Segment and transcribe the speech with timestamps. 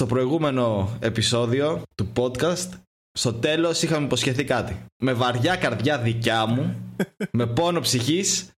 [0.00, 2.68] στο προηγούμενο επεισόδιο του podcast,
[3.12, 4.84] στο τέλος είχαμε υποσχεθεί κάτι.
[5.02, 6.76] Με βαριά καρδιά δικιά μου,
[7.38, 8.50] με πόνο ψυχής,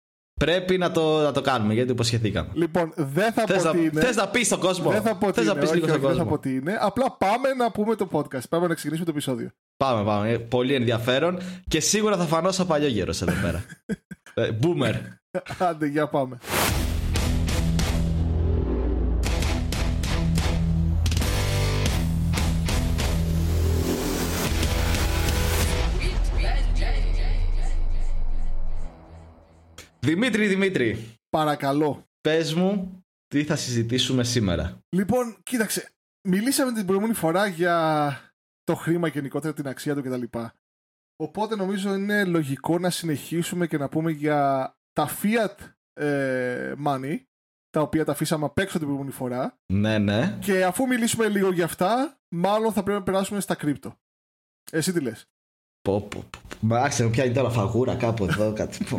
[0.40, 2.48] πρέπει να το, να το κάνουμε γιατί υποσχεθήκαμε.
[2.52, 4.00] Λοιπόν, δεν θα Θες πω να, τι είναι.
[4.00, 4.90] θες να πεις στον κόσμο.
[4.90, 5.60] Δεν θα πω τι θες να είναι.
[5.60, 6.36] πεις λίγο όχι, στον όχι, δεν θα κόσμο.
[6.36, 6.78] πω τι είναι.
[6.80, 8.48] Απλά πάμε να πούμε το podcast.
[8.48, 9.50] Πάμε να ξεκινήσουμε το επεισόδιο.
[9.76, 10.30] Πάμε, πάμε.
[10.30, 11.38] Ε, Πολύ ενδιαφέρον
[11.68, 13.64] και σίγουρα θα φανώ σαν παλιό γέρος εδώ πέρα.
[14.34, 14.94] Ε, Boomer.
[15.58, 16.38] Άντε, για πάμε.
[30.00, 32.04] Δημήτρη, Δημήτρη, Παρακαλώ.
[32.20, 35.90] πες μου τι θα συζητήσουμε σήμερα; Λοιπόν, κοίταξε.
[36.28, 38.18] Μιλήσαμε την προηγούμενη φορά για
[38.64, 40.22] το χρήμα και γενικότερα την αξία του κτλ.
[41.16, 45.54] Οπότε νομίζω είναι λογικό να συνεχίσουμε και να πούμε για τα fiat
[45.92, 47.18] ε, money,
[47.70, 49.58] τα οποία τα αφήσαμε απ' έξω την προηγούμενη φορά.
[49.72, 50.38] Ναι, ναι.
[50.40, 53.96] Και αφού μιλήσουμε λίγο για αυτά, μάλλον θα πρέπει να περάσουμε στα κρύπτο.
[54.72, 55.28] Εσύ τι λες;
[55.82, 56.38] Πω, πω, πω.
[56.60, 58.84] Μα άξιο, μου πιάνει τώρα φαγούρα κάπου εδώ, κάτι.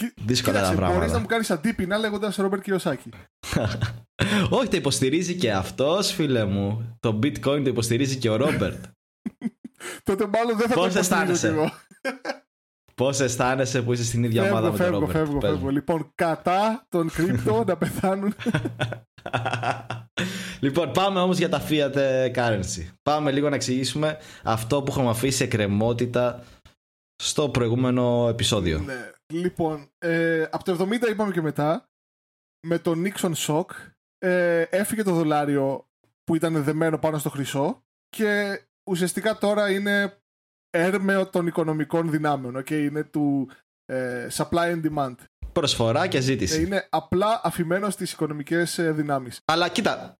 [0.00, 0.06] πω.
[0.06, 1.20] Κι- Δύσκολα τα Κοίταξε, μπορείς να πράγματα.
[1.20, 3.08] μου κάνεις αντίπεινα λέγοντας Ρόμπερτ Κιωσάκη.
[4.58, 6.96] Όχι, το υποστηρίζει και αυτός, φίλε μου.
[7.00, 8.84] Το bitcoin το υποστηρίζει και ο Ρόμπερτ.
[10.04, 11.70] Τότε μάλλον δεν θα Πώς το υποστηρίζω αισθάνεσαι; κι εγώ.
[12.94, 15.54] Πώς αισθάνεσαι που είσαι στην ίδια ομάδα Φεύγω, με τον φεύγω, Ρόμπερτ; φεύγω, Πες μου.
[15.56, 15.70] φεύγω.
[15.70, 18.34] Λοιπόν, κατά τον κρύπτο να πεθάνουν.
[20.60, 22.86] λοιπόν, πάμε όμως για τα fiat ε, currency.
[23.02, 26.42] Πάμε λίγο να εξηγήσουμε αυτό που έχουμε αφήσει εκκρεμότητα
[27.22, 28.78] στο προηγούμενο επεισόδιο.
[28.78, 29.10] Ναι.
[29.32, 31.88] Λοιπόν, ε, από το 70 είπαμε και μετά,
[32.66, 33.64] με το Nixon Shock,
[34.18, 35.88] ε, έφυγε το δολάριο
[36.24, 38.60] που ήταν δεμένο πάνω στο χρυσό και
[38.90, 40.18] ουσιαστικά τώρα είναι
[40.70, 42.56] έρμεο των οικονομικών δυνάμεων.
[42.58, 42.70] Okay?
[42.70, 43.48] Είναι του
[43.86, 45.14] ε, supply and demand.
[45.52, 46.62] Προσφορά και Ε, ζήτηση.
[46.62, 49.40] είναι απλά αφημένο στις οικονομικές ε, δυνάμεις.
[49.44, 50.18] Αλλά κοίτα,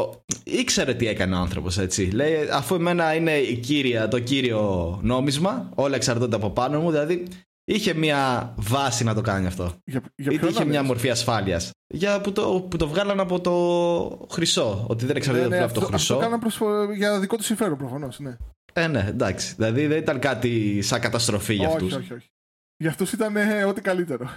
[0.00, 2.04] ο, ήξερε τι έκανε ο άνθρωπος έτσι.
[2.10, 7.26] Λέει, αφού εμένα είναι η κύρια, το κύριο νόμισμα, όλα εξαρτώνται από πάνω μου, δηλαδή
[7.74, 9.72] είχε μια βάση να το κάνει αυτό.
[9.84, 11.70] Για, για Είτε ποιον είχε να μια λες; μορφή ασφάλειας.
[11.94, 14.84] Για που το, που το βγάλαν από το χρυσό.
[14.88, 16.12] Ότι δεν εξαρτάται Ναι, ναι, από το αυτό, χρυσό.
[16.14, 18.36] αυτό κάναν προσφο- για δικό του συμφέρον προφανώς, ναι.
[18.72, 19.54] Ε, ναι, εντάξει.
[19.54, 21.92] Δηλαδή δεν ήταν κάτι σαν καταστροφή για αυτούς.
[21.92, 22.28] όχι, όχι, όχι.
[22.76, 24.28] Για αυτούς ήταν ε, ό,τι καλύτερο.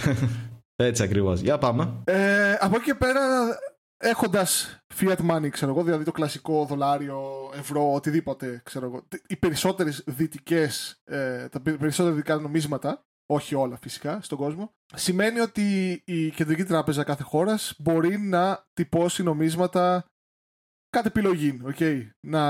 [0.76, 1.40] Έτσι ακριβώς.
[1.40, 1.92] Για πάμε.
[2.04, 3.20] Ε, από εκεί και πέρα,
[3.98, 10.04] έχοντας fiat money, ξέρω εγώ, δηλαδή το κλασικό δολάριο, ευρώ, οτιδήποτε, ξέρω εγώ, οι περισσότερες
[10.06, 16.64] δυτικές, ε, τα περισσότερα δυτικά νομίσματα, όχι όλα φυσικά στον κόσμο, σημαίνει ότι η κεντρική
[16.64, 20.04] τράπεζα κάθε χώρας μπορεί να τυπώσει νομίσματα
[20.88, 22.08] κατ' επιλογή, okay?
[22.26, 22.42] να,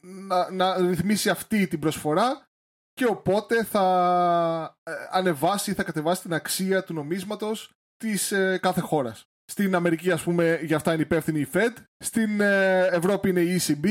[0.00, 2.46] να, να ρυθμίσει αυτή την προσφορά
[2.92, 8.80] και οπότε θα ε, ανεβάσει ή θα κατεβάσει την αξία του νομίσματος της ε, κάθε
[8.80, 9.24] χώρας.
[9.44, 11.72] Στην Αμερική ας πούμε για αυτά είναι υπεύθυνη η Fed,
[12.04, 13.86] στην ε, Ευρώπη είναι η ECB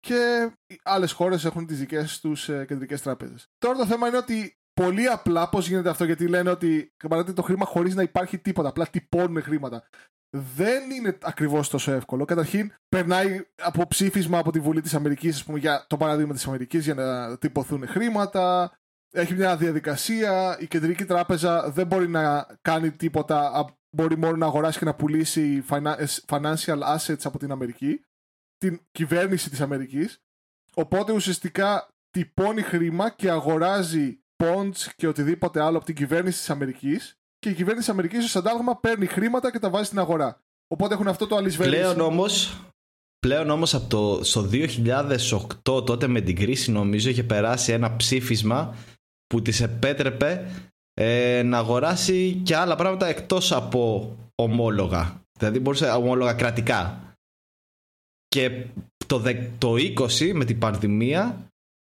[0.00, 3.46] και οι άλλες χώρες έχουν τις δικές τους ε, κεντρικές τράπεζες.
[3.58, 7.42] Τώρα το θέμα είναι ότι πολύ απλά πώς γίνεται αυτό γιατί λένε ότι παραδείγματι το
[7.42, 9.88] χρήμα χωρίς να υπάρχει τίποτα, απλά τυπώνουν χρήματα.
[10.36, 12.24] Δεν είναι ακριβώς τόσο εύκολο.
[12.24, 16.46] Καταρχήν, περνάει από ψήφισμα από τη Βουλή της Αμερικής, ας πούμε, για το παράδειγμα της
[16.46, 18.72] Αμερικής, για να τυπωθούν χρήματα.
[19.12, 20.56] Έχει μια διαδικασία.
[20.60, 23.66] Η κεντρική τράπεζα δεν μπορεί να κάνει τίποτα.
[23.94, 28.00] Α, Μπορεί μόνο να αγοράσει και να πουλήσει finan- financial assets από την Αμερική,
[28.58, 30.18] την κυβέρνηση της Αμερικής.
[30.74, 37.18] Οπότε ουσιαστικά τυπώνει χρήμα και αγοράζει bonds και οτιδήποτε άλλο από την κυβέρνηση της Αμερικής
[37.38, 40.40] και η κυβέρνηση της Αμερικής ως αντάλλαγμα παίρνει χρήματα και τα βάζει στην αγορά.
[40.68, 41.80] Οπότε έχουν αυτό το αλυσβέρνηση.
[41.80, 42.60] Πλέον όμως.
[43.18, 48.76] Πλέον όμως από το, στο 2008 τότε με την κρίση νομίζω είχε περάσει ένα ψήφισμα
[49.26, 50.50] που της επέτρεπε
[50.94, 55.20] ε, να αγοράσει και άλλα πράγματα εκτός από ομόλογα.
[55.38, 56.98] Δηλαδή μπορούσε ομόλογα κρατικά.
[58.28, 58.66] Και
[59.06, 61.46] το, δε- το 20 με την πανδημία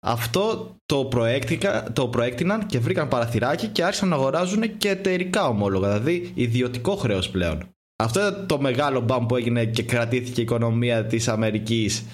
[0.06, 5.98] αυτό το, προέκτηκα, το προέκτηναν και βρήκαν παραθυράκι και άρχισαν να αγοράζουν και εταιρικά ομόλογα,
[5.98, 7.68] δηλαδή ιδιωτικό χρέος πλέον.
[8.02, 12.04] Αυτό ήταν το μεγάλο μπαμ που έγινε και κρατήθηκε η οικονομία της Αμερικής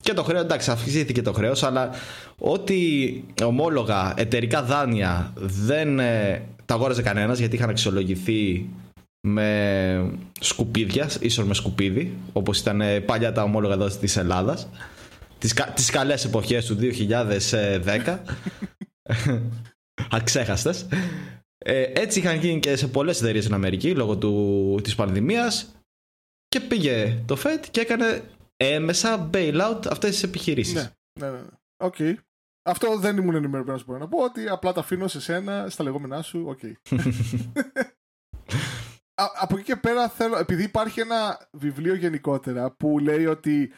[0.00, 1.90] και το χρέος, εντάξει, αυξήθηκε το χρέος, αλλά
[2.38, 2.76] ό,τι
[3.44, 8.68] ομόλογα, εταιρικά δάνεια δεν ε, τα αγόραζε κανένας γιατί είχαν αξιολογηθεί
[9.26, 10.10] με
[10.40, 14.68] σκουπίδια, ίσως με σκουπίδι, όπως ήταν ε, παλιά τα ομόλογα εδώ της Ελλάδας,
[15.38, 18.18] τις, κα- τις καλές εποχές του 2010,
[20.10, 20.86] αξέχαστες.
[21.58, 25.74] Ε, έτσι είχαν γίνει και σε πολλές εταιρείες στην Αμερική λόγω του, της πανδημίας.
[26.48, 28.22] Και πήγε το FED και έκανε
[28.60, 30.74] έμμεσα bailout αυτές τις επιχειρήσεις.
[30.74, 31.46] Ναι, ναι, ναι.
[31.76, 31.96] Οκ.
[32.62, 34.22] Αυτό δεν ήμουν ενημερωμένος, μπορώ να πω.
[34.22, 36.44] Ότι απλά τα αφήνω σε σένα, στα λεγόμενά σου.
[36.46, 36.60] Οκ.
[39.14, 43.72] από εκεί και πέρα θέλω, επειδή υπάρχει ένα βιβλίο γενικότερα που λέει ότι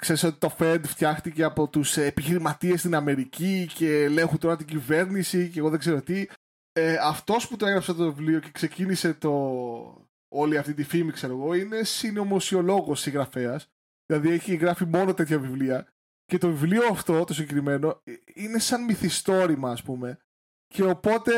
[0.00, 5.48] ξέρεις ότι το Fed φτιάχτηκε από τους επιχειρηματίες στην Αμερική και ελέγχουν τώρα την κυβέρνηση
[5.48, 6.26] και εγώ δεν ξέρω τι.
[6.72, 9.32] Ε, αυτός που το έγραψε το βιβλίο και ξεκίνησε το,
[10.28, 13.68] όλη αυτή τη φήμη, ξέρω εγώ, είναι συνωμοσιολόγος συγγραφέας.
[14.08, 15.86] Δηλαδή έχει γράφει μόνο τέτοια βιβλία.
[16.24, 20.18] Και το βιβλίο αυτό, το συγκεκριμένο, ε, είναι σαν μυθιστόρημα, ας πούμε.
[20.66, 21.32] Και οπότε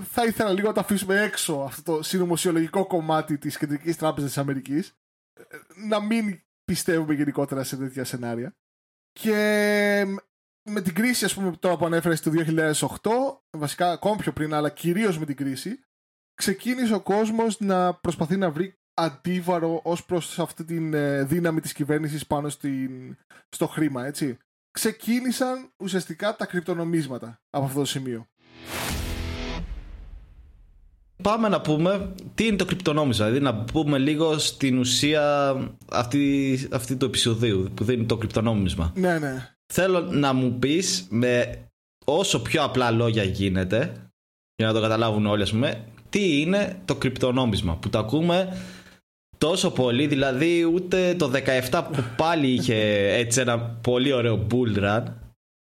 [0.00, 4.38] θα ήθελα λίγο να το αφήσουμε έξω αυτό το συνωμοσιολογικό κομμάτι της Κεντρικής Τράπεζας της
[4.38, 4.92] Αμερικής.
[5.32, 5.42] Ε,
[5.88, 8.56] να μην πιστεύουμε γενικότερα σε τέτοια σενάρια.
[9.12, 9.36] Και
[10.62, 14.70] με την κρίση, ας πούμε, τώρα που ανέφερες το 2008, βασικά ακόμη πιο πριν, αλλά
[14.70, 15.80] κυρίως με την κρίση,
[16.34, 21.72] ξεκίνησε ο κόσμος να προσπαθεί να βρει αντίβαρο ως προς αυτή τη ε, δύναμη της
[21.72, 23.16] κυβέρνησης πάνω στην,
[23.48, 24.36] στο χρήμα, έτσι.
[24.70, 28.26] Ξεκίνησαν ουσιαστικά τα κρυπτονομίσματα από αυτό το σημείο.
[31.22, 35.54] Πάμε να πούμε τι είναι το κρυπτονόμισμα, δηλαδή να πούμε λίγο στην ουσία
[35.92, 38.92] αυτή, αυτή του επεισοδίου που είναι το κρυπτονόμισμα.
[38.94, 39.54] Ναι, ναι.
[39.72, 41.62] Θέλω να μου πεις με
[42.04, 43.92] όσο πιο απλά λόγια γίνεται,
[44.56, 48.56] για να το καταλάβουν όλοι ας πούμε, τι είναι το κρυπτονόμισμα που το ακούμε
[49.38, 51.32] τόσο πολύ, δηλαδή ούτε το
[51.70, 55.04] 17 που πάλι είχε έτσι ένα πολύ ωραίο bull run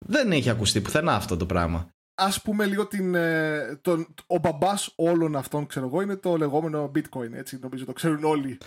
[0.05, 1.89] δεν έχει ακουστεί πουθενά αυτό το πράγμα.
[2.17, 6.91] Ας πούμε λίγο την, ε, τον, ο μπαμπάς όλων αυτών ξέρω εγώ είναι το λεγόμενο
[6.95, 8.57] bitcoin έτσι νομίζω το ξέρουν όλοι.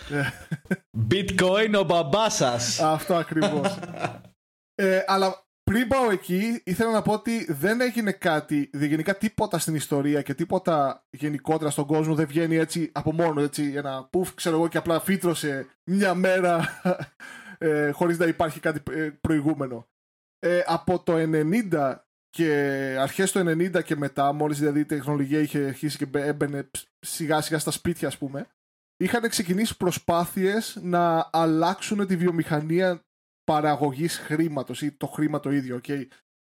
[1.10, 2.80] Bitcoin ο μπαμπάς σας.
[2.80, 3.78] Αυτό ακριβώς.
[4.74, 9.74] ε, αλλά πριν πάω εκεί, ήθελα να πω ότι δεν έγινε κάτι, γενικά τίποτα στην
[9.74, 13.40] ιστορία και τίποτα γενικότερα στον κόσμο δεν βγαίνει έτσι από μόνο.
[13.40, 16.64] Έτσι, ένα πουφ, ξέρω εγώ, και απλά φύτρωσε μια μέρα
[17.58, 19.88] ε, χωρίς να υπάρχει κάτι ε, προηγούμενο.
[20.38, 21.96] Ε, από το 90
[22.30, 22.52] και
[23.00, 27.58] αρχές του 90 και μετά, μόλις δηλαδή η τεχνολογία είχε αρχίσει και έμπαινε σιγά σιγά
[27.58, 28.46] στα σπίτια, ας πούμε,
[28.96, 33.02] είχαν ξεκινήσει προσπάθειες να αλλάξουν τη βιομηχανία
[33.48, 35.80] παραγωγής χρήματος ή το χρήμα το ίδιο.
[35.82, 36.06] Okay.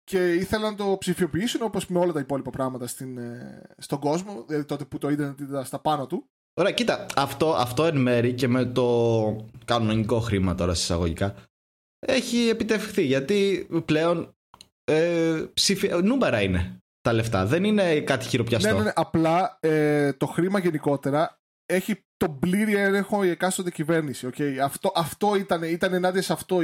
[0.03, 4.43] Και ήθελαν να το ψηφιοποιήσουν όπως με όλα τα υπόλοιπα πράγματα στην, ε, στον κόσμο,
[4.47, 6.29] δηλαδή τότε που το ίντερνετ ήταν στα πάνω του.
[6.53, 11.35] Ωραία, κοίτα, αυτό, αυτό εν μέρη και με το κανονικό χρήμα τώρα εισαγωγικά
[12.07, 14.35] έχει επιτευχθεί γιατί πλέον
[14.83, 15.89] ε, ψηφι...
[16.03, 17.45] νούμερα είναι τα λεφτά.
[17.45, 18.69] Δεν είναι κάτι χειροπιαστό.
[18.69, 18.91] Ναι, ναι, ναι.
[18.95, 24.29] Απλά ε, το χρήμα γενικότερα έχει τον πλήρη έλεγχο η εκάστοτε κυβέρνηση.
[24.33, 24.57] Okay.
[24.57, 26.61] Αυτό, αυτό ήταν, ήταν ενάντια σε αυτό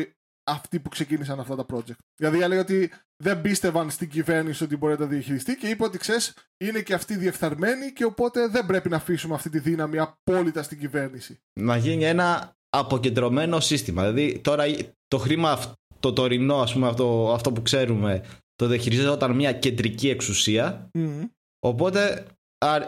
[0.47, 1.97] αυτοί που ξεκίνησαν αυτά τα project.
[2.15, 2.91] Δηλαδή έλεγε ότι
[3.23, 6.93] δεν πίστευαν στην κυβέρνηση ότι μπορεί να τα διαχειριστεί και είπε ότι ξέρεις, είναι και
[6.93, 11.39] αυτοί διεφθαρμένοι και οπότε δεν πρέπει να αφήσουμε αυτή τη δύναμη απόλυτα στην κυβέρνηση.
[11.59, 14.11] Να γίνει ένα αποκεντρωμένο σύστημα.
[14.11, 14.63] Δηλαδή τώρα
[15.07, 18.23] το χρήμα, το τωρινό, ας πούμε, αυτό, αυτό που ξέρουμε,
[18.55, 20.89] το διαχειριζόταν όταν μια κεντρική εξουσία.
[21.59, 22.25] Οπότε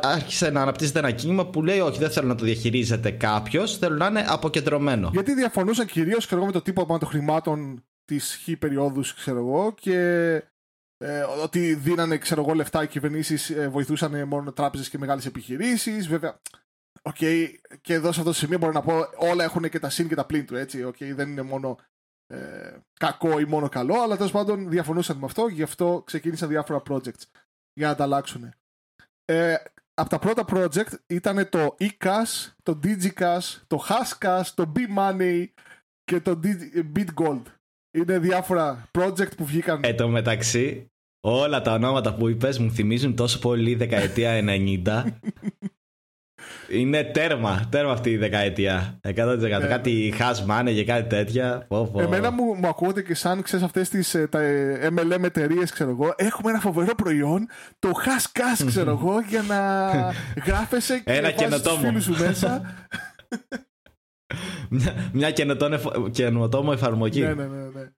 [0.01, 3.95] άρχισε να αναπτύσσεται ένα κίνημα που λέει όχι δεν θέλω να το διαχειρίζεται κάποιος, θέλω
[3.95, 5.09] να είναι αποκεντρωμένο.
[5.13, 9.97] Γιατί διαφωνούσαν κυρίως με το τύπο των χρημάτων της χ περίοδου, ξέρω εγώ, και
[10.97, 16.07] ε, ότι δίνανε ξέρω εγώ, λεφτά οι κυβερνήσεις, ε, βοηθούσαν μόνο τράπεζες και μεγάλες επιχειρήσεις.
[16.07, 16.39] Βέβαια,
[17.01, 17.47] okay,
[17.81, 20.15] και εδώ σε αυτό το σημείο μπορώ να πω όλα έχουν και τα συν και
[20.15, 20.85] τα πλήν του, έτσι.
[20.87, 21.77] Okay, δεν είναι μόνο
[22.27, 26.81] ε, κακό ή μόνο καλό, αλλά τέλος πάντων διαφωνούσαν με αυτό, γι' αυτό ξεκίνησαν διάφορα
[26.89, 27.23] projects
[27.73, 28.53] για να τα αλλάξουν.
[29.29, 29.55] Ε,
[29.93, 35.45] από τα πρώτα project ήταν το eCash, το DigiCash, το HashCash, το B-Money
[36.03, 36.39] και το
[36.95, 37.41] BitGold.
[37.97, 39.79] Είναι διάφορα project που βγήκαν.
[39.83, 44.43] Εν τω μεταξύ, όλα τα ονόματα που είπες μου θυμίζουν τόσο πολύ δεκαετία
[44.85, 45.03] 90
[46.71, 48.99] Είναι τέρμα, τέρμα αυτή η δεκαετία.
[49.03, 49.37] 100%.
[49.39, 49.49] Ναι.
[49.49, 50.13] Κάτι
[50.49, 51.67] money και κάτι τέτοια.
[51.95, 55.89] Εμένα μου, μου ακούγονται και σαν ξέρεις αυτές τις ε, τα ε, MLM εταιρείες, ξέρω
[55.89, 56.13] εγώ.
[56.15, 57.47] Έχουμε ένα φοβερό προϊόν,
[57.79, 59.91] το cash ξέρω εγώ, για να
[60.45, 61.77] γράφεσαι και ένα καινοτόμο.
[61.77, 62.61] φίλους σου μέσα.
[64.69, 65.31] μια μια
[66.11, 67.21] καινοτόμο εφαρμογή.
[67.21, 67.69] Ναι, ναι, ναι.
[67.73, 67.91] ναι.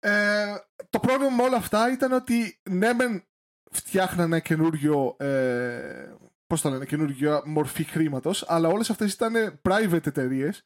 [0.00, 0.44] Ε,
[0.90, 3.24] το πρόβλημα με όλα αυτά ήταν ότι ναι, μεν
[3.70, 6.12] φτιάχνανε καινούριο ε,
[6.54, 10.64] πώς το λένε, καινούργια μορφή χρήματος, αλλά όλες αυτές ήταν private εταιρείες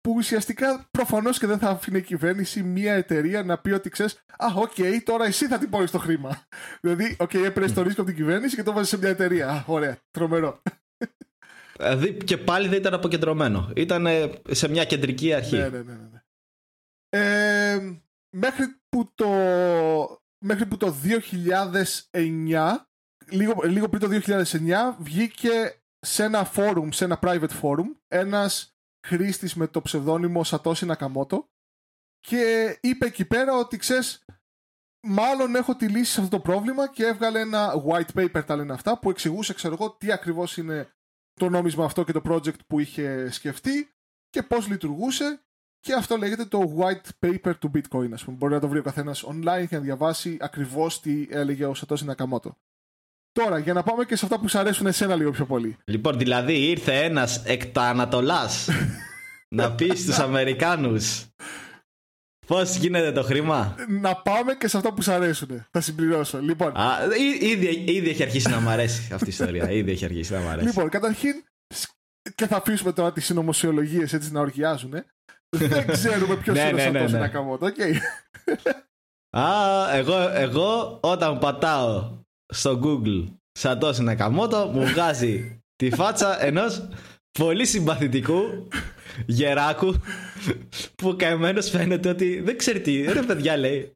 [0.00, 4.24] που ουσιαστικά προφανώς και δεν θα αφήνει η κυβέρνηση μια εταιρεία να πει ότι ξέρεις,
[4.38, 6.46] Α, ok, okay, τώρα εσύ θα την το χρήμα.
[6.80, 9.48] δηλαδή, ok, okay, έπαιρνες το ρίσκο από την κυβέρνηση και το βάζεις σε μια εταιρεία.
[9.48, 10.62] Α, ωραία, τρομερό.
[11.76, 13.72] Δηλαδή και πάλι δεν ήταν αποκεντρωμένο.
[13.76, 14.06] Ήταν
[14.50, 15.56] σε μια κεντρική αρχή.
[15.56, 15.92] Ναι, ναι, ναι.
[15.92, 16.22] ναι.
[17.08, 18.00] Ε,
[18.36, 19.28] μέχρι που το
[20.44, 20.94] μέχρι που το
[22.12, 22.76] 2009
[23.32, 29.54] λίγο, λίγο πριν το 2009 βγήκε σε ένα forum, σε ένα private forum, ένας χρήστης
[29.54, 31.44] με το ψευδόνυμο Satoshi Nakamoto
[32.20, 34.24] και είπε εκεί πέρα ότι ξέρεις
[35.06, 38.72] μάλλον έχω τη λύση σε αυτό το πρόβλημα και έβγαλε ένα white paper τα λένε
[38.72, 40.92] αυτά που εξηγούσε ξέρω εγώ τι ακριβώς είναι
[41.34, 43.94] το νόμισμα αυτό και το project που είχε σκεφτεί
[44.30, 45.42] και πώς λειτουργούσε
[45.80, 48.36] και αυτό λέγεται το white paper του bitcoin ας πούμε.
[48.36, 52.04] Μπορεί να το βρει ο καθένας online και να διαβάσει ακριβώς τι έλεγε ο Σατώση
[52.04, 52.56] Νακαμότο.
[53.32, 55.76] Τώρα, για να πάμε και σε αυτά που σου αρέσουν εσένα λίγο πιο πολύ.
[55.84, 58.68] Λοιπόν, δηλαδή ήρθε ένας εκ τα Ανατολάς
[59.56, 61.26] να πει στους Αμερικάνους
[62.46, 65.66] πώς γίνεται το χρήμα; Να πάμε και σε αυτά που σου αρέσουν.
[65.70, 66.38] Θα συμπληρώσω.
[66.40, 69.70] Λοιπόν, Α, ή- ήδη, ήδη έχει αρχίσει να μ' αρέσει αυτή η ιστορία.
[69.80, 70.66] Ήδη έχει αρχίσει να μ' αρέσει.
[70.66, 71.44] λοιπόν καταρχήν,
[72.34, 74.92] και θα αφήσουμε τώρα τις συνωμοσιολογίες έτσι να οργιάζουν.
[75.48, 77.18] Δεν ξέρουμε ποιος Ναι, είναι ο ναι, ναι, Σατόσι ναι.
[77.20, 77.66] Νακαμότο.
[77.66, 77.76] οκ.
[79.36, 82.20] Α, εγώ, εγώ όταν πατάω
[82.52, 86.88] στο Google Σατώση Νακαμότο μου βγάζει τη φάτσα ενός
[87.38, 88.68] πολύ συμπαθητικού
[89.26, 89.94] γεράκου
[90.94, 93.02] που καημένος φαίνεται ότι δεν ξέρει τι.
[93.12, 93.92] Ρε παιδιά λέει.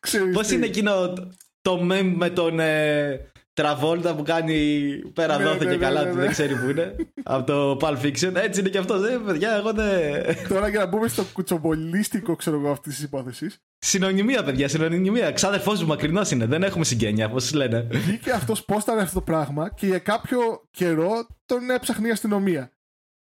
[0.00, 0.54] Ξέρεις Πώς τι.
[0.54, 1.28] είναι εκείνο το-
[1.60, 6.02] το meme με τον ε, Τραβόλτα που κάνει πέρα Ναι, δόθε ναι, και ναι, καλά
[6.04, 6.20] ναι, του ναι.
[6.22, 6.96] δεν ξέρει που είναι.
[7.22, 8.34] από το Pulp Fiction.
[8.34, 9.08] Έτσι είναι και αυτός.
[9.08, 10.12] Ε, παιδιά, εγώ δεν...
[10.48, 13.58] Τώρα για να μπούμε στο κουτσομπολίστικο ξέρω εγώ αυτής της υπόθεσης.
[13.78, 15.32] Συνωνυμία, παιδιά, συνωνυμία.
[15.32, 16.46] Ξάδερφός μου μακρινός είναι.
[16.46, 17.82] Δεν έχουμε συγγένεια, πώς λένε.
[17.90, 22.70] Βγήκε αυτός πόσταρε αυτό το πράγμα και για κάποιο καιρό τον έψαχνε η αστυνομία.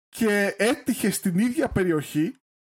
[0.10, 2.36] Και έτυχε στην ίδια περιοχή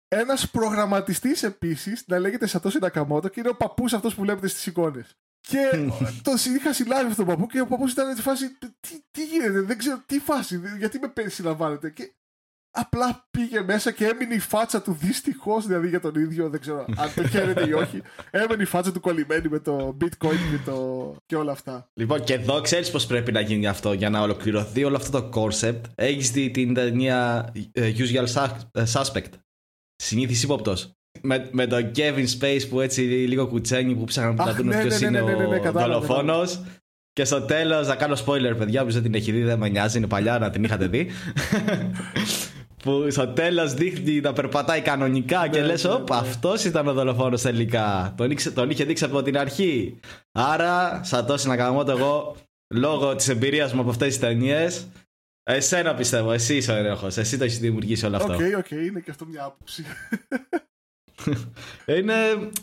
[0.08, 4.66] ένας προγραμματιστής επίσης να λέγεται Σατώση Νακαμότο και είναι ο παππούς αυτός που βλέπετε στις
[4.66, 5.18] εικόνες.
[5.40, 5.70] Και
[6.22, 8.58] τον είχα συλλάβει αυτόν τον παππού και ο παππούς ήταν στη φάση.
[8.58, 11.90] Τι, τι γίνεται, δεν ξέρω τι φάση, γιατί με συλλαμβάνετε.
[11.90, 12.14] Και
[12.72, 16.86] απλά πήγε μέσα και έμεινε η φάτσα του δυστυχώς, δηλαδή για τον ίδιο, δεν ξέρω
[16.98, 18.02] αν το χαίρεται ή όχι.
[18.32, 21.16] Έμεινε η φάτσα του κολλημένη με το bitcoin και, το...
[21.26, 21.90] και όλα αυτά.
[21.94, 25.42] Λοιπόν, και εδώ ξέρεις πώς πρέπει να γίνει αυτό για να ολοκληρωθεί όλο αυτό το
[25.42, 25.82] concept.
[25.96, 29.32] Έχεις δει την ταινία ε, Usual Sus- ε, Suspect;
[29.96, 30.92] Συνήθις ύποπτος.
[31.22, 34.82] Με, με τον Kevin Space που έτσι λίγο κουτσένι που ψάχναν να Αχ, δουν ναι,
[34.82, 36.62] ποιος ναι, ναι, είναι ναι, ναι, ναι, ο κατάλαβα, δολοφόνος.
[37.14, 39.98] Και στο τέλος, να κάνω spoiler, παιδιά, που δεν την έχει δει, δεν με νοιάζει,
[39.98, 41.08] είναι παλιά, να την είχατε δει.
[42.84, 46.28] που στο τέλος δείχνει να περπατάει κανονικά και Ναι, λες: ναι, Όπα, ναι.
[46.28, 48.14] αυτός ήταν ο δολοφόνος τελικά.
[48.18, 50.00] Τον, ήξε- τον είχε δείξει από την αρχή.
[50.32, 52.36] Άρα, σαν τόση να κάνω εγώ,
[52.74, 54.88] λόγω της εμπειρίας μου από αυτές τις ταινίες,
[55.44, 57.08] εσένα πιστεύω, εσύ είσαι ο ενέχο.
[57.16, 58.34] Εσύ το έχεις δημιουργήσει όλο αυτό.
[58.34, 59.86] Οκ, οκ, είναι και αυτό μια άποψη.
[61.86, 62.16] Είναι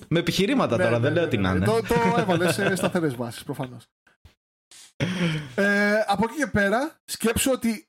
[0.08, 1.48] με επιχειρήματα τώρα, Ναι, δεν ναι, λέω ναι, τι ναι.
[1.48, 1.64] να είναι.
[1.64, 3.84] Το, το έβαλε σε σταθερές βάσεις, προφανώς.
[5.54, 7.88] Ε, από εκεί και πέρα, σκέψου ότι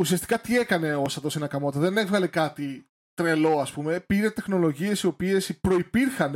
[0.00, 1.78] ουσιαστικά τι έκανε ο Σατώση Νακαμότο.
[1.78, 4.00] Δεν έβγαλε κάτι τρελό, ας πούμε.
[4.00, 6.32] Πήρε τεχνολογίες οι οποίες προπήρχαν.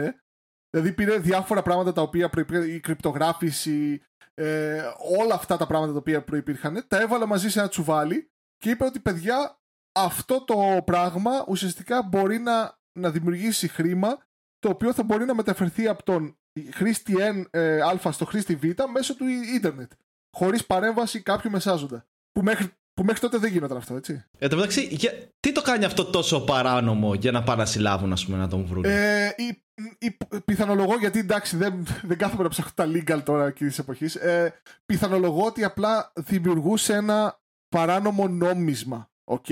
[0.70, 4.02] Δηλαδή πήρε διάφορα πράγματα τα οποία προϋπήρχαν, η κρυπτογράφηση,
[4.34, 4.82] ε,
[5.18, 8.84] όλα αυτά τα πράγματα τα οποία προϋπήρχαν, τα έβαλε μαζί σε ένα τσουβάλι και είπε
[8.84, 9.60] ότι παιδιά
[9.92, 14.26] αυτό το πράγμα ουσιαστικά μπορεί να, να δημιουργήσει χρήμα
[14.58, 16.38] το οποίο θα μπορεί να μεταφερθεί από τον
[16.72, 19.24] χρήστη N, ε, α στο χρήστη Β μέσω του
[19.54, 19.92] ίντερνετ.
[20.36, 22.06] Χωρίς παρέμβαση κάποιου μεσάζοντα.
[22.32, 24.24] Που μέχρι, που μέχρι τότε δεν γινόταν αυτό, έτσι.
[24.38, 28.12] Εν τω μεταξύ, για- τι το κάνει αυτό τόσο παράνομο για να πάνε να συλλάβουν,
[28.12, 29.62] ας πούμε, να τον βρουν; Ε, η,
[29.98, 34.14] η, πιθανολογώ, γιατί εντάξει δεν, δεν κάθομαι να ψάχνω τα legal τώρα εκείνης της εποχής.
[34.14, 34.54] Ε,
[34.86, 39.10] πιθανολογώ ότι απλά δημιουργούσε ένα παράνομο νόμισμα.
[39.24, 39.46] Οκ.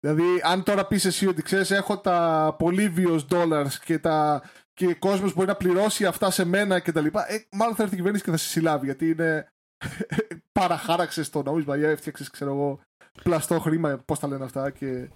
[0.00, 4.96] Δηλαδή, αν τώρα πεις εσύ ότι ξέρεις, έχω τα Polybius dollars και, τα, και ο
[4.98, 7.06] κόσμος μπορεί να πληρώσει αυτά σε μένα κτλ.
[7.06, 7.10] Ε,
[7.50, 9.48] μάλλον θα έρθει η κυβέρνηση και θα σε συλλάβει γιατί είναι.
[10.60, 12.80] Παραχάραξες το νόμισμα ή έφτιαξες, ξέρω εγώ,
[13.22, 14.70] πλαστό χρήμα, πώς τα λένε αυτά.
[14.70, 15.08] Και...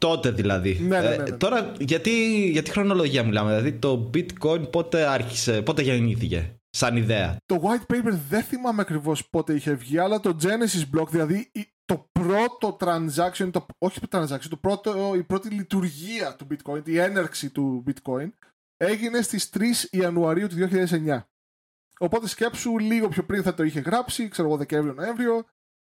[0.00, 0.78] Τότε δηλαδή.
[0.80, 1.22] Ναι, ναι, ναι, ναι.
[1.22, 2.10] Ε, τώρα, γιατί,
[2.50, 8.12] γιατί χρονολογία μιλάμε, δηλαδή το bitcoin πότε άρχισε, πότε γεννήθηκε, σαν ιδέα; Το white paper
[8.28, 13.48] δεν θυμάμαι ακριβώς πότε είχε βγει, αλλά το Genesis block, δηλαδή η- το πρώτο transaction,
[13.52, 18.28] το, όχι το transaction, το πρώτο, η πρώτη λειτουργία του bitcoin, η έναρξη του bitcoin,
[18.76, 19.60] έγινε στις 3
[19.90, 21.20] Ιανουαρίου του 2009.
[22.02, 25.44] Οπότε σκέψου λίγο πιο πριν θα το είχε γράψει, ξέρω εγώ Δεκέμβριο-Νοέμβριο,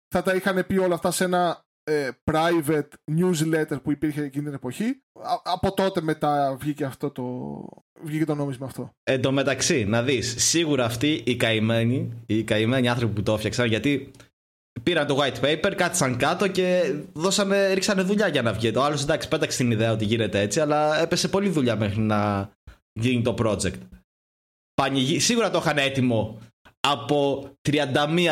[0.08, 4.54] θα τα είχαν πει όλα αυτά σε ένα ε, private newsletter που υπήρχε εκείνη την
[4.54, 4.86] εποχή.
[5.22, 7.24] Α- από τότε μετά βγήκε, αυτό το,
[8.02, 8.94] βγήκε το νόμισμα αυτό.
[9.04, 13.68] Εν τω μεταξύ, να δεις, σίγουρα αυτοί οι καημένοι, οι καημένοι άνθρωποι που το έφτιαξαν,
[13.68, 14.12] γιατί
[14.84, 18.72] πήραν το white paper, κάθισαν κάτω και δώσανε, ρίξανε δουλειά για να βγει.
[18.72, 22.50] Το άλλος εντάξει, πέταξε την ιδέα ότι γίνεται έτσι, αλλά έπεσε πολλή δουλειά μέχρι να
[22.94, 23.80] γίνει το project.
[24.74, 25.20] Πανηγύ...
[25.20, 26.40] Σίγουρα το είχαν έτοιμο
[26.80, 27.80] από 31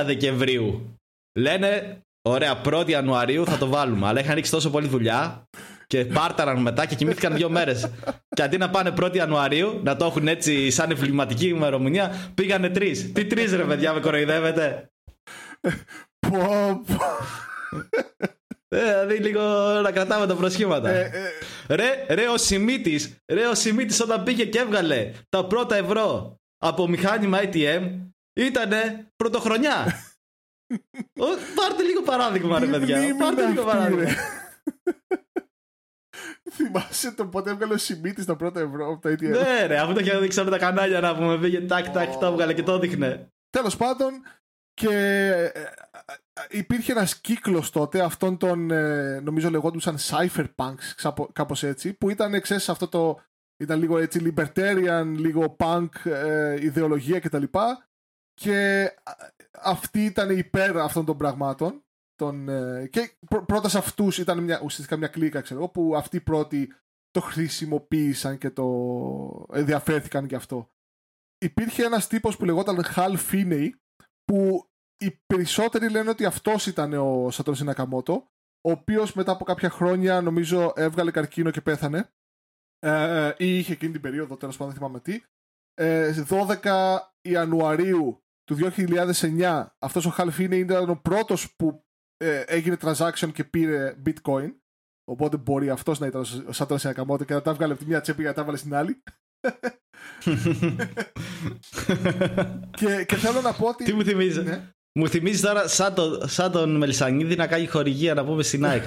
[0.05, 0.97] Δεκεμβρίου.
[1.39, 4.07] Λένε, ωραία, 1η Ιανουαρίου θα το βάλουμε.
[4.07, 5.47] Αλλά είχαν ρίξει τόσο πολλή δουλειά
[5.87, 7.91] και πάρταραν μετά και κοιμήθηκαν δύο μέρες.
[8.35, 13.11] και αντί να πάνε 1η Ιανουαρίου, να το έχουν έτσι σαν εμβληματική ημερομηνία, πήγανε τρεις.
[13.11, 14.89] Τι τρεις, ρε παιδιά, με κοροϊδεύετε;
[16.19, 16.37] Πω,
[16.87, 16.97] πω.
[18.71, 19.41] Ε, δηλαδή λίγο
[19.81, 20.89] να κρατάμε τα προσχήματα.
[20.89, 25.75] Ε, ε, Ρε, ρε ο Σιμίτης, ρε ο Σιμίτης όταν πήγε και έβγαλε τα πρώτα
[25.75, 27.99] ευρώ από μηχάνημα ATM
[28.33, 29.85] ήτανε πρωτοχρονιά.
[31.55, 33.15] Πάρτε λίγο παράδειγμα, ρε παιδιά.
[33.19, 34.09] Πάρτε λίγο παράδειγμα.
[36.51, 39.29] Θυμάσαι το πότε έβγαλε ο Σιμίτης τα πρώτα ευρώ από τα ETL.
[39.29, 41.37] Ναι, ρε, αφού το είχε δείξει τα κανάλια να πούμε.
[41.37, 43.27] Πήγε τάκ, τάκ, το έβγαλε και το έδειχνε.
[43.49, 44.11] Τέλος πάντων,
[44.73, 44.89] και
[45.53, 45.63] ε,
[46.49, 52.69] υπήρχε ένας κύκλος τότε αυτών των ε, νομίζω λεγόντουσαν cypherpunks κάπως έτσι που ήταν ξέρεις
[52.69, 53.19] αυτό το
[53.59, 57.43] ήταν λίγο έτσι libertarian, λίγο punk ε, ιδεολογία κτλ.
[58.33, 58.89] Και
[59.61, 61.83] αυτή ήταν υπέρ αυτών των πραγμάτων.
[62.15, 66.73] Τον, ε, και πρώτα σε αυτούς ήταν μια, ουσιαστικά μια κλίκα ξέρω που αυτοί πρώτοι
[67.09, 70.69] το χρησιμοποίησαν και το ενδιαφέρθηκαν γι' αυτό.
[71.37, 73.69] Υπήρχε ένας τύπος που λεγόταν Hal Finney
[74.23, 74.68] που
[74.99, 78.13] οι περισσότεροι λένε ότι αυτός ήταν ο Σατόρση Νακαμότο
[78.67, 82.09] ο οποίος μετά από κάποια χρόνια νομίζω έβγαλε καρκίνο και πέθανε
[82.79, 85.23] ε, ε, ή είχε εκείνη την περίοδο, τέλος πάντων δεν θυμάμαι τι.
[86.29, 91.83] 12 ε, Ιανουαρίου του 2009 αυτός ο Χαλφίνε ήταν ο πρώτος που
[92.45, 94.55] έγινε transaction και πήρε bitcoin
[95.11, 98.01] οπότε μπορεί αυτός να ήταν ο Σατόρι Νακαμότο και να τα βγάλε από τη μία
[98.01, 99.01] τσέπη και να τα βάλε στην άλλη
[102.77, 104.73] και, και θέλω να πω ότι τι μου θυμίζει ναι.
[104.93, 108.83] Μου θυμίζεις τώρα σαν, το, σαν τον Μελισανίδη να κάνει χορηγία να πούμε στην ΑΕΚ.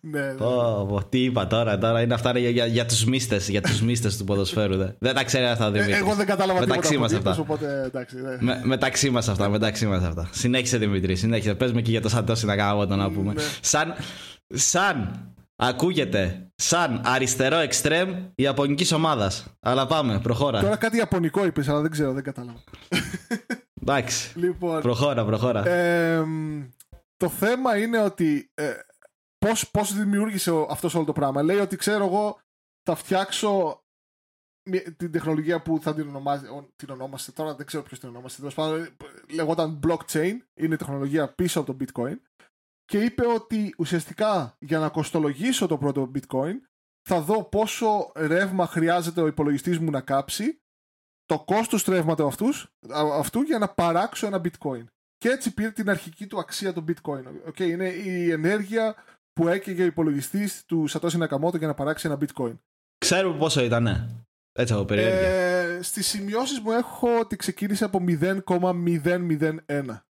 [0.00, 0.34] ναι, ναι.
[0.38, 4.16] Oh, τι είπα τώρα, τώρα είναι αυτά για, για, για τους μίστες, για τους μίστες
[4.16, 4.76] του ποδοσφαίρου.
[4.76, 4.88] Δε.
[4.98, 5.96] Δεν τα ξέρει αυτά ο Δημήτρης.
[5.96, 7.42] Ε, εγώ δεν κατάλαβα μεταξύ τίποτα μας αυτά.
[7.42, 8.36] Οπότε, εντάξει, ναι.
[8.40, 10.28] Με, μεταξύ μας αυτά, μεταξύ μας αυτά.
[10.32, 11.54] Συνέχισε Δημήτρη, συνέχισε.
[11.54, 13.32] Πες με και για το Σαντώση να κάνω να πούμε.
[13.32, 13.42] Ναι.
[13.60, 13.94] Σαν,
[14.48, 15.24] σαν
[15.60, 19.46] ακούγεται σαν αριστερό εξτρέμ Ιαπωνικής ομάδας.
[19.60, 20.60] Αλλά πάμε, προχώρα.
[20.60, 22.62] Τώρα κάτι Ιαπωνικό είπες, αλλά δεν ξέρω, δεν κατάλαβα.
[23.82, 24.38] Εντάξει.
[24.38, 25.66] Λοιπόν, προχώρα, προχώρα.
[25.68, 26.24] Ε,
[27.16, 28.72] το θέμα είναι ότι ε,
[29.38, 31.42] πώς, πώς δημιούργησε αυτός όλο το πράγμα.
[31.42, 32.38] Λέει ότι ξέρω εγώ
[32.82, 33.82] θα φτιάξω
[34.96, 36.44] την τεχνολογία που θα την, ονομάσει,
[36.76, 38.42] την ονόμαστε τώρα, δεν ξέρω ποιος την ονόμαστε.
[39.32, 42.16] Λεγόταν blockchain, είναι η τεχνολογία πίσω από το bitcoin.
[42.90, 46.54] Και είπε ότι ουσιαστικά για να κοστολογήσω το πρώτο bitcoin
[47.08, 50.60] θα δω πόσο ρεύμα χρειάζεται ο υπολογιστής μου να κάψει
[51.24, 52.72] το κόστος του ρεύματος αυτούς,
[53.18, 54.84] αυτού για να παράξω ένα bitcoin.
[55.16, 57.22] Και έτσι πήρε την αρχική του αξία το bitcoin.
[57.48, 58.94] Okay, είναι η ενέργεια
[59.32, 62.58] που έκαιγε ο υπολογιστής του Satoshi Nakamoto για να παράξει ένα bitcoin.
[62.98, 63.86] Ξέρουμε πόσο ήταν,
[64.52, 65.28] Έτσι από περιέργεια.
[65.28, 70.04] Ε, στις σημειώσεις μου έχω ότι ξεκίνησε από 0,001.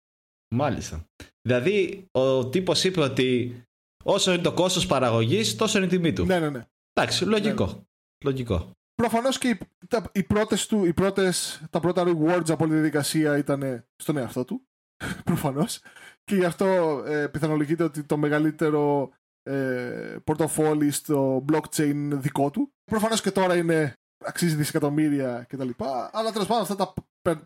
[0.54, 1.06] Μάλιστα.
[1.42, 3.62] Δηλαδή, ο τύπος είπε ότι
[4.04, 6.24] όσο είναι το κόστος παραγωγής, τόσο είναι η τιμή του.
[6.24, 6.66] Ναι, ναι, ναι.
[6.92, 7.66] Εντάξει, λογικό.
[7.66, 7.80] Ναι.
[8.24, 8.70] Λογικό.
[8.94, 12.78] Προφανώς και οι, τα, οι πρώτες του, οι πρώτες, τα πρώτα rewards από όλη τη
[12.78, 14.66] διαδικασία ήταν στον εαυτό του.
[15.24, 15.80] Προφανώς.
[16.24, 16.66] Και γι' αυτό
[17.06, 19.11] ε, πιθανολογείται ότι το μεγαλύτερο
[19.42, 22.72] ε, πορτοφόλι στο blockchain δικό του.
[22.85, 23.94] Προφανώς και τώρα είναι
[24.27, 25.69] αξίζει δισεκατομμύρια κτλ.
[26.12, 26.95] Αλλά τέλος πάντων αυτά τα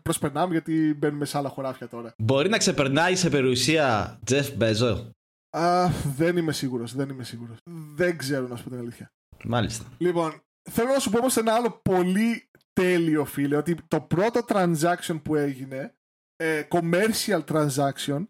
[0.01, 2.13] προσπερνάμε γιατί μπαίνουμε σε άλλα χωράφια τώρα.
[2.17, 5.09] Μπορεί να ξεπερνάει σε περιουσία Jeff Bezos.
[5.57, 6.95] Α, δεν είμαι σίγουρος.
[6.95, 7.57] Δεν είμαι σίγουρος.
[7.95, 9.11] Δεν ξέρω να σου πω την αλήθεια.
[9.43, 9.85] Μάλιστα.
[9.97, 15.21] Λοιπόν, θέλω να σου πω όμως ένα άλλο πολύ τέλειο φίλε ότι το πρώτο transaction
[15.23, 15.93] που έγινε
[16.35, 18.25] ε, commercial transaction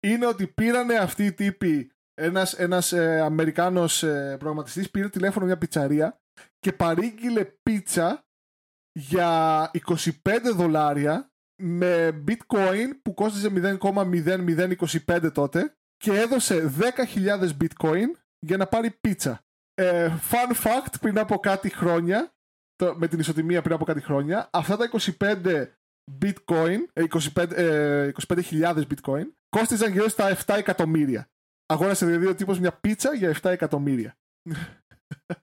[0.00, 5.58] είναι ότι πήρανε αυτοί οι τύποι ένας, ένας ε, Αμερικάνος ε, προγραμματιστής πήρε τηλέφωνο μια
[5.58, 6.20] πιτσαρία
[6.66, 8.26] και παρήγγειλε πίτσα
[8.92, 10.10] για 25
[10.54, 16.74] δολάρια με bitcoin που κόστιζε 0,0025 τότε και έδωσε
[17.14, 18.06] 10.000 bitcoin
[18.38, 19.44] για να πάρει πίτσα.
[19.74, 22.34] Ε, fun fact, πριν από κάτι χρόνια,
[22.76, 25.66] το, με την ισοτιμία πριν από κάτι χρόνια, αυτά τα 25
[26.22, 31.28] bitcoin, 25.000 ε, 25 ε, bitcoin, κόστιζαν γύρω στα 7 εκατομμύρια.
[31.66, 34.16] Αγόρασε δηλαδή ο τύπος μια πίτσα για 7 εκατομμύρια.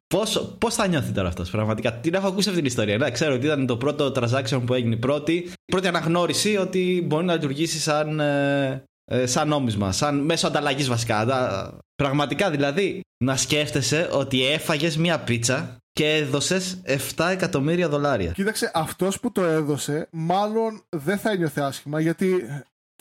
[0.07, 3.33] Πώς, πώς θα νιώθει τώρα αυτός πραγματικά; Την έχω ακούσει αυτή την ιστορία ναι, Ξέρω
[3.33, 5.51] ότι ήταν το πρώτο transaction που έγινε πρώτη.
[5.65, 11.79] Πρώτη αναγνώριση ότι μπορεί να λειτουργήσει σαν, ε, ε σαν νόμισμα Σαν μέσω ανταλλαγής βασικά.
[11.95, 16.81] Πραγματικά δηλαδή Να σκέφτεσαι ότι έφαγες μια πίτσα Και έδωσες
[17.15, 18.31] 7 εκατομμύρια δολάρια.
[18.31, 22.47] Κοίταξε αυτός που το έδωσε Μάλλον δεν θα ένιωθε άσχημα Γιατί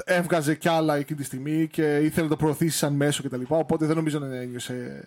[0.05, 3.87] έβγαζε κι άλλα εκείνη τη στιγμή Και ήθελε να το προωθήσει σαν μέσο κτλ Οπότε
[3.87, 5.07] δεν νομίζω να ένιωσε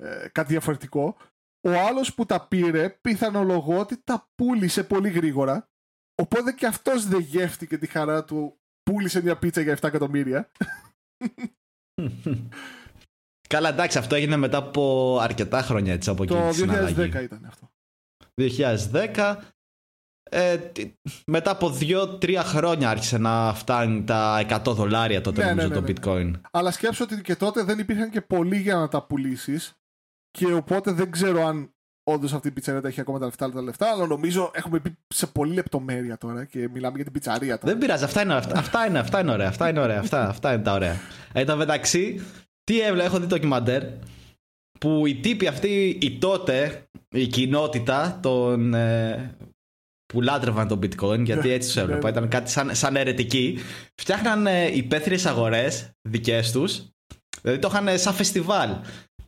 [0.00, 1.16] ε, κάτι διαφορετικό.
[1.68, 5.68] Ο άλλος που τα πήρε πιθανολογώ ότι τα πούλησε πολύ γρήγορα.
[6.22, 10.50] Οπότε και αυτός δεν γεύτηκε τη χαρά του πούλησε μια πίτσα για 7 εκατομμύρια.
[13.48, 17.70] Καλά εντάξει αυτό έγινε μετά από αρκετά χρόνια έτσι από Το 2010 ήταν αυτό.
[18.40, 19.36] 2010
[20.32, 20.58] ε,
[21.26, 25.80] μετά από 2-3 χρόνια άρχισε να φτάνει τα 100 δολάρια τότε ναι, νομίζω ναι, ναι,
[25.80, 26.30] το bitcoin.
[26.50, 29.79] Αλλά σκέψω ότι και τότε δεν υπήρχαν και πολλοί για να τα πουλήσεις.
[30.30, 33.90] Και οπότε δεν ξέρω αν όντως αυτή η πιτσαρία έχει ακόμα τα λεφτά, τα λεφτά,
[33.90, 37.72] αλλά νομίζω έχουμε πει σε πολύ λεπτομέρεια τώρα και μιλάμε για την πιτσαρία τώρα.
[37.72, 39.48] Δεν πειράζει, αυτά είναι, αυτά, αυτά είναι, αυτά είναι ωραία.
[39.48, 40.96] Αυτά είναι, ωραία, αυτά, αυτά είναι τα ωραία.
[41.32, 42.20] Εν τω μεταξύ,
[42.64, 43.82] τι έβλεπα, έχω δει το ντοκιμαντέρ
[44.80, 49.34] που οι τύποι αυτοί, η τότε, η κοινότητα των, ε,
[50.06, 52.16] που λάτρευαν τον bitcoin, γιατί Ναι, έτσι τους ναι, έβλεπα, ναι.
[52.16, 53.58] ήταν κάτι σαν, σαν αιρετικοί,
[53.94, 56.88] φτιάχναν ε, υπαίθριες αγορές δικές τους,
[57.42, 58.76] δηλαδή το είχαν σαν φεστιβάλ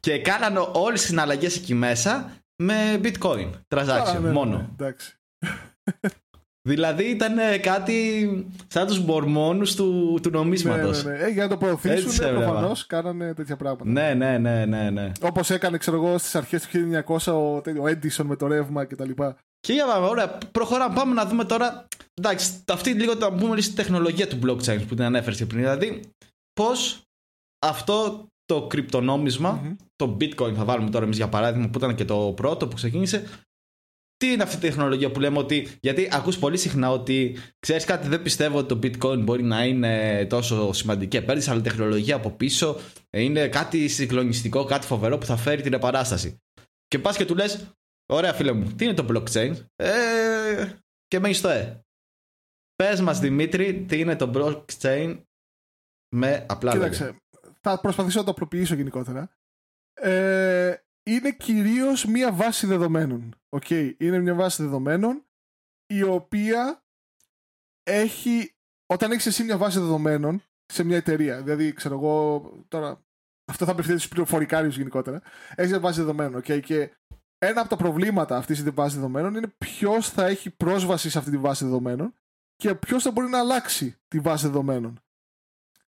[0.07, 4.57] και κάναν όλες τις συναλλαγές εκεί μέσα με bitcoin transaction Α, ναι, ναι, μόνο.
[4.57, 5.15] ναι, εντάξει.
[6.69, 11.05] Δηλαδή ήταν ε, κάτι σαν τους μορμόνους του, του Ναι, νομίσματος.
[11.05, 11.19] ναι, ναι.
[11.25, 12.45] Ε, για να το Έτσι προωθήσουν, έβλεπα.
[12.45, 13.91] προφανώς κάνανε τέτοια πράγματα.
[13.91, 15.13] Ναι, ναι, ναι, ναι, ναι.
[15.21, 16.69] Όπως έκανε, ξέρω εγώ, στις αρχές του
[17.07, 19.11] 1900 ο, τέτοιο, ο Edison με το ρεύμα κτλ.
[19.61, 20.95] Και για πάμε, ωραία, προχωράμε.
[20.95, 21.89] Πάμε να δούμε τώρα.
[22.15, 25.61] Εντάξει, αυτή λίγο να πούμε λίγο στη τεχνολογία του blockchain που την ανέφερε και πριν.
[25.61, 26.01] Δηλαδή,
[26.53, 27.03] πώς
[27.67, 29.77] αυτό το κρυπτονόμισμα, Μμμ.
[29.97, 33.25] το bitcoin θα βάλουμε τώρα εμείς για παράδειγμα, που ήταν και το πρώτο που ξεκίνησε.
[34.17, 35.69] Τι είναι αυτή η τεχνολογία που λέμε ότι.
[35.81, 40.27] Γιατί ακούς πολύ συχνά ότι ξέρεις κάτι, δεν πιστεύω ότι το bitcoin μπορεί να είναι
[40.29, 42.77] τόσο σημαντική επένδυση, αλλά η τεχνολογία από πίσω
[43.11, 46.37] είναι κάτι συγκλονιστικό, κάτι φοβερό που θα φέρει την επανάσταση.
[46.87, 47.75] Και πας και του λες,
[48.13, 50.73] Ωραία, φίλε μου, τι είναι το blockchain; Ε,
[51.07, 51.81] και μένει στο ε.
[52.75, 55.23] Πες μας, Δημήτρη, τι είναι το blockchain
[56.15, 57.17] με απλά λόγια.
[57.63, 59.31] Κοίταξε, θα προσπαθήσω να το απλοποιήσω γενικότερα.
[59.95, 63.35] Ε, είναι κυρίως μία βάση δεδομένων.
[63.57, 63.95] Okay.
[63.99, 65.27] Είναι μια βάση δεδομένων
[65.87, 66.85] η οποία
[67.83, 68.55] έχει,
[68.87, 73.05] όταν έχεις εσύ μια βάση δεδομένων σε μια εταιρεία, δηλαδή ξέρω εγώ τώρα,
[73.51, 75.23] αυτό θα απευθύνει στους πληροφορικάριους γενικότερα,
[75.55, 76.97] έχεις μια βάση δεδομένων okay, και
[77.39, 81.31] ένα από τα προβλήματα αυτής της βάσης δεδομένων είναι ποιος θα έχει πρόσβαση σε αυτή
[81.31, 82.15] τη βάση δεδομένων
[82.57, 85.03] και ποιος θα μπορεί να αλλάξει τη βάση δεδομένων.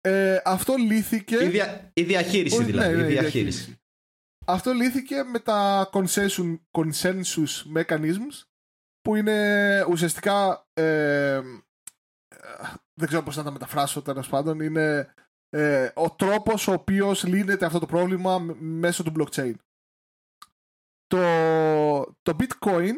[0.08, 1.44] Ε, αυτό λύθηκε...
[1.44, 2.94] Η, δια- η διαχείριση Όχι, δηλαδή.
[2.96, 3.80] ναι, ναι, η η διαχείριση.
[4.46, 8.42] Αυτό λύθηκε με τα consensus, consensus mechanisms
[9.00, 11.42] που είναι ουσιαστικά ε, ε,
[12.94, 15.14] δεν ξέρω πώς να τα μεταφράσω τέλος πάντων είναι
[15.48, 19.54] ε, ο τρόπος ο οποίος λύνεται αυτό το πρόβλημα μ- μέσω του blockchain.
[21.06, 21.20] Το,
[22.22, 22.92] το bitcoin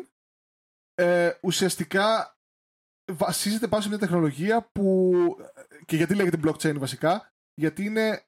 [0.94, 2.37] ε, ουσιαστικά
[3.12, 5.12] βασίζεται πάνω σε μια τεχνολογία που
[5.84, 8.22] και γιατί λέγεται blockchain βασικά γιατί είναι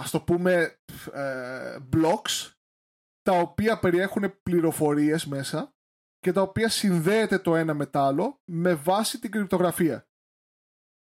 [0.00, 0.78] ας το πούμε
[1.12, 2.52] ε, blocks
[3.22, 5.72] τα οποία περιέχουν πληροφορίες μέσα
[6.18, 10.06] και τα οποία συνδέεται το ένα με το άλλο με βάση την κρυπτογραφία.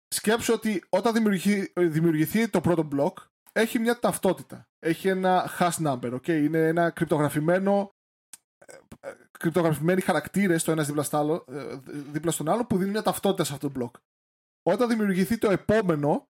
[0.07, 3.13] Σκέψου ότι όταν δημιουργηθεί, δημιουργηθεί το πρώτο block
[3.51, 4.67] έχει μια ταυτότητα.
[4.79, 6.27] Έχει ένα hash number, okay?
[6.43, 8.02] είναι ένα κρυπτογραφημένο ε, ε,
[9.43, 13.43] κρυπτογραφημένοι χαρακτήρες το ένας δίπλα, στο άλλο, ε, δίπλα στον άλλο που δίνει μια ταυτότητα
[13.43, 13.99] σε αυτό το block.
[14.61, 16.29] Όταν δημιουργηθεί το επόμενο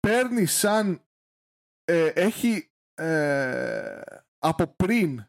[0.00, 1.04] παίρνει σαν
[1.84, 4.00] ε, έχει ε,
[4.38, 5.28] από πριν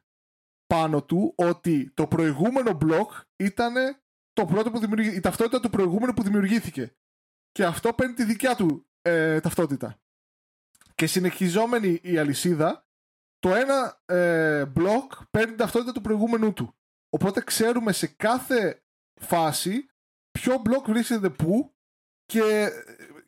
[0.68, 3.74] πάνω του ότι το προηγούμενο block ήταν
[4.34, 6.96] το πρώτο που δημιουργεί, η ταυτότητα του προηγούμενου που δημιουργήθηκε.
[7.52, 10.00] Και αυτό παίρνει τη δικιά του ε, ταυτότητα.
[10.96, 12.88] Και συνεχιζόμενη η αλυσίδα,
[13.40, 16.76] το ένα ε, block παίρνει την ταυτότητα του προηγούμενου του.
[17.10, 18.84] Οπότε ξέρουμε σε κάθε
[19.22, 19.86] φάση
[20.32, 21.76] ποιο block βρίσκεται πού
[22.26, 22.70] και,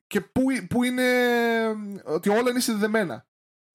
[0.08, 1.04] και πού, πού είναι
[2.04, 3.28] ότι όλα είναι συνδεδεμένα.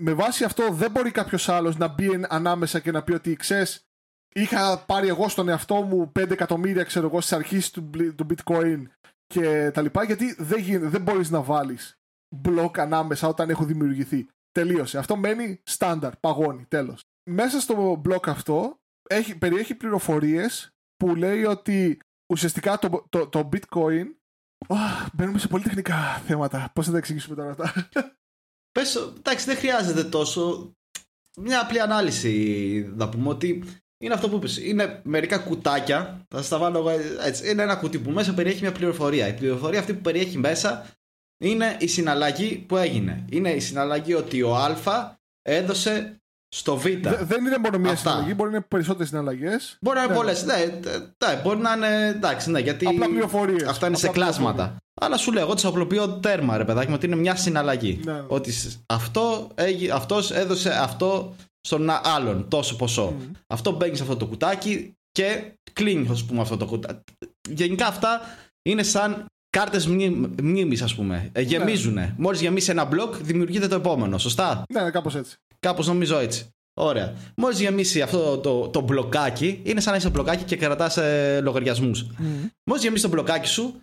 [0.02, 3.36] Με βάση αυτό δεν μπορεί κάποιος άλλος να μπει εν- ανάμεσα και να πει ότι
[3.36, 3.86] ξέρεις,
[4.34, 8.26] είχα πάρει εγώ στον εαυτό μου 5 εκατομμύρια ξέρω εγώ στις αρχές του, μπλ- του
[8.30, 8.82] bitcoin
[9.26, 12.00] και τα λοιπά γιατί δεν, γίνει, δεν μπορείς να βάλεις
[12.34, 14.26] μπλοκ ανάμεσα όταν έχουν δημιουργηθεί.
[14.52, 14.98] Τελείωσε.
[14.98, 17.04] Αυτό μένει στάνταρ, παγώνει, τέλος.
[17.30, 21.98] Μέσα στο μπλοκ αυτό έχει, περιέχει πληροφορίες που λέει ότι
[22.32, 24.04] ουσιαστικά το, το, το bitcoin
[24.68, 26.70] Αχ, μπαίνουμε σε πολύ τεχνικά θέματα.
[26.74, 27.88] Πώς θα τα εξηγήσουμε τώρα αυτά;
[28.72, 30.72] Πες, εντάξει, δεν χρειάζεται τόσο.
[31.36, 33.64] Μια απλή ανάλυση να πούμε ότι
[33.98, 34.56] είναι αυτό που είπες.
[34.56, 36.26] Είναι μερικά κουτάκια.
[36.28, 37.50] Θα σας τα βάλω εγώ έτσι.
[37.50, 39.28] Είναι ένα κουτί που μέσα περιέχει μια πληροφορία.
[39.28, 40.86] Η πληροφορία αυτή που περιέχει μέσα
[41.40, 43.24] είναι η συναλλαγή που έγινε.
[43.30, 46.21] Είναι η συναλλαγή ότι ο Α έδωσε
[46.54, 46.82] στο Β.
[46.82, 48.10] Δε- δεν είναι μόνο μία Αυτά.
[48.10, 49.76] συναλλαγή, μπορεί να είναι περισσότερες συναλλαγές.
[49.80, 50.44] Μπορεί να είναι Ναι, πολλές.
[50.44, 50.90] Ναι, ναι,
[51.26, 52.06] ναι, μπορεί να είναι.
[52.08, 52.86] Εντάξει, ναι, γιατί.
[52.86, 53.62] Απλά πληροφορίες.
[53.68, 54.76] Αυτά είναι σε Απλά κλάσματα.
[55.00, 58.00] Αλλά σου λέω, εγώ τις απλοποιώ τέρμα, ρε παιδάκι μου, ότι είναι μια συναλλαγή.
[58.04, 58.22] Ναι, ναι.
[58.26, 63.10] Ότι σ- αυτό, έγι- αυτός έδωσε αυτό στον α- άλλον, τόσο ποσό.
[63.18, 63.30] Μμμ.
[63.46, 67.00] Αυτό μπαίνει σε αυτό το κουτάκι και κλείνει, ας πούμε, αυτό το κουτάκι.
[67.48, 68.20] Γενικά αυτά
[68.62, 69.86] είναι σαν κάρτες
[70.42, 71.28] μνήμης, ας πούμε.
[71.32, 72.14] Ε, γεμίζουνε.
[72.18, 74.18] Μόλις γεμίσει ένα μπλοκ, δημιουργείται το επόμενο.
[74.18, 75.36] Σωστά; Ναι, ναι κάπως έτσι.
[75.66, 76.46] Κάπως νομίζω έτσι.
[76.74, 77.14] Ωραία.
[77.36, 82.06] Μόλις γεμίσει αυτό το, το μπλοκάκι, είναι σαν να είσαι μπλοκάκι και κρατάς ε, λογαριασμούς.
[82.64, 83.80] Μόλις γεμίσει το μπλοκάκι σου,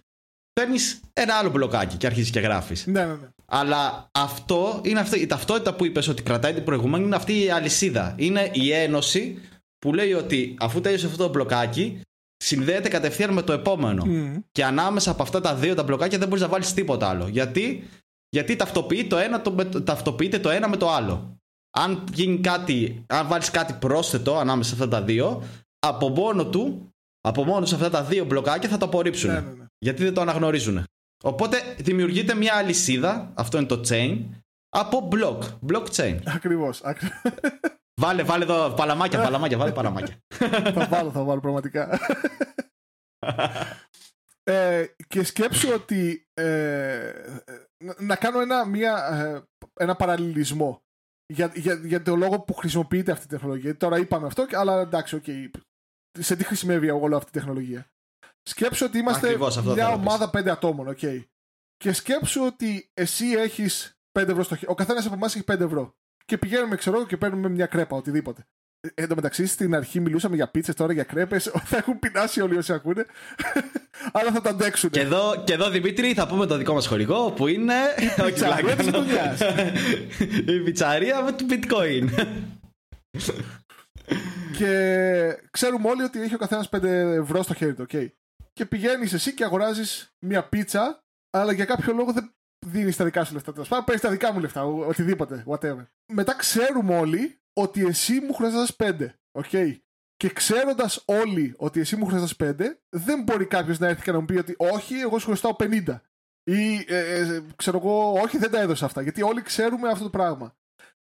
[0.54, 2.86] παίρνεις ένα άλλο μπλοκάκι και αρχίζεις και γράφεις.
[2.86, 3.28] Ναι, ναι, ναι.
[3.46, 7.50] Αλλά αυτό είναι αυτή, η ταυτότητα που είπες ότι κρατάει την προηγούμενη είναι αυτή η
[7.50, 8.16] αλυσίδα.
[8.18, 9.40] Είναι η ένωση
[9.80, 12.02] που λέει ότι αφού τέλειωσε αυτό το μπλοκάκι,
[12.38, 14.06] συνδέεται κατευθείαν με το επόμενο.
[14.52, 17.28] Και ανάμεσα από αυτά τα δύο τα μπλοκάκια δεν μπορείς να βάλεις τίποτα άλλο.
[17.28, 17.84] Γιατί,
[18.30, 19.52] Γιατί ταυτοποιεί το ένα, το,
[19.84, 21.39] ταυτοποιείται το ένα με το άλλο.
[21.78, 25.44] Αν γίνει κάτι, αν βάλεις κάτι πρόσθετο ανάμεσα σε αυτά τα δύο,
[25.80, 29.32] από μόνο του, από μόνο σε αυτά τα δύο μπλοκάκια θα το απορρίψουν.
[29.32, 29.66] Ναι, ναι, ναι.
[29.78, 30.84] Γιατί δεν το αναγνωρίζουν.
[31.24, 34.26] Οπότε δημιουργείται μια αλυσίδα, αυτό είναι το chain,
[34.70, 35.40] από block,
[35.72, 36.20] blockchain.
[36.26, 36.82] Ακριβώς.
[38.02, 40.16] Βάλε, βάλε εδώ παλαμάκια, παλαμάκια, βάλε παλαμάκια.
[40.76, 42.00] θα βάλω, θα βάλω πραγματικά.
[44.44, 47.12] ε, και σκέψου ότι ε,
[47.98, 49.44] να κάνω ένα, μια, ε,
[49.84, 50.82] ένα παραλληλισμό
[51.34, 53.78] για, για, για το λόγο που χρησιμοποιείται αυτή η τεχνολογία.
[53.78, 55.60] Τώρα είπαμε αυτό, αλλά εντάξει, okay,
[56.20, 57.86] σε τι χρησιμεύει όλη αυτή η τεχνολογία.
[58.44, 61.24] Σκέψου ότι είμαστε μια ομάδα πέντε ατόμων, okay.
[61.78, 64.72] Και σκέψου ότι εσύ έχεις 5 ευρώ στο χέρι.
[64.72, 65.96] Ο καθένας από εμάς έχει 5 ευρώ.
[66.26, 68.48] Και πηγαίνουμε, ξέρω και παίρνουμε μια κρέπα, οτιδήποτε.
[68.82, 71.52] Ε, εν τω μεταξύ, στην αρχή μιλούσαμε για πίτσες, τώρα για κρέπες.
[71.70, 73.06] Θα έχουν πεινάσει όλοι όσοι ακούνε.
[74.14, 74.90] Αλλά θα τα αντέξουν.
[74.90, 77.74] Και εδώ, και εδώ, Δημήτρη, θα πούμε το δικό μας χορηγό που είναι.
[78.18, 79.38] Η πιτσαρία της δουλειά.
[80.48, 82.10] Η πιτσαρία με το bitcoin.
[84.58, 88.08] και ξέρουμε όλοι ότι έχει ο καθένας 5 ευρώ στο χέρι του, okay.
[88.54, 92.34] Και πηγαίνεις εσύ και αγοράζεις μια πίτσα, αλλά για κάποιο λόγο δεν
[92.66, 93.52] δίνεις τα δικά σου λεφτά.
[93.52, 95.86] Τέλος πάντων, παίρνεις τα δικά μου λεφτά, οτιδήποτε, whatever.
[96.14, 99.20] Μετά ξέρουμε όλοι ότι εσύ μου χρειάζεσαι πέντε.
[99.32, 99.78] Okay.
[100.16, 104.20] Και ξέροντας όλοι ότι εσύ μου χρειάζεσαι πέντε, δεν μπορεί κάποιος να έρθει και να
[104.20, 106.02] μου πει ότι όχι, εγώ σου χρωστάω 50.
[106.44, 109.02] Ή ε, ε, ξέρω εγώ, όχι, δεν τα έδωσα αυτά.
[109.02, 110.58] Γιατί όλοι ξέρουμε αυτό το πράγμα.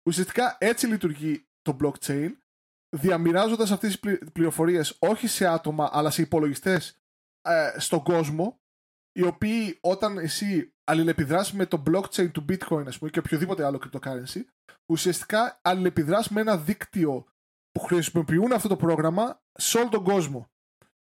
[0.08, 2.30] Ουσιαστικά έτσι λειτουργεί το blockchain,
[2.98, 6.98] διαμοιράζοντας αυτές τις πληροφορίες όχι σε άτομα, αλλά σε υπολογιστές
[7.42, 8.62] ε, στον κόσμο,
[9.12, 13.82] οι οποίοι όταν εσύ αλληλεπιδράσεις με το blockchain του bitcoin ας πούμε, και οποιοδήποτε άλλο
[13.84, 14.42] cryptocurrency,
[14.92, 17.26] ουσιαστικά αλληλεπιδράσει με ένα δίκτυο
[17.72, 20.50] που χρησιμοποιούν αυτό το πρόγραμμα σε όλο τον κόσμο.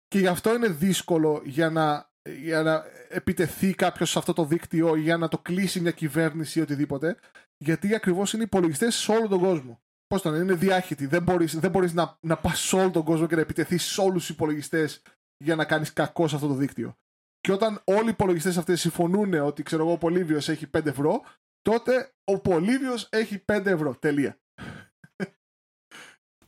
[0.07, 4.95] Και γι' αυτό είναι δύσκολο για να, για να επιτεθεί κάποιος σε αυτό το δίκτυο
[4.95, 7.17] ή για να το κλείσει μια κυβέρνηση ή οτιδήποτε,
[7.57, 9.81] γιατί ακριβώς είναι υπολογιστές σε όλο τον κόσμο.
[10.07, 11.05] Πώς το είναι διάχυτοι.
[11.05, 14.01] Δεν μπορείς δεν μπορείς να, να πας σε όλο τον κόσμο και να επιτεθείς σε
[14.01, 15.01] όλους τους υπολογιστές
[15.43, 16.97] για να κάνεις κακό σε αυτό το δίκτυο.
[17.39, 21.21] Και όταν όλοι οι υπολογιστές αυτέ συμφωνούν ότι ξέρω εγώ, ο Πολύβιος έχει 5 ευρώ,
[21.63, 23.95] τότε ο Πολύβιος έχει 5 ευρώ.
[23.95, 24.37] Τελεία.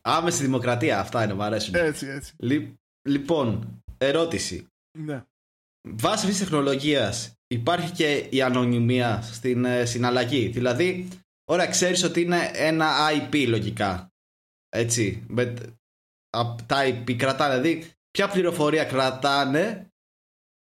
[0.01, 1.75] Άμεση δημοκρατία, αυτά είναι, μου αρέσουν.
[1.75, 2.34] Έτσι, έτσι.
[3.08, 4.67] λοιπόν, ερώτηση.
[4.97, 5.25] Ναι.
[5.88, 11.08] Βάσει αυτής της τεχνολογίας υπάρχει και η ανωνυμία στην ε, συναλλαγή; Δηλαδή,
[11.45, 14.13] ωραία, ξέρεις ότι είναι ένα IP λογικά.
[14.69, 15.25] Έτσι.
[15.28, 15.54] Με,
[16.65, 17.60] τα IP κρατάνε.
[17.60, 19.89] Δηλαδή, ποια πληροφορία κρατάνε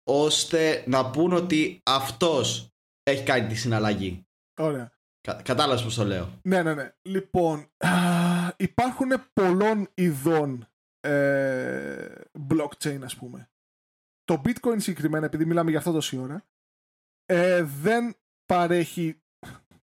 [0.08, 2.68] ώστε να πούν ότι αυτός
[3.02, 4.26] έχει κάνει τη συναλλαγή;
[4.60, 4.92] Ωραία.
[5.20, 6.40] Κα, κατάλαβες πώς το λέω.
[6.42, 6.92] Ναι, ναι, ναι.
[7.02, 7.70] Λοιπόν,
[8.56, 10.68] υπάρχουν πολλών ειδών
[11.00, 12.14] ε,
[12.48, 13.50] blockchain, ας πούμε.
[14.24, 16.46] Το bitcoin συγκεκριμένα, επειδή μιλάμε για αυτό τόση ώρα,
[17.26, 19.22] ε, δεν παρέχει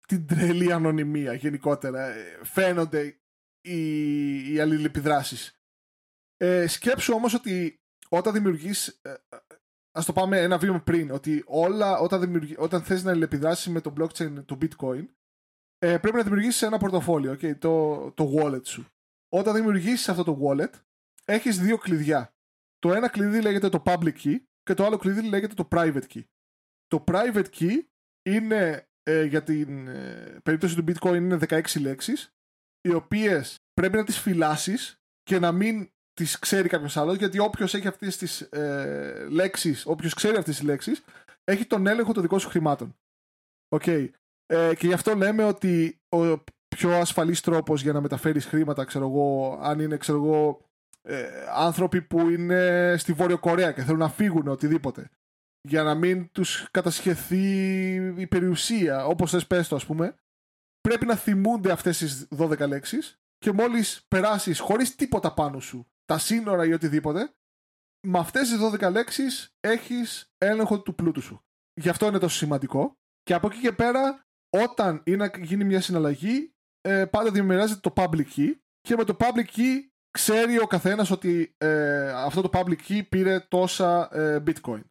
[0.07, 2.07] την τρελή ανωνυμία γενικότερα.
[2.07, 3.19] Ε, φαίνονται
[3.61, 5.59] οι, οι αλληλεπιδράσεις.
[6.37, 9.15] Ε, σκέψου όμως ότι όταν δημιουργείς ε,
[9.99, 13.81] Α το πάμε ένα βήμα πριν, ότι όλα όταν, δημιουργεί, όταν θες να αλληλεπιδράσεις με
[13.81, 15.07] το blockchain του bitcoin,
[15.79, 18.87] ε, πρέπει να δημιουργήσεις ένα πορτοφόλιο, okay, το, το wallet σου.
[19.29, 20.71] Όταν δημιουργήσεις αυτό το wallet,
[21.25, 22.35] έχεις δύο κλειδιά.
[22.79, 26.23] Το ένα κλειδί λέγεται το public key και το άλλο κλειδί λέγεται το private key.
[26.87, 27.79] Το private key
[28.23, 32.35] είναι ε, για την ε, περίπτωση του bitcoin είναι 16 λέξεις
[32.81, 37.75] οι οποίες πρέπει να τις φυλάσεις και να μην τις ξέρει κάποιος άλλος, γιατί όποιος
[37.75, 41.03] έχει αυτές τις ε, λέξεις, όποιος ξέρει αυτές τις λέξεις,
[41.45, 42.97] έχει τον έλεγχο των δικών σου χρημάτων.
[43.69, 44.09] Okay.
[44.47, 49.07] Ε, και γι' αυτό λέμε ότι ο πιο ασφαλής τρόπος για να μεταφέρεις χρήματα, ξέρω
[49.07, 50.61] εγώ, αν είναι, ξέρω εγώ,
[51.03, 55.11] ε, άνθρωποι που είναι στη Βόρειο Κορέα και θέλουν να φύγουν οτιδήποτε,
[55.61, 60.15] για να μην τους κατασχεθεί η περιουσία, όπως θες πες το ας πούμε,
[60.81, 66.19] πρέπει να θυμούνται αυτές τις 12 λέξεις και μόλις περάσεις χωρίς τίποτα πάνω σου τα
[66.19, 67.35] σύνορα ή οτιδήποτε,
[68.07, 71.45] με αυτές τις 12 λέξεις έχεις έλεγχο του πλούτου σου.
[71.81, 72.99] Γι' αυτό είναι τόσο σημαντικό.
[73.23, 77.93] Και από εκεί και πέρα, όταν είναι να γίνει μια συναλλαγή, ε, πάντα δημιουργείται το
[77.97, 82.77] public key και με το public key ξέρει ο καθένας ότι ε, αυτό το public
[82.89, 84.83] key πήρε τόσα ε, bitcoin.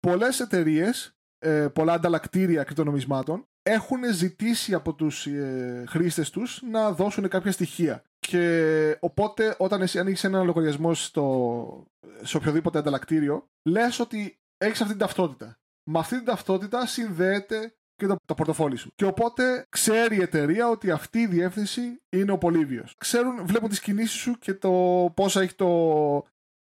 [0.00, 7.28] Πολλές εταιρείες, ε, πολλά ανταλλακτήρια κρυπτονομισμάτων έχουν ζητήσει από τους ε, χρήστες τους να δώσουν
[7.28, 8.04] κάποια στοιχεία.
[8.26, 11.86] Και οπότε όταν εσύ ανοίξει ένα λογαριασμό στο,
[12.22, 15.58] σε οποιοδήποτε ανταλλακτήριο, λες ότι έχεις αυτή την ταυτότητα.
[15.90, 18.92] Με αυτή την ταυτότητα συνδέεται και το, το πορτοφόλι σου.
[18.94, 22.94] Και οπότε ξέρει η εταιρεία ότι αυτή η διεύθυνση είναι ο Πολύβιος.
[22.98, 24.70] Ξέρουν, βλέπουν τις κινήσεις σου και το
[25.16, 26.14] πόσα έχει το,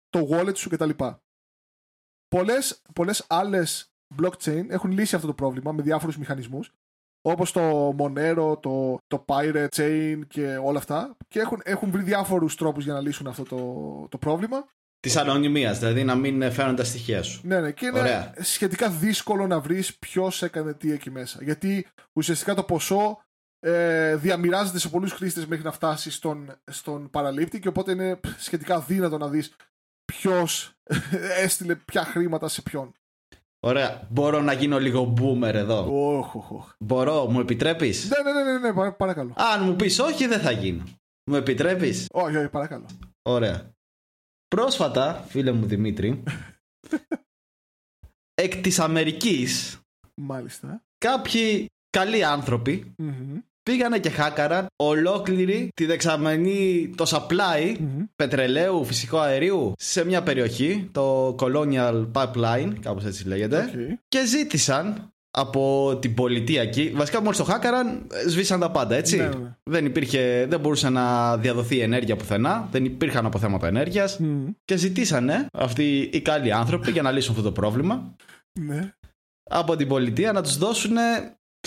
[0.09, 0.89] το wallet σου κτλ.
[2.27, 6.71] Πολλές, πολλές άλλες blockchain έχουν λύσει αυτό το πρόβλημα με διάφορους μηχανισμούς
[7.25, 12.55] όπως το Monero, το, το Pirate Chain και όλα αυτά και έχουν, έχουν βρει διάφορους
[12.55, 14.65] τρόπους για να λύσουν αυτό το, το πρόβλημα
[14.99, 17.41] Της ανωνυμίας, δηλαδή να μην φέρουν τα στοιχεία σου.
[17.43, 18.33] ναι, ναι, και είναι Ωραία.
[18.39, 21.39] σχετικά δύσκολο να βρεις ποιος έκανε τι εκεί μέσα.
[21.43, 23.23] Γιατί ουσιαστικά το ποσό
[23.59, 28.79] ε, διαμοιράζεται σε πολλούς χρήστες μέχρι να φτάσει στον, στον παραλήπτη και οπότε είναι σχετικά
[28.79, 29.55] δύνατο να δεις
[30.05, 30.73] ποιος
[31.43, 32.93] έστειλε ποια χρήματα σε ποιον.
[33.65, 34.07] Ωραία.
[34.11, 35.85] Μπορώ να γίνω λίγο boomer εδώ.
[36.17, 36.73] Οχ, οχ, οχ.
[36.79, 39.33] Μπορώ, μου επιτρέπεις; Ναι, ναι, ναι, ναι, ναι, παρα- παρακαλώ.
[39.37, 40.83] Αν μου πεις όχι, δεν θα γίνω.
[41.29, 42.85] Μου επιτρέπεις; Όχι, όχι, παρακαλώ.
[43.21, 43.71] Ωραία.
[44.47, 46.23] Πρόσφατα, φίλε μου Δημήτρη,
[48.43, 49.79] εκ της Αμερικής,
[50.21, 50.83] Μάλιστα.
[50.97, 58.03] κάποιοι καλοί άνθρωποι Μμμ, πήγανε και χάκαραν ολόκληρη τη δεξαμενή, το supply μμμ.
[58.15, 63.97] πετρελαίου, φυσικού αερίου σε μια περιοχή, το Colonial Pipeline, κάπως έτσι λέγεται, Οκ.
[64.07, 66.91] και ζήτησαν από την πολιτεία εκεί.
[66.95, 69.17] Βασικά, μόλις το χάκαραν, σβήσαν τα πάντα, έτσι.
[69.17, 69.55] Ναι, ναι, ναι.
[69.63, 74.17] Δεν, υπήρχε, δεν μπορούσε να διαδοθεί ενέργεια πουθενά, δεν υπήρχαν αποθέματα ενέργειας.
[74.19, 74.45] Μμμ.
[74.65, 78.15] Και ζητήσανε αυτοί οι καλοί άνθρωποι για να λύσουν αυτό το πρόβλημα
[78.59, 78.93] Ναι.
[79.49, 80.95] από την πολιτεία να τους δώσουν,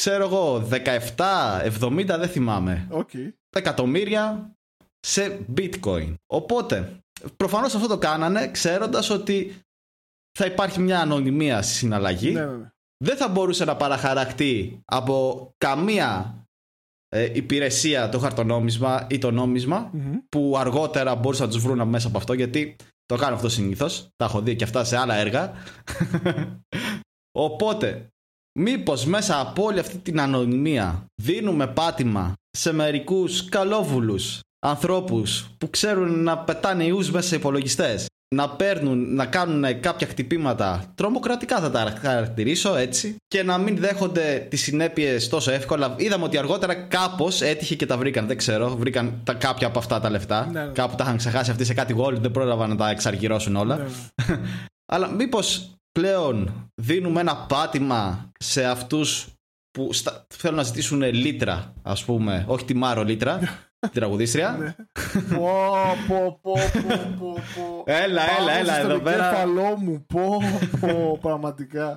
[0.01, 0.69] ξέρω εγώ,
[1.17, 3.11] 17, 70, δεν θυμάμαι, Οκ.
[3.57, 4.51] εκατομμύρια
[5.01, 6.15] σε bitcoin.
[6.27, 7.01] Οπότε,
[7.37, 9.61] προφανώς αυτό το κάνανε ξέροντας ότι
[10.39, 12.33] θα υπάρχει μια ανωνυμία στη συναλλαγή.
[12.33, 12.71] Ναι, ναι, ναι.
[13.05, 16.41] Δεν θα μπορούσε να παραχαρακτεί από καμία
[17.09, 20.17] ε, υπηρεσία το χαρτονόμισμα ή το νόμισμα Μμμ.
[20.29, 24.09] που αργότερα μπορούσαν να τους βρουν μέσα από αυτό γιατί το κάνω αυτό συνήθως.
[24.17, 25.53] Τα έχω δει και αυτά σε άλλα έργα.
[27.47, 28.09] Οπότε,
[28.57, 36.23] μήπως μέσα από όλη αυτή την ανωνυμία δίνουμε πάτημα σε μερικούς καλόβουλους ανθρώπους που ξέρουν
[36.23, 41.95] να πετάνε ιούς μέσα σε υπολογιστές να παίρνουν, να κάνουν κάποια χτυπήματα τρομοκρατικά θα τα
[42.01, 45.95] χαρακτηρίσω έτσι και να μην δέχονται τις συνέπειες τόσο εύκολα.
[45.97, 50.01] Είδαμε ότι αργότερα κάπως έτυχε και τα βρήκαν, δεν ξέρω, βρήκαν τα, κάποια από αυτά
[50.01, 50.49] τα λεφτά.
[50.53, 50.73] Ναι, ναι.
[50.73, 53.77] Κάπου τα είχαν ξεχάσει αυτοί σε κάτι wallet, δεν πρόλαβαν να τα εξαργυρώσουν όλα.
[53.77, 53.85] Ναι,
[54.29, 54.41] ναι.
[54.93, 59.29] Αλλά μήπως πλέον δίνουμε ένα πάτημα σε αυτούς
[59.71, 60.27] που στα...
[60.35, 63.39] θέλουν να ζητήσουν λίτρα, ας πούμε, όχι τη Μάρο λίτρα,
[63.79, 64.51] την τραγουδίστρια.
[64.59, 64.75] Ναι.
[65.37, 65.51] Πω,
[66.09, 67.83] πω, πω, πω, πω, πω.
[67.87, 69.27] Έλα, έλα, Πάμε έλα, στο εδώ πέρα.
[69.29, 70.39] εγκέφαλό μου, πω,
[70.81, 71.95] πω, πραγματικά.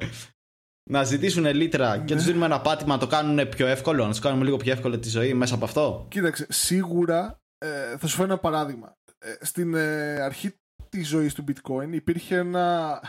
[0.89, 2.19] να ζητήσουν λίτρα και Ναι.
[2.19, 4.99] του δίνουμε ένα πάτημα να το κάνουν πιο εύκολο, να τους κάνουμε λίγο πιο εύκολο
[4.99, 6.05] τη ζωή μέσα από αυτό.
[6.09, 8.97] Κοίταξε, σίγουρα ε, θα σου φέρω ένα παράδειγμα.
[9.19, 10.53] Ε, στην ε, αρχή
[10.89, 12.99] της ζωής του bitcoin υπήρχε ένα,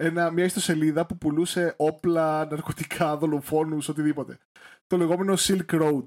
[0.00, 4.38] ένα, μια ιστοσελίδα που πουλούσε όπλα, ναρκωτικά, δολοφόνους, οτιδήποτε.
[4.86, 6.04] Το λεγόμενο Silk Road.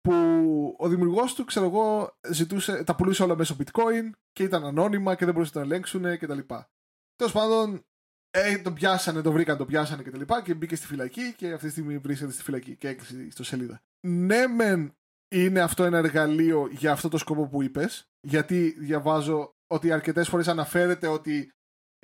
[0.00, 0.14] Που
[0.78, 5.24] ο δημιουργός του, ξέρω εγώ, ζητούσε, τα πουλούσε όλα μέσω bitcoin και ήταν ανώνυμα και
[5.24, 6.38] δεν μπορούσαν να το ελέγξουν κτλ.
[7.16, 7.84] Τέλος πάντων,
[8.30, 10.20] ε, τον πιάσανε, τον βρήκαν, τον πιάσανε κτλ.
[10.20, 13.26] Και, και μπήκε στη φυλακή και αυτή τη στιγμή βρίσκεται στη φυλακή και έκλεισε η
[13.26, 13.82] ιστοσελίδα.
[14.06, 14.96] Ναι, μεν
[15.28, 20.48] είναι αυτό ένα εργαλείο για αυτό το σκοπό που είπες, γιατί διαβάζω ότι αρκετές φορές
[20.48, 21.55] αναφέρεται ότι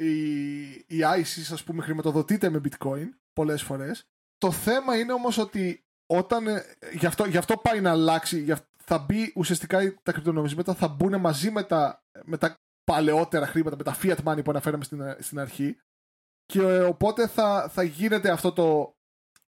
[0.05, 4.07] η, η ISIS, ας πούμε, χρηματοδοτείται με bitcoin πολλές φορές.
[4.39, 6.47] Το θέμα είναι όμως ότι όταν.
[6.47, 8.41] ε, Γι αυτό, γι' αυτό πάει να αλλάξει.
[8.41, 13.47] γι' αυτό θα μπει ουσιαστικά τα κρυπτονομίσματα, θα μπουν μαζί με τα, με τα παλαιότερα
[13.47, 15.77] χρήματα, με τα fiat money που αναφέραμε στην, στην αρχή.
[16.47, 18.97] Και ε, οπότε θα, θα γίνεται αυτό το.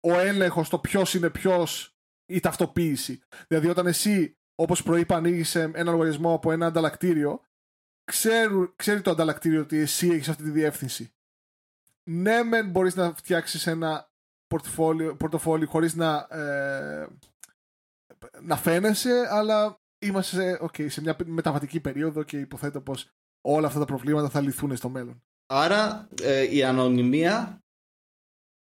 [0.01, 3.21] Ο έλεγχος, το ποιος είναι ποιος, η ταυτοποίηση.
[3.49, 7.43] Δηλαδή, όταν εσύ, όπως προείπα, ανοίγεις ένα λογαριασμό από ένα ανταλλακτήριο,
[8.05, 11.12] ξέρουν, ξέρει το ανταλλακτήριο ότι εσύ έχεις αυτή τη διεύθυνση.
[12.11, 14.11] Ναι, μεν μπορείς να φτιάξεις ένα
[14.47, 17.07] πορτοφόλιο, πορτοφόλιο χωρίς να, ε,
[18.40, 23.79] να φαίνεσαι, αλλά είμαστε σε, okay, σε μια μεταβατική περίοδο και υποθέτω πως όλα αυτά
[23.79, 25.23] τα προβλήματα θα λυθούν στο μέλλον.
[25.47, 27.64] Άρα ε, η ανωνυμία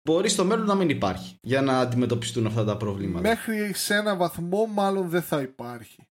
[0.09, 3.29] μπορεί στο μέλλον να μην υπάρχει για να αντιμετωπιστούν αυτά τα προβλήματα.
[3.29, 6.09] Μέχρι σε ένα βαθμό μάλλον δεν θα υπάρχει.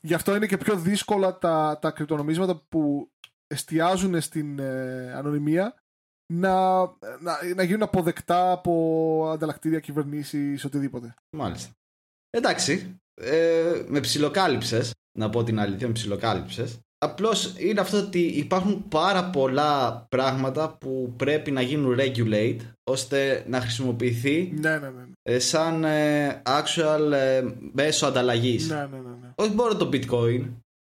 [0.00, 3.10] Γι' αυτό είναι και πιο δύσκολα τα, τα κρυπτονομίσματα που
[3.46, 5.74] εστιάζουν στην ε, ανωνυμία
[6.32, 6.80] να,
[7.20, 11.14] να, να γίνουν αποδεκτά από ανταλλακτήρια κυβερνήσεις, οτιδήποτε.
[11.36, 11.70] Μάλιστα.
[12.30, 16.78] Εντάξει, ε, με ψιλοκάλυψες, να πω την αλήθεια, με ψιλοκάλυψες.
[16.98, 22.58] Απλώς είναι αυτό ότι υπάρχουν πάρα πολλά πράγματα που πρέπει να γίνουν regulate
[22.90, 25.02] ώστε να χρησιμοποιηθεί Ναι, ναι, ναι.
[25.28, 25.34] Ναι.
[25.34, 28.68] ε, σαν ε, actual ε, μέσο ανταλλαγής.
[28.68, 29.32] ναι, ναι, ναι, ναι.
[29.34, 30.48] Όχι μόνο το bitcoin,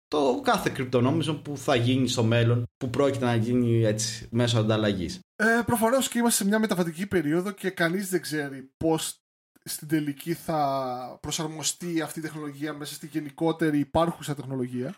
[0.08, 5.20] το κάθε κρυπτονόμισμα που θα γίνει στο μέλλον, που πρόκειται να γίνει έτσι μέσω ανταλλαγής.
[5.36, 9.18] Ε, Προφανώς και είμαστε σε μια μεταβατική περίοδο και κανείς δεν ξέρει πώς
[9.64, 14.96] στην τελική θα προσαρμοστεί αυτή η τεχνολογία μέσα στη γενικότερη υπάρχουσα τεχνολογία.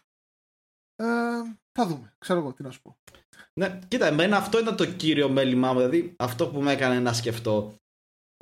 [0.96, 1.06] Ε,
[1.72, 2.14] θα δούμε.
[2.18, 2.98] Ξέρω εγώ τι να σου πω.
[3.54, 5.78] Ναι, κοίτα, εμένα αυτό ήταν το κύριο μέλημά μου.
[5.78, 7.76] Δηλαδή, αυτό που με έκανε να σκεφτώ.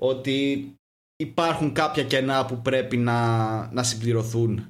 [0.02, 0.76] Ότι
[1.24, 4.66] υπάρχουν κάποια κενά που πρέπει να, να συμπληρωθούν.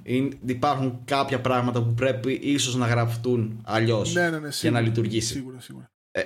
[0.45, 5.33] Υπάρχουν κάποια πράγματα που πρέπει ίσως να γραφτούν αλλιώς ναι, ναι, ναι, για να λειτουργήσει.
[5.33, 5.91] Σίγουρα, σίγουρα.
[6.11, 6.21] Ε,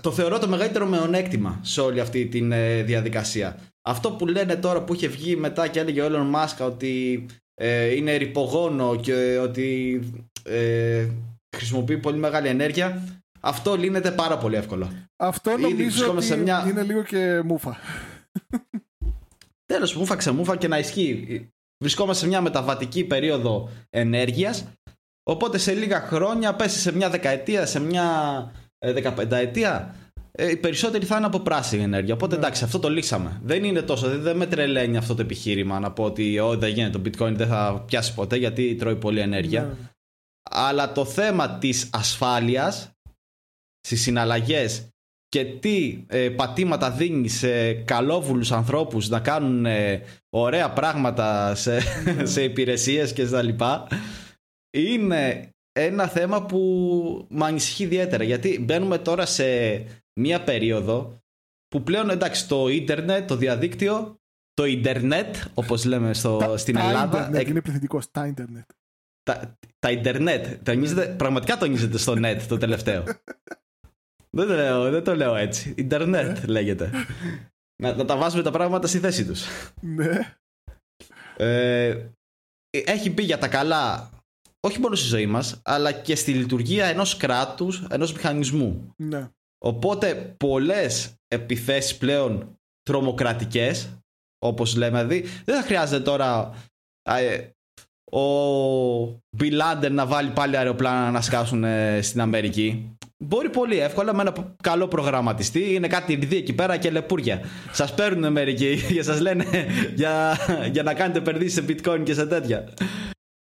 [0.00, 3.56] το θεωρώ το μεγαλύτερο μεονέκτημα σε όλη αυτή τη ε, διαδικασία.
[3.82, 7.94] Αυτό που λένε τώρα που είχε βγει μετά και έλεγε ο Elon Musk ότι ε,
[7.94, 10.00] είναι ρηπογόνο και ότι
[10.42, 11.06] ε,
[11.56, 13.02] χρησιμοποιεί πολύ μεγάλη ενέργεια
[13.40, 14.88] αυτό λύνεται πάρα πολύ εύκολα.
[15.16, 16.64] Αυτό νομίζω ότι μια...
[16.68, 17.76] είναι λίγο και μούφα.
[19.70, 21.48] Τέλος, μούφα ξεμούφα και να ισχύει.
[21.78, 24.64] Βρισκόμαστε σε μια μεταβατική περίοδο ενέργειας.
[25.22, 28.06] Οπότε σε λίγα χρόνια πέσει σε μια δεκαετία, σε μια
[28.78, 29.94] ε, δεκαπενταετία,
[30.32, 32.14] ε, οι περισσότεροι θα είναι από πράσινη ενέργεια.
[32.14, 32.42] Οπότε ναι.
[32.42, 33.40] εντάξει, αυτό το λύσαμε.
[33.44, 36.98] Δεν είναι τόσο, δεν με τρελαίνει αυτό το επιχείρημα να πω ότι ό, δεν γίνεται,
[36.98, 39.62] το bitcoin δεν θα πιάσει ποτέ γιατί τρώει πολύ ενέργεια.
[39.62, 39.74] Ναι.
[40.50, 42.90] Αλλά το θέμα της ασφάλειας
[43.80, 44.88] στις συναλλαγές
[45.30, 52.24] και τι ε, πατήματα δίνει σε καλόβουλους ανθρώπους να κάνουν ε, ωραία πράγματα σε, ναι.
[52.24, 53.86] σε υπηρεσίες και στα λοιπά
[54.70, 58.24] είναι ένα θέμα που με ανησυχεί ιδιαίτερα.
[58.24, 59.44] Γιατί μπαίνουμε τώρα σε
[60.20, 61.22] μια περίοδο
[61.68, 64.20] που πλέον εντάξει το ίντερνετ, το διαδίκτυο
[64.54, 68.70] το ίντερνετ όπως λέμε στο, στην Ελλάδα τα είναι πληθυντικός, τα ίντερνετ.
[69.22, 70.70] Τα, τα ίντερνετ,
[71.16, 73.04] πραγματικά τονίζεται στο net το τελευταίο
[74.36, 75.74] Δεν το λέω, δεν το λέω έτσι.
[75.76, 76.46] Ιντερνετ ε.
[76.46, 76.90] λέγεται.
[77.82, 79.46] να, να τα βάζουμε τα πράγματα στη θέση τους.
[79.80, 80.34] Ναι.
[81.36, 82.10] Ε,
[82.70, 84.10] έχει πει για τα καλά
[84.60, 88.94] όχι μόνο στη ζωή μας αλλά και στη λειτουργία ενός κράτους, ενός μηχανισμού.
[88.96, 89.28] Ναι.
[89.64, 93.98] Οπότε πολλές επιθέσεις πλέον τρομοκρατικές
[94.38, 96.54] όπως λέμε δηλαδή δεν θα χρειάζεται τώρα
[97.02, 97.48] ε,
[98.12, 98.22] ο
[99.36, 101.64] Μπιλάντερ να βάλει πάλι αεροπλάνα να σκάσουν
[102.00, 105.74] στην Αμερική Μπορεί πολύ εύκολα με ένα καλό προγραμματιστή.
[105.74, 107.40] Είναι κάτι ρηδί εκεί πέρα και λεπούρια.
[107.72, 109.44] Σας παίρνουν μερικοί και σας λένε
[109.94, 110.36] για,
[110.70, 112.74] για να κάνετε επενδύσεις σε bitcoin και σε τέτοια.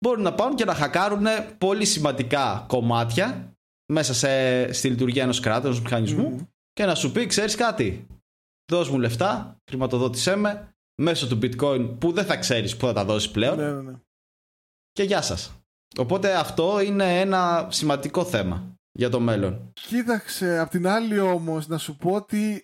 [0.06, 1.26] Μπορούν να πάνε και να χακάρουν
[1.58, 3.54] πολύ σημαντικά κομμάτια
[3.92, 8.08] μέσα σε, στη λειτουργία ενός κράτους, ενός μηχανισμού και να σου πει: Ξέρεις κάτι,
[8.72, 13.06] δώσ' μου λεφτά, χρηματοδότησέ με μέσω του bitcoin που δεν θα ξέρεις που θα τα
[13.06, 13.58] δώσεις πλέον.
[13.58, 13.94] Ναι, ναι, ναι.
[14.92, 15.52] Και γεια σας.
[15.98, 19.72] Οπότε αυτό είναι ένα σημαντικό θέμα για το μέλλον.
[19.74, 22.64] Κοίταξε, απ' την άλλη όμως να σου πω ότι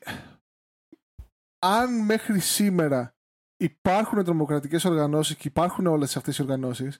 [1.60, 3.16] αν μέχρι σήμερα
[3.58, 7.00] υπάρχουν τρομοκρατικές οργανώσεις και υπάρχουν όλες αυτές οι οργανώσεις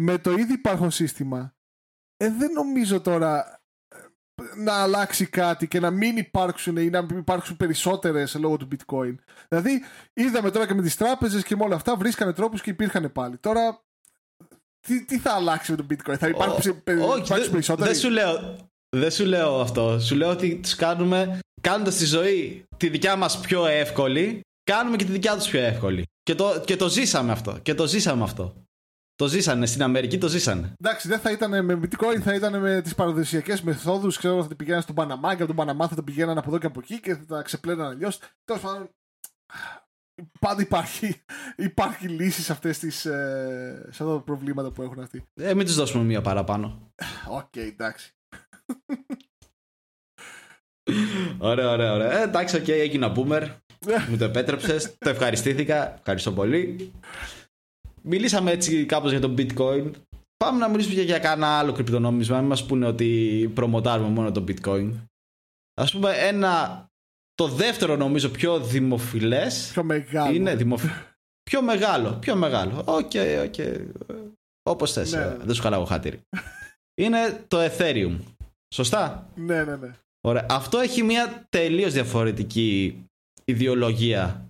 [0.00, 1.54] με το ήδη υπάρχον σύστημα
[2.16, 7.56] ε, δεν νομίζω τώρα ε, να αλλάξει κάτι και να μην υπάρξουν ή να υπάρξουν
[7.56, 9.14] περισσότερες λόγω του bitcoin.
[9.48, 13.12] Δηλαδή είδαμε τώρα και με τις τράπεζες και με όλα αυτά βρίσκανε τρόπους και υπήρχαν
[13.12, 13.38] πάλι.
[13.38, 13.84] Τώρα
[14.86, 18.56] τι, τι θα αλλάξει με το bitcoin, θα υπάρξουν, περισσότεροι; Δεν σου λέω,
[18.96, 20.00] δεν σου λέω αυτό.
[20.00, 25.04] Σου λέω ότι τους κάνουμε, κάνοντας τη ζωή τη δικιά μας πιο εύκολη, κάνουμε και
[25.04, 26.04] τη δικιά τους πιο εύκολη.
[26.22, 27.58] Και το, και το ζήσαμε αυτό.
[27.62, 28.54] Και το ζήσαμε αυτό.
[29.14, 30.72] Το ζήσανε στην Αμερική, το ζήσανε.
[30.80, 34.18] Εντάξει, δεν θα ήταν με bitcoin, θα ήταν με τις παραδοσιακές μεθόδους.
[34.18, 36.58] Ξέρω θα την πηγαίναν στον Παναμά και από τον Παναμά θα την πηγαίναν από εδώ
[36.58, 38.18] και από εκεί και θα τα ξεπλέναν αλλιώς.
[38.44, 38.90] Τέλος πάντων,
[40.40, 41.14] πάντα υπάρχει,
[41.56, 45.24] υπάρχει λύση σε, αυτές τις, ε, σε αυτά τα προβλήματα που έχουν αυτοί.
[45.34, 46.92] Ε, μην τους δώσουμε μία παραπάνω.
[47.28, 48.14] OK, okay, εντάξει
[51.38, 52.20] ωραία, ωραία, ωραία.
[52.20, 53.48] Ε, εντάξει, OK, okay, έγινα boomer.
[54.10, 54.98] Μου το επέτρεψες.
[54.98, 55.94] το ευχαριστήθηκα.
[55.94, 56.92] Ευχαριστώ πολύ.
[58.02, 59.90] Μιλήσαμε έτσι κάπως για το bitcoin.
[60.36, 62.38] Πάμε να μιλήσουμε και για κάνα άλλο κρυπτονόμισμα.
[62.38, 64.90] Μην μας πούνε ότι προμοτάρουμε μόνο το bitcoin.
[65.74, 66.86] Ας πούμε ένα...
[67.34, 69.70] Το δεύτερο νομίζω πιο δημοφιλές.
[69.72, 70.34] Πιο μεγάλο.
[70.34, 70.88] Είναι δημοφι...
[71.42, 72.12] πιο μεγάλο.
[72.12, 72.82] Πιο μεγάλο.
[72.84, 73.54] OK, okay, OK.
[73.56, 73.86] Okay.
[74.62, 75.12] Όπως θες.
[75.12, 75.36] Ναι.
[75.40, 76.20] Δεν σου χαλάω χατίρι.
[76.94, 78.18] Είναι το Ethereum.
[78.74, 79.90] Σωστά; Ναι, ναι, ναι.
[80.20, 80.46] Ωραία.
[80.50, 83.04] Αυτό έχει μια τελείως διαφορετική
[83.44, 84.48] ιδεολογία.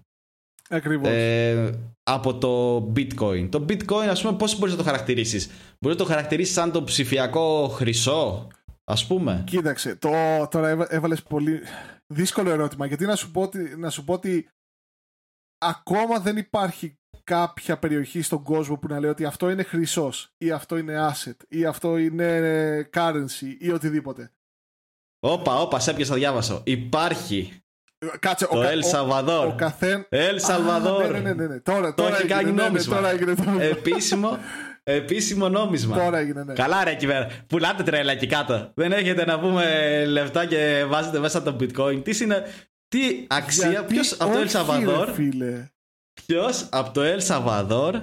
[0.69, 1.09] Ακριβώς.
[1.09, 3.49] Ε, από το bitcoin.
[3.51, 6.85] Το bitcoin, ας πούμε, πώς μπορείς να το χαρακτηρίσεις; Μπορείς να το χαρακτηρίσεις σαν το
[6.85, 8.49] ψηφιακό χρυσό,
[8.85, 10.11] ας πούμε; Κοίταξε, το,
[10.51, 11.61] τώρα έβαλες πολύ
[12.07, 12.87] δύσκολο ερώτημα.
[12.87, 14.49] Γιατί να σου πω ότι, να σου πω ότι
[15.59, 20.51] ακόμα δεν υπάρχει κάποια περιοχή στον κόσμο που να λέει ότι αυτό είναι χρυσός ή
[20.51, 24.33] αυτό είναι asset ή αυτό είναι currency ή οτιδήποτε.
[25.21, 26.63] Όπα, όπα, σε έπιασα διάβασο.
[26.65, 27.65] Υπάρχει
[28.19, 29.47] Κάτσε, το Ελ Σαλβαδόρ.
[29.47, 30.07] Ο καθέν...
[30.09, 31.11] Ελ Σαλβαδόρ.
[31.11, 31.61] Ναι, ναι, ναι, ναι.
[31.61, 32.97] Τώρα, τώρα έχει κάνει ναι, ναι, νόμισμα.
[32.97, 33.43] τώρα έγινε το...
[33.61, 34.39] Επίσημο
[34.87, 35.97] Επίσημο νόμισμα.
[35.97, 36.53] Τώρα έγινε, ναι.
[36.53, 37.29] Καλά, ρε εκεί πέρα.
[37.47, 38.73] Πουλάτε τρέλα εκεί κάτω.
[38.75, 42.05] Δεν έχετε να πούμε λεφτά και βάζετε μέσα το bitcoin.
[42.05, 42.45] Τι, είναι,
[42.89, 43.85] τι αξία.
[43.85, 45.09] Ποιος από το El Salvador.
[46.27, 48.03] Ποιος από το El Salvador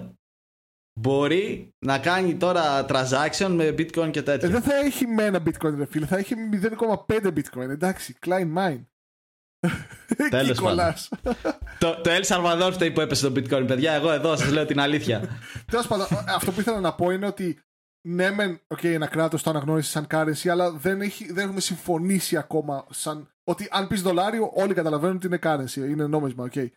[1.00, 5.44] μπορεί να κάνει τώρα transaction με bitcoin και τέτοια; Ε, δεν θα έχει με ένα
[5.46, 6.06] bitcoin, ρε φίλε.
[6.06, 6.36] Θα έχει
[7.08, 7.70] 0,5 bitcoin.
[7.70, 8.86] Εντάξει, Klein Mine.
[10.30, 10.94] Τέλος πάντων.
[11.80, 13.92] το, το El Salvador φταίει που έπεσε το bitcoin, παιδιά.
[13.92, 15.40] Εγώ εδώ σας λέω την αλήθεια.
[15.66, 17.60] Τέλος πάντων, αυτό που ήθελα να πω είναι ότι
[18.08, 22.38] ναι, μεν, okay, ένα κράτος το αναγνώρισε σαν currency, αλλά δεν, έχει, δεν έχουμε συμφωνήσει
[22.38, 23.30] ακόμα σαν.
[23.44, 26.68] Ότι αν πεις δολάριο, όλοι καταλαβαίνουν ότι είναι currency, είναι νόμισμα, okay.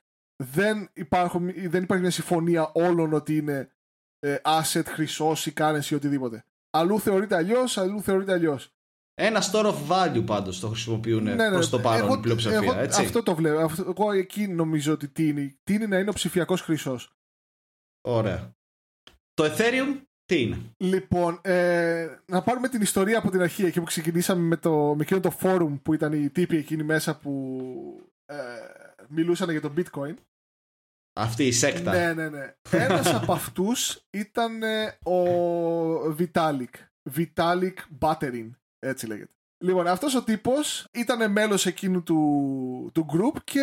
[0.43, 3.71] Δεν, υπάρχουν, δεν υπάρχει μια συμφωνία όλων ότι είναι
[4.19, 6.45] ε, asset, χρυσός ή currency ή οτιδήποτε.
[6.71, 8.74] Αλλού θεωρείται αλλιώς, αλλού θεωρείται αλλιώς.
[9.15, 12.57] Ένα store of value πάντως το χρησιμοποιούν ναι, ναι, προς το παρόν εγώ, η πλειοψηφία.
[12.57, 13.01] Εγώ, έτσι.
[13.01, 13.59] Αυτό το βλέπω.
[13.59, 15.59] Αυτό, εγώ εκεί νομίζω ότι τίνει.
[15.65, 17.17] Τίνει να είναι ο ψηφιακός χρυσός.
[18.09, 18.55] Ωραία.
[19.35, 23.87] Το Ethereum τι είναι; Λοιπόν, ε, να πάρουμε την ιστορία από την αρχή, εκεί που
[23.87, 28.37] ξεκινήσαμε με, το, με εκείνο το forum που ήταν οι τύποι εκείνοι μέσα που ε,
[29.09, 30.15] μιλούσαν για το bitcoin.
[31.17, 31.93] Αυτή η σέκτα.
[31.93, 32.55] Ναι, ναι, ναι.
[32.71, 36.75] Ένας από αυτούς ήταν ε, ο Vitalik.
[37.17, 38.51] Vitalik Buterin,
[38.89, 39.33] έτσι λέγεται.
[39.65, 43.61] Λοιπόν, αυτός ο τύπος ήταν μέλος εκείνου του, του group και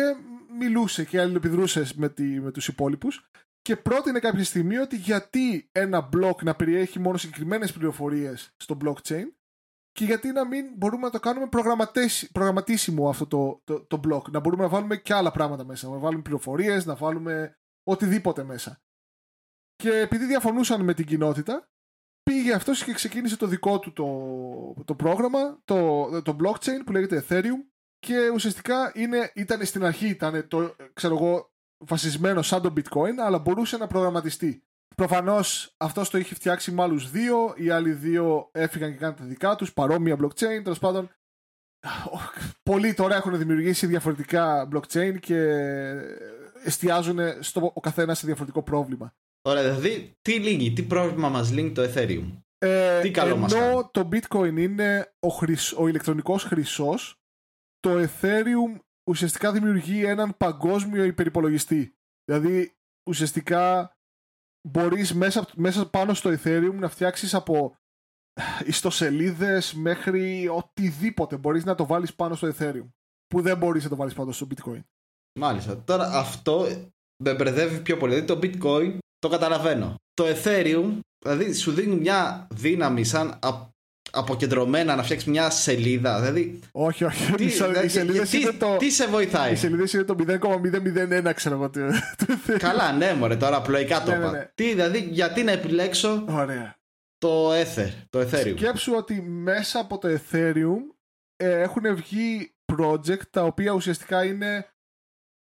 [0.58, 3.30] μιλούσε και αλληλεπιδρούσε με, τη, με τους υπόλοιπους
[3.62, 9.24] και πρότεινε κάποια στιγμή ότι γιατί ένα block να περιέχει μόνο συγκεκριμένες πληροφορίες στο blockchain
[9.92, 11.48] και γιατί να μην μπορούμε να το κάνουμε
[12.32, 14.30] προγραμματίσιμο αυτό το, το, το block.
[14.30, 15.88] Να μπορούμε να βάλουμε και άλλα πράγματα μέσα.
[15.88, 18.82] Να βάλουμε πληροφορίες, να βάλουμε οτιδήποτε μέσα.
[19.74, 21.71] Και επειδή διαφωνούσαν με την κοινότητα,
[22.22, 27.24] πήγε αυτός και ξεκίνησε το δικό του το, το πρόγραμμα, το, το blockchain που λέγεται
[27.28, 31.52] Ethereum και ουσιαστικά είναι, ήταν στην αρχή, ήταν το, ξέρω εγώ,
[31.84, 34.64] βασισμένο σαν το bitcoin, αλλά μπορούσε να προγραμματιστεί.
[34.96, 39.24] Προφανώς αυτός το είχε φτιάξει με άλλους δύο, οι άλλοι δύο έφυγαν και κάναν τα
[39.24, 40.60] δικά τους, παρόμοια blockchain.
[40.62, 41.10] Τέλος πάντων,
[42.62, 45.36] πολλοί τώρα έχουν δημιουργήσει διαφορετικά blockchain και
[46.64, 49.14] εστιάζουν στο ο καθένας σε διαφορετικό πρόβλημα.
[49.44, 53.90] Ωραία, δηλαδή τι λύνει, τι πρόβλημα μας λύνει το Ethereum; Ε, τι καλό μας Ενώ
[53.92, 57.20] το bitcoin είναι ο, χρυσ, ο ηλεκτρονικός χρυσός,
[57.80, 58.80] το Ethereum
[59.10, 61.94] ουσιαστικά δημιουργεί έναν παγκόσμιο υπερυπολογιστή.
[62.24, 62.72] Δηλαδή
[63.08, 63.92] ουσιαστικά
[64.68, 67.76] μπορείς μέσα, μέσα πάνω στο Ethereum να φτιάξεις από
[68.66, 72.88] ιστοσελίδες μέχρι οτιδήποτε μπορείς να το βάλεις πάνω στο Ethereum
[73.26, 74.80] που δεν μπορείς να το βάλεις πάνω στο Bitcoin.
[75.38, 75.82] Μάλιστα.
[75.84, 76.66] Τώρα αυτό
[77.24, 78.14] με μπερδεύει πιο πολύ.
[78.14, 79.94] Δηλαδή το Bitcoin το καταλαβαίνω.
[80.14, 83.38] Το Ethereum δηλαδή σου δίνει μια δύναμη σαν
[84.10, 86.20] αποκεντρωμένα να φτιάξεις μια σελίδα.
[86.20, 87.32] Δηλαδή, όχι, όχι.
[87.32, 88.76] Τι, οι σελίδες είναι το.
[88.76, 91.70] Τι σε βοηθάει; Οι σελίδες είναι το 0,001, ξέρω εγώ.
[92.58, 94.50] Καλά, ναι, μωρέ, τώρα απλοϊκά το ναι, ναι, ναι.
[94.54, 96.76] Τι, δηλαδή, γιατί να επιλέξω Ωραία.
[97.18, 100.80] το Ether, το Ethereum; Σκέψου ότι μέσα από το Ethereum
[101.36, 104.66] ε, έχουν βγει project τα οποία ουσιαστικά είναι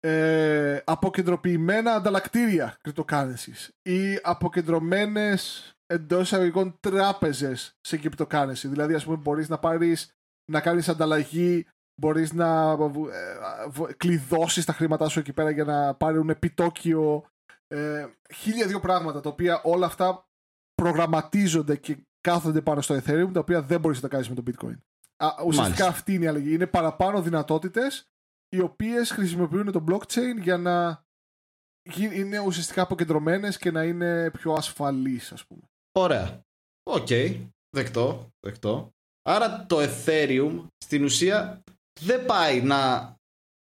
[0.03, 8.53] ε, αποκεντρωποιημένα ανταλλακτήρια κρυπτοκάνεσης ή αποκεντρωμένες εντός εισαγωγικών τράπεζες σε cryptocurrency.
[8.63, 10.15] Δηλαδή, ας πούμε, μπορείς να πάρεις
[10.51, 11.67] να κάνεις ανταλλαγή,
[12.01, 17.23] μπορείς να ε, κλειδώσεις τα χρήματά σου εκεί πέρα για να πάρουν επιτόκιο.
[17.67, 20.27] Ε, χίλια δύο πράγματα τα οποία όλα αυτά
[20.75, 24.43] προγραμματίζονται και κάθονται πάνω στο Ethereum, τα οποία δεν μπορείς να τα κάνεις με το
[24.47, 24.77] Bitcoin.
[25.17, 25.87] Α, ουσιαστικά Μάλιστα.
[25.87, 26.53] αυτή είναι η αλλαγή.
[26.53, 28.10] Είναι παραπάνω δυνατότητες
[28.55, 31.03] οι οποίες χρησιμοποιούν το blockchain για να
[31.89, 35.61] είναι ουσιαστικά αποκεντρωμένες και να είναι πιο ασφαλείς, ας πούμε.
[35.91, 36.41] Ωραία.
[36.83, 37.07] OK.
[37.09, 37.47] Okay.
[37.75, 38.29] Δεκτό.
[38.39, 38.91] Δεκτό.
[39.21, 41.61] Άρα το Ethereum στην ουσία
[41.99, 43.15] δεν πάει να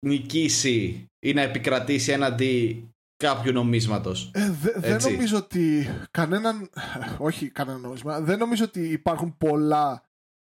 [0.06, 2.86] νικήσει ή να επικρατήσει έναντι
[3.18, 4.32] κάποιου νομίσματος.
[4.34, 6.70] Ε, δεν νομίζω ότι κανέναν...
[7.18, 8.22] Όχι κανένα νόμισμα.
[8.22, 10.04] Δεν νομίζω ότι υπάρχουν πολλά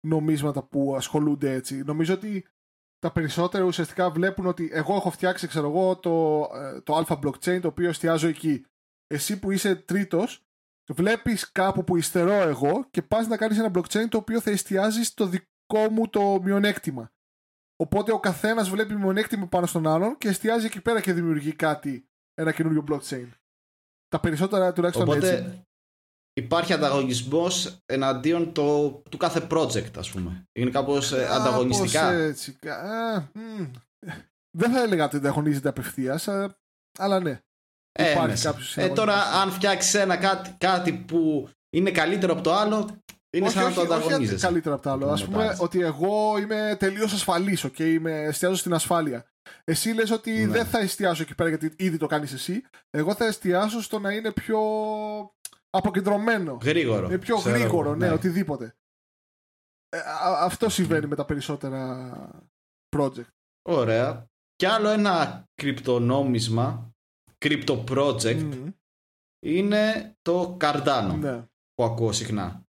[0.06, 1.82] νομίσματα που ασχολούνται έτσι.
[1.82, 2.46] Νομίζω ότι
[3.02, 7.60] τα περισσότερα ουσιαστικά βλέπουν ότι εγώ έχω φτιάξει, ξέρω εγώ, το, ε, το alpha blockchain
[7.60, 8.64] το οποίο εστιάζω εκεί.
[9.06, 10.46] Εσύ που είσαι τρίτος
[10.92, 15.02] Βλέπεις κάπου που υστερώ εγώ και πας να κάνεις ένα blockchain το οποίο θα εστιάζει
[15.02, 17.12] στο δικό μου το μειονέκτημα.
[17.76, 22.08] Οπότε ο καθένας βλέπει μειονέκτημα πάνω στον άλλον και εστιάζει εκεί πέρα και δημιουργεί κάτι,
[22.34, 23.28] ένα καινούριο blockchain.
[24.08, 25.66] Τα περισσότερα τουλάχιστον Οπότε, έτσι.
[26.34, 30.44] Υπάρχει ανταγωνισμός εναντίον το, του κάθε project, ας πούμε.
[30.52, 32.12] Είναι κάπως ε, ανταγωνιστικά.
[32.12, 32.58] Έτσι.
[34.58, 36.56] δεν θα έλεγα ότι ανταγωνίζεται απευθείας, ε,
[36.98, 37.40] αλλά ναι.
[37.98, 38.14] Ε,
[38.74, 43.02] ε, τώρα, αν φτιάξεις ένα κάτι, κάτι που είναι καλύτερο από το άλλο,
[43.36, 44.34] είναι όχι, σαν να το ανταγωνίζεσαι.
[44.34, 45.06] Όχι καλύτερο από το άλλο.
[45.06, 49.26] Α πούμε ότι εγώ είμαι τελείως ασφαλής, okay, είμαι, εστιάζω στην ασφάλεια.
[49.64, 50.46] Εσύ λες ότι ναι.
[50.46, 52.62] δεν θα εστιάσω εκεί πέρα γιατί ήδη το κάνεις εσύ.
[52.90, 54.60] Εγώ θα εστιάσω στο να είναι πιο
[55.72, 56.58] αποκεντρωμένο.
[56.62, 57.06] Γρήγορο.
[57.06, 58.74] Είναι πιο ξέρω γρήγορο, εγώ, ναι, οτιδήποτε.
[59.88, 62.10] Ε, α- αυτό συμβαίνει με τα περισσότερα
[62.96, 63.28] project.
[63.68, 64.26] Ωραία.
[64.56, 66.90] Και άλλο ένα κρυπτονόμισμα,
[67.38, 68.68] crypto project, Μμμ.
[69.46, 71.46] είναι το Cardano Ναι.
[71.74, 72.62] που ακούω συχνά.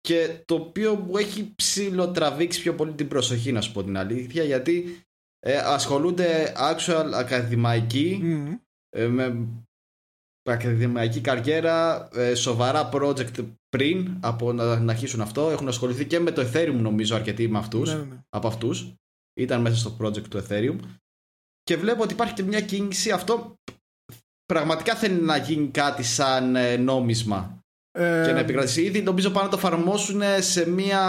[0.00, 4.44] Και το οποίο μου έχει ψηλοτραβήξει πιο πολύ την προσοχή, να σου πω την αλήθεια,
[4.44, 5.02] γιατί
[5.38, 8.54] ε, ασχολούνται actual ακαδημαϊκοί Μμμ.
[8.88, 9.48] ε, με
[10.52, 15.50] ακαδημαϊκή καριέρα, ε, σοβαρά project πριν από να, να αρχίσουν αυτό.
[15.50, 18.22] Έχουν ασχοληθεί και με το Ethereum νομίζω αρκετοί με αυτούς, Ναι, ναι, ναι.
[18.28, 18.94] από αυτούς.
[19.40, 20.76] Ήταν μέσα στο project του Ethereum.
[21.62, 23.54] Και βλέπω ότι υπάρχει και μια κίνηση αυτό
[24.46, 27.58] πραγματικά θέλει να γίνει κάτι σαν ε, νόμισμα
[27.98, 28.82] Ε, και να επικρατήσει.
[28.82, 31.02] Ήδη νομίζω πάνε να το εφαρμόσουν σε μια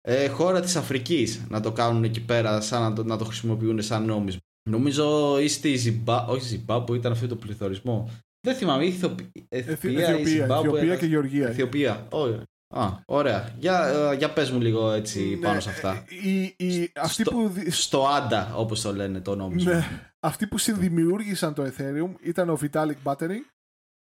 [0.00, 3.82] ε, χώρα της Αφρικής να το κάνουν εκεί πέρα σαν να το, να το χρησιμοποιούν
[3.82, 4.40] σαν νόμισμα.
[4.70, 8.10] Νομίζω ή στη Ζιμπά, όχι Ζιμπά που ήταν αυτό το πληθωρισμό.
[8.40, 10.68] Δεν θυμάμαι, ή Αιθιοπ- Αιθι- Αιθιοπία ή Αιθιοπία, Ζιμπάμπουε.
[10.78, 11.48] Αιθιοπία και Γεωργία.
[11.48, 12.06] Αιθιοπία.
[12.10, 12.42] Ωραία.
[12.74, 13.54] Α, ωραία.
[13.58, 16.04] Για, ε, για πες μου λίγο έτσι Ναι, πάνω σε αυτά.
[16.22, 19.72] οι- οι- αυτοί, Στο- που, δι- Στο Άντα, όπως το λένε το νόμισμα.
[19.72, 23.40] ναι, αυτοί που συνδημιούργησαν το Ethereum ήταν ο Vitalik Buterin,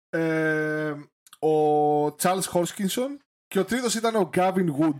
[0.09, 0.91] ε,
[1.47, 3.09] ο Charles Hoskinson
[3.47, 4.97] και ο τρίτος ήταν ο Gavin Wood.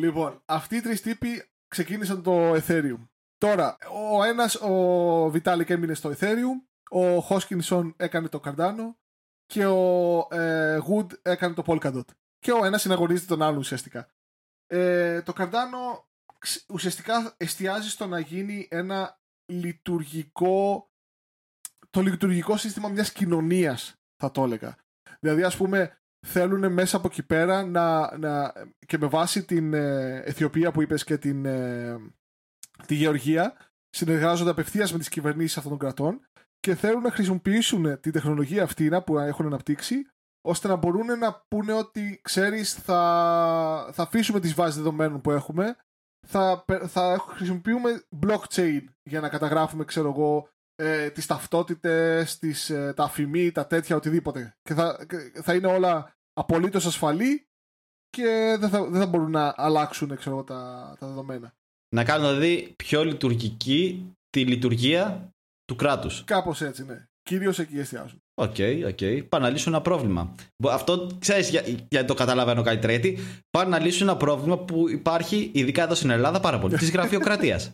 [0.00, 3.08] Λοιπόν, αυτοί οι τρεις τύποι ξεκίνησαν το Ethereum.
[3.38, 3.76] Τώρα,
[4.18, 8.94] ο ένας, ο Vitalik έμεινε στο Ethereum, ο Hoskinson έκανε το Cardano
[9.46, 12.04] και ο ε, Wood έκανε το Polkadot.
[12.38, 14.08] Και ο ένας συναγωνίζεται τον άλλον ουσιαστικά.
[14.66, 16.04] Ε, το Cardano
[16.38, 19.20] ξ- ουσιαστικά εστιάζει στο να γίνει ένα
[19.52, 20.90] λειτουργικό
[21.90, 24.76] το λειτουργικό σύστημα μιας κοινωνίας θα το έλεγα.
[25.20, 28.52] Δηλαδή ας πούμε θέλουν μέσα από εκεί πέρα να, να,
[28.86, 31.96] και με βάση την ε, Αιθιοπία που είπες και την, ε,
[32.86, 33.56] τη Γεωργία
[33.88, 36.29] συνεργάζονται απευθείας με τις κυβερνήσεις αυτών των κρατών
[36.60, 40.06] και θέλουν να χρησιμοποιήσουν την τεχνολογία αυτή να- που έχουν αναπτύξει
[40.48, 45.76] ώστε να μπορούν να πούνε ότι ξέρεις θα, θα αφήσουμε τις βάσεις δεδομένων που έχουμε
[46.26, 52.92] θα, πε- θα χρησιμοποιούμε blockchain για να καταγράφουμε ξέρω εγώ ε, τις ταυτότητες, τις, ε,
[52.96, 54.56] τα ΑΦΜ, τα τέτοια, οτιδήποτε.
[54.62, 57.46] Και θα, και θα είναι όλα απολύτως ασφαλή
[58.10, 61.54] και δεν θα, δεν θα μπορούν να αλλάξουν ξέρω εγώ, τα, τα δεδομένα.
[61.94, 65.30] Να κάνουν δηλαδή πιο λειτουργική τη λειτουργία
[65.70, 66.22] του κράτους.
[66.24, 67.04] Κάπως έτσι, ναι.
[67.22, 68.18] Κυρίως εκεί εστιάζουν.
[68.34, 68.54] OK,
[68.86, 69.28] OK.
[69.28, 70.34] Πάνε να λύσουν ένα πρόβλημα.
[70.62, 71.60] Μπο- Αυτό ξέρεις για,
[71.90, 73.18] γιατί το καταλαβαίνω κάτι τρέτη.
[73.50, 76.76] Πάνε να λύσουν ένα πρόβλημα που υπάρχει ειδικά εδώ στην Ελλάδα πάρα πολύ.
[76.78, 77.72] της γραφειοκρατίας.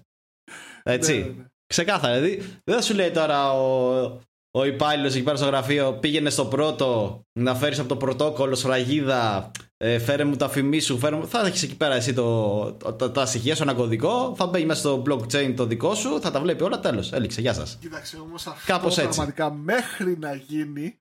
[0.82, 1.12] Έτσι.
[1.18, 1.44] Ναι, ναι, ναι.
[1.66, 2.20] Ξεκάθαρα.
[2.20, 4.20] Δηλαδή, δεν θα σου λέει τώρα ο,
[4.58, 9.50] ο υπάλληλος εκεί πέρα στο γραφείο πήγαινε στο πρώτο να φέρεις από το πρωτόκολλο σφραγίδα,
[9.76, 11.28] ε, φέρε μου τα φημί σου, φέρε μου.
[11.28, 14.66] Θα έχεις εκεί πέρα εσύ το, το, τα- τα στοιχεία σου, ένα κωδικό, θα μπαίνει
[14.66, 16.80] μέσα στο blockchain το δικό σου, θα τα βλέπει όλα.
[16.80, 17.12] Τέλος.
[17.12, 17.40] Έληξε.
[17.40, 17.76] Γεια σας.
[17.80, 19.08] Κοίταξε όμως αυτό Κάπως έτσι.
[19.08, 20.98] πραγματικά μέχρι να γίνει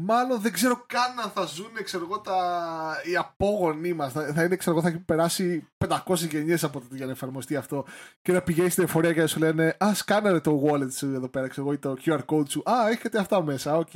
[0.00, 2.36] μάλλον δεν ξέρω καν αν θα ζουν ξέρω εγώ, τα...
[3.10, 6.96] οι απόγονοί μας θα, θα είναι ξέρω εγώ θα έχει περάσει 500 γενιές από τότε
[6.96, 7.84] για να εφαρμοστεί αυτό
[8.22, 11.28] και να πηγαίνει στην εφορία και να σου λένε ας σκάναρε το wallet σου εδώ
[11.28, 13.88] πέρα ξέρω εγώ ή το QR code σου α έχετε αυτά μέσα οκ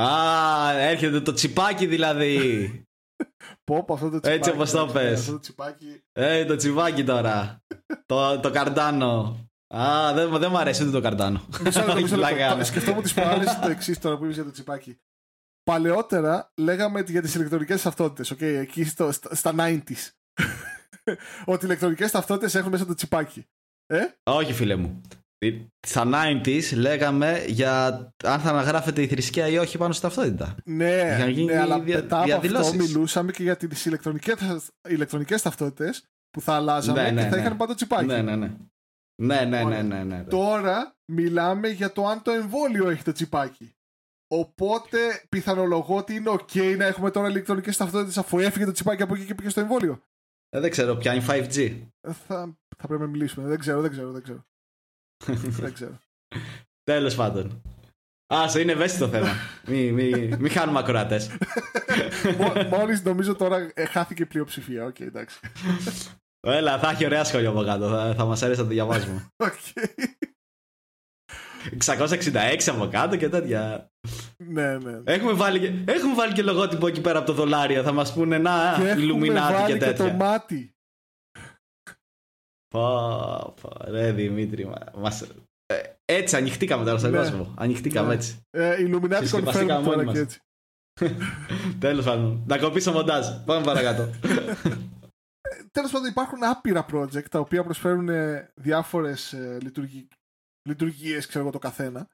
[0.00, 2.38] Α, έρχεται το τσιπάκι δηλαδή.
[3.64, 5.20] πω πω αυτό το τσιπάκι Έτσι όπως το ναι, πες.
[5.20, 7.62] αυτό το τσιπάκι ε, το τσιπάκι τώρα.
[8.06, 9.38] το, το Cardano.
[9.74, 11.46] Α, δεν, δεν μου αρέσει ούτε το Cardano.
[11.62, 12.34] Μισό λεπτό, μισό λεπτό.
[12.34, 12.64] Πλάκα, ναι.
[12.64, 14.98] Σκεφτόμουν τις προάλλες το εξής τώρα που είπες για το τσιπάκι.
[15.62, 20.10] Παλαιότερα λέγαμε για τις ηλεκτρονικές ταυτότητες, okay, εκεί στο, στα, στα 90s.
[21.44, 23.46] ότι οι ηλεκτρονικές ταυτότητες έχουν μέσα το τσιπάκι.
[23.86, 25.00] Ε; Όχι, φίλε μου.
[25.86, 27.86] Στα 90s λέγαμε για
[28.24, 30.54] αν θα αναγράφεται η θρησκεία ή όχι πάνω στη ταυτότητα.
[30.64, 32.76] Ναι, Είχαν γίνει ναι, αλλά δια- μετά από αυτό διαδηλώσεις.
[32.94, 34.34] μιλούσαμε και για τις ηλεκτρονικές,
[34.88, 37.42] ηλεκτρονικές ταυτότητες που θα αλλάζαμε Ναι, ναι, και θα ναι.
[37.42, 38.04] είχαν πάντα τσιπάκι.
[38.06, 38.52] Ναι, ναι, ναι.
[39.22, 39.82] Ναι, ναι, ναι, Ωραία.
[39.82, 40.24] ναι, ναι, ναι.
[40.24, 43.74] Τώρα μιλάμε για το αν το εμβόλιο έχει το τσιπάκι.
[44.28, 49.14] Οπότε πιθανολογώ ότι είναι ok να έχουμε τώρα ηλεκτρονικές ταυτότητες αφού έφυγε το τσιπάκι από
[49.14, 50.02] εκεί και πήγε στο εμβόλιο.
[50.50, 51.56] Ε, δεν ξέρω, πιάνει 5G.
[52.00, 53.48] Ε, Θα, θα πρέπει να μιλήσουμε.
[53.48, 54.44] Δεν ξέρω, δεν ξέρω, δεν ξέρω.
[55.26, 55.98] Δεν ξέρω.
[56.82, 57.62] Τέλος πάντων.
[58.26, 59.28] Άσο, είναι ευαίσθητο θέμα.
[59.68, 61.30] Μην μη, μη χάνουμε ακροατές.
[62.38, 64.84] Μο- Μόλις νομίζω τώρα ε, χάθηκε η πλειοψηφία.
[64.84, 65.38] Οκ, εντάξει.
[66.46, 67.88] Έλα, θα έχει ωραία σχόλια από κάτω.
[67.88, 69.26] Θα, θα μας αρέσει να το διαβάζουμε.
[69.44, 69.52] Οκ.
[71.86, 73.90] 666 από κάτω και τέτοια.
[74.36, 75.00] ναι, ναι.
[75.04, 77.82] Έχουμε βάλει, και- έχουμε βάλει και λογότυπο εκεί πέρα από το δολάριο.
[77.82, 80.12] Θα μας πούνε να, και έχουμε Illuminati βάλει και και, το τέτοια.
[80.14, 80.73] μάτι.
[82.74, 85.22] Πω, πω, ρε Δημήτρη, μα- μας...
[85.66, 87.16] ε, έτσι ανοιχτήκαμε τώρα στον Ναι.
[87.16, 87.54] κόσμο.
[87.58, 88.14] Ανοιχτήκαμε Ναι.
[88.14, 88.40] έτσι.
[88.50, 90.14] Ε, Illuminati Συσκευαστικά confirm μόνοι τώρα μας.
[90.14, 90.38] και έτσι.
[91.78, 92.44] Τέλος πάντων.
[92.46, 93.26] Να κοπήσω μοντάζ.
[93.44, 94.10] Πάμε παρακάτω.
[95.72, 100.08] Τέλος πάντων υπάρχουν άπειρα project τα οποία προσφέρουν ε, διάφορες ε, λειτουργι...
[100.68, 102.08] λειτουργίες, ξέρω εγώ το καθένα.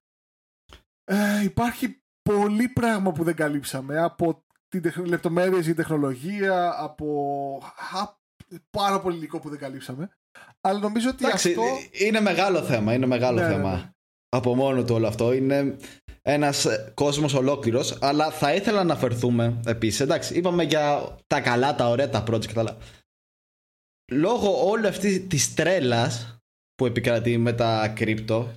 [1.05, 3.99] Ε, υπάρχει πολύ πράγμα που δεν καλύψαμε.
[3.99, 7.63] Από την λεπτομέρειες η τεχνολογία, από
[8.71, 10.11] πάρα πολύ υλικό που δεν καλύψαμε.
[10.61, 11.62] Αλλά νομίζω ότι Εντάξει, αυτό...
[11.93, 13.74] Είναι μεγάλο θέμα, είναι μεγάλο ναι, ναι θέμα.
[13.74, 13.91] Ναι.
[14.28, 15.33] Από μόνο του όλο αυτό.
[15.33, 15.76] Είναι
[16.22, 17.99] ένας κόσμος ολόκληρος.
[18.01, 20.01] Αλλά θα ήθελα να αναφερθούμε επίσης.
[20.01, 22.76] Εντάξει, είπαμε για τα καλά, τα ωραία, τα project, αλλά
[24.12, 26.39] λόγω όλη αυτή της τρέλας
[26.74, 28.53] που επικρατεί με τα κρύπτο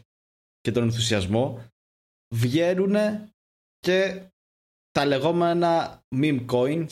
[0.62, 1.66] και τον ενθουσιασμό
[2.36, 2.96] βγαίνουν
[3.80, 4.22] και
[4.92, 6.92] τα λεγόμενα meme coins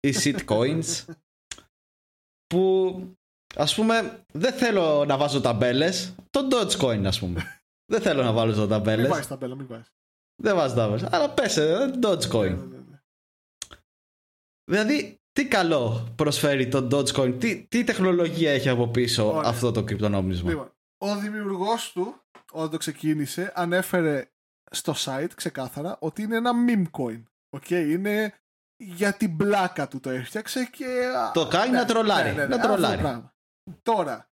[0.00, 1.04] ή shit coins
[2.46, 2.94] που
[3.56, 7.60] ας πούμε δεν θέλω να βάζω ταμπέλες το Dogecoin ας πούμε
[7.92, 9.92] δεν θέλω να βάλω ταμπέλες μην βάζεις ταμπέλα μην βάζεις
[10.42, 12.98] δεν βάζεις ταμπέλες αλλά πες ε, Dogecoin ναι, ναι, ναι.
[14.70, 20.50] δηλαδή τι καλό προσφέρει το Dogecoin τι, τι τεχνολογία έχει από πίσω αυτό το κρυπτονόμισμα
[20.50, 22.14] λοιπόν, ο δημιουργός του
[22.52, 24.30] όταν το ξεκίνησε ανέφερε
[24.70, 27.22] στο site ξεκάθαρα ότι είναι ένα meme coin.
[27.56, 28.34] Okay, είναι
[28.76, 30.86] για την πλάκα του το έφτιαξε και.
[31.32, 32.28] Το κάνει ναι, να τρολάρει.
[32.28, 33.30] Ναι, ναι, ναι, να τρολάρει.
[33.82, 34.30] Τώρα,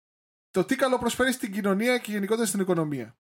[0.51, 3.17] το τι καλό προσφέρει στην κοινωνία και γενικότερα στην οικονομία.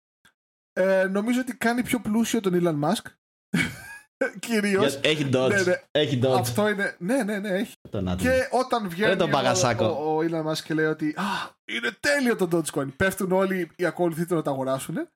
[0.73, 3.05] Ε, νομίζω ότι κάνει πιο πλούσιο τον Elon Musk.
[4.47, 5.01] Κυρίως.
[5.03, 5.49] Έχει Dodge.
[5.49, 5.83] Ναι, ναι.
[5.91, 6.39] Έχει Dodge.
[6.39, 6.97] Αυτό είναι.
[6.99, 7.75] Ναι, ναι, ναι, έχει.
[8.17, 12.37] Και όταν βγαίνει τον ο, ο, ο Elon Musk και λέει ότι Α, είναι τέλειο
[12.37, 12.89] το Dogecoin.
[12.97, 15.09] Πέφτουν όλοι οι ακολουθοί του να τα αγοράσουν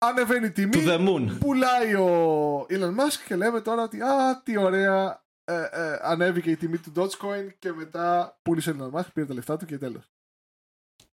[0.00, 1.38] ανεβαίνει η τιμή.
[1.38, 5.24] Πουλάει ο Elon Musk και λέμε τώρα ότι α, τι ωραία.
[5.44, 9.34] Ε, ε, ανέβηκε η τιμή του Dogecoin και μετά πούλησε ο Elon Musk, πήρε τα
[9.34, 10.10] λεφτά του και τέλος.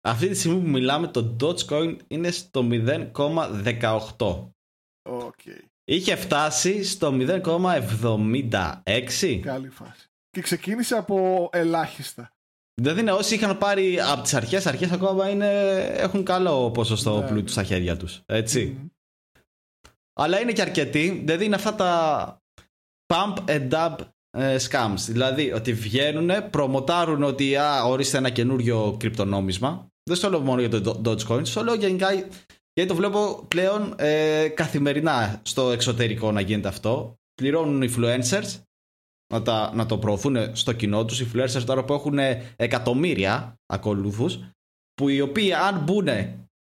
[0.04, 4.50] Αυτή τη στιγμή που μιλάμε το Dogecoin είναι στο 0,18.
[5.02, 5.60] Okay.
[5.84, 9.40] Είχε φτάσει στο 0,76.
[9.42, 10.06] Καλή φάση.
[10.30, 12.32] Και ξεκίνησε από ελάχιστα.
[12.74, 17.26] Δηλαδή είναι όσοι είχαν πάρει από τις αρχές, αρχές ακόμα είναι, έχουν καλό ποσοστό ναι.
[17.26, 18.22] πλούτου στα χέρια τους.
[18.26, 18.90] Έτσι.
[20.12, 21.22] Αλλά είναι και αρκετοί.
[21.24, 22.42] Δηλαδή είναι αυτά τα
[23.06, 23.96] pump and dump
[24.30, 24.98] ε, scams.
[24.98, 29.91] Δηλαδή ότι βγαίνουν, προμοτάρουν ότι α, ορίστε ένα καινούριο κρυπτονόμισμα.
[30.04, 32.08] Δεν στο λέω μόνο για το Dogecoin, στο λέω γενικά
[32.74, 37.16] γιατί το βλέπω πλέον ε, καθημερινά στο εξωτερικό να γίνεται αυτό.
[37.34, 38.60] Πληρώνουν influencers
[39.32, 42.18] να, τα, να το προωθούν στο κοινό τους, οι influencers τώρα που έχουν
[42.56, 44.38] εκατομμύρια ακολούθους,
[44.94, 46.08] που οι οποίοι αν μπουν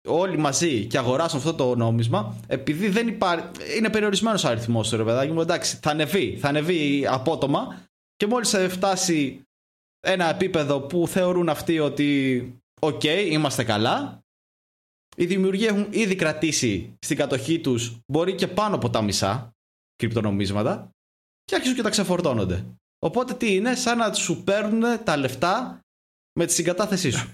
[0.07, 4.97] όλοι μαζί και αγοράσουν αυτό το νόμισμα, επειδή δεν υπάρχει, είναι περιορισμένος ο αριθμός του
[4.97, 7.83] ρε παιδάκι μου, εντάξει, θα ανεβεί, θα ανεβεί απότομα
[8.15, 9.41] και μόλις φτάσει
[9.99, 12.41] ένα επίπεδο που θεωρούν αυτοί ότι
[12.86, 14.23] οκ, είμαστε καλά,
[15.15, 19.51] οι δημιουργοί έχουν ήδη κρατήσει στην κατοχή τους μπορεί και πάνω από τα μισά
[19.95, 20.89] κρυπτονομίσματα
[21.43, 22.65] και αρχίζουν και τα ξεφορτώνονται.
[22.99, 25.79] Οπότε τι είναι, σαν να σου παίρνουν τα λεφτά
[26.39, 27.29] με τη συγκατάθεσή σου.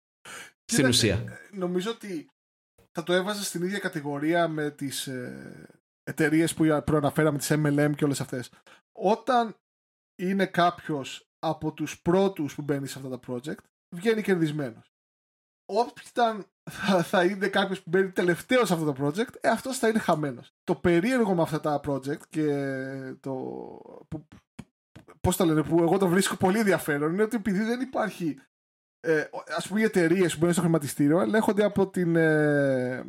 [0.72, 1.24] στην ουσία.
[1.52, 2.28] Νομίζω ότι
[2.90, 8.04] θα το έβαζα στην ίδια κατηγορία με τις ε, εταιρείες που προαναφέραμε, τις MLM και
[8.04, 8.50] όλες αυτές.
[8.92, 9.56] Όταν
[10.22, 13.64] είναι κάποιος από τους πρώτους που μπαίνει σε αυτά τα project,
[13.96, 14.92] βγαίνει κερδισμένος.
[15.70, 19.88] Όταν θα, θα είναι κάποιος που μπαίνει τελευταίος σε αυτό το project, ε, αυτός θα
[19.88, 20.52] είναι χαμένος.
[20.64, 22.48] Το περίεργο με αυτά τα project και
[23.20, 23.32] το.
[24.08, 24.28] Που,
[25.20, 28.40] πώς το λένε, που εγώ το βρίσκω πολύ ενδιαφέρον είναι ότι επειδή δεν υπάρχει.
[29.00, 29.24] Ε,
[29.56, 32.16] ας πούμε οι εταιρείες που μπαίνουν στο χρηματιστήριο ελέγχονται από την.
[32.16, 33.04] Ε,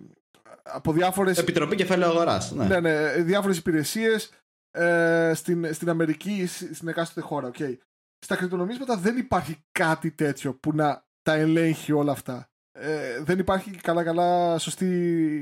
[0.64, 1.38] από διάφορες...
[1.38, 2.52] Επιτροπή Κεφαλαίου Αγοράς.
[2.52, 4.32] Ναι, ναι, ναι διάφορες υπηρεσίες
[4.72, 7.52] ε, στην, στην Αμερική, στην εκάστοτε χώρα.
[7.54, 7.78] Okay.
[8.20, 12.50] Στα κρυπτονομίσματα δεν υπάρχει κάτι τέτοιο που να τα ελέγχει όλα αυτά
[12.80, 14.86] ε, δεν υπάρχει καλά καλά σωστή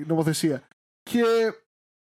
[0.08, 0.62] νομοθεσία.
[1.04, 1.24] Και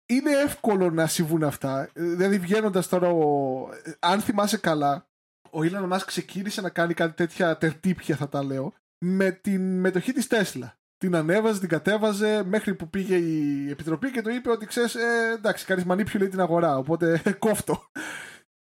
[0.07, 1.91] είναι εύκολο να συμβούν αυτά.
[1.95, 3.69] Δηλαδή βγαίνοντας τώρα, ο...
[3.99, 5.07] αν θυμάσαι καλά,
[5.51, 10.13] ο Elon Musk ξεκίνησε να κάνει κάτι τέτοια τερτύπια θα τα λέω, με την μετοχή
[10.13, 10.77] της Τέσλα.
[10.97, 15.33] Την ανέβαζε, την κατέβαζε μέχρι που πήγε η επιτροπή και το είπε ότι ξέρεις, ε,
[15.35, 17.91] εντάξει, κάνει manipulate την αγορά, οπότε κόφτω.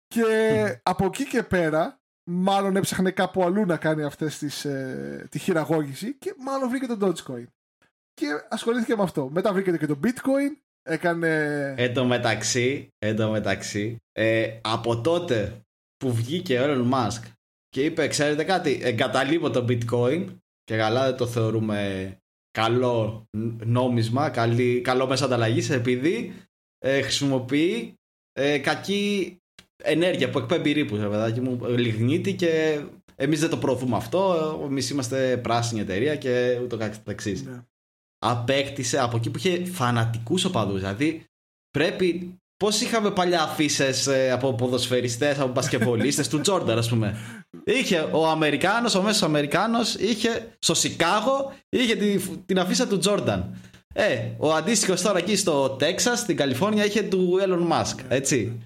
[0.08, 2.00] Και από εκεί και πέρα
[2.30, 6.98] μάλλον έψαχνε κάπου αλλού να κάνει αυτές τις, ε, τη χειραγώγηση και μάλλον βρήκε το
[7.02, 7.46] Dogecoin.
[8.14, 9.30] Και ασχολήθηκε με αυτό.
[9.30, 11.30] Μετά βρήκε και το Bitcoin, έκανε...
[11.78, 15.62] Εν τω μεταξύ, εν μεταξύ ε, από τότε
[15.98, 17.22] που βγήκε ο Elon Musk
[17.70, 20.28] και είπε, ξέρετε κάτι, εγκαταλείπω το Bitcoin
[20.64, 22.12] και καλά δεν το θεωρούμε
[22.52, 23.28] καλό
[23.66, 26.34] νόμισμα, καλή, καλό μέσα ανταλλαγής επειδή
[26.78, 27.94] ε, χρησιμοποιεί
[28.34, 29.38] ε, κακή
[29.84, 32.82] ενέργεια που εκπέμπει ρήπου, ρε παιδάκι μου, λιγνίτη και
[33.16, 34.62] εμείς δεν το προωθούμε αυτό.
[34.66, 37.44] Εμείς είμαστε πράσινη εταιρεία και ούτω καθεξής.
[37.44, 37.62] Ναι.
[38.20, 40.80] Απέκτησε από εκεί που είχε φανατικούς οπαδούς.
[40.80, 41.26] Δηλαδή
[41.72, 42.40] πρέπει.
[42.64, 47.18] Πώς είχαμε παλιά αφήσεις ε, από ποδοσφαιριστές, από μπασκευολίστες του Τζόρνταν, ας πούμε.
[47.66, 53.56] Είχε ο Αμερικάνος, ο μέσος Αμερικάνος, είχε στο Σικάγο, είχε την, την αφίσα του Τζόρνταν.
[53.94, 57.96] Ε, ο αντίστοιχος τώρα εκεί στο Τέξας, στην Καλιφόρνια, είχε του Elon Musk.
[58.08, 58.58] Έτσι.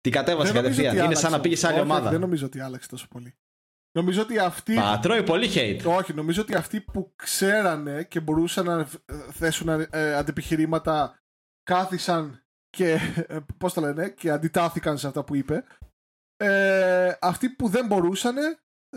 [0.00, 0.96] Την κατέβασε κατευθείαν.
[0.96, 2.10] Είναι σαν να πήγες σε άλλη ομάδα.
[2.10, 3.34] Δεν νομίζω ότι άλλαξε τόσο πολύ.
[3.92, 4.74] Νομίζω ότι αυτοί.
[4.74, 5.96] Μα τρώει πολύ hate.
[5.98, 8.88] Όχι, νομίζω ότι αυτοί που ξέρανε και μπορούσαν να
[9.30, 11.22] θέσουν ε, αντιπιχειρήματα
[11.62, 12.98] κάθισαν και.
[13.26, 15.64] Ε, Πώς το λένε, και αντιτάθηκαν σε αυτά που είπε.
[16.36, 18.36] Ε, αυτοί που δεν μπορούσαν,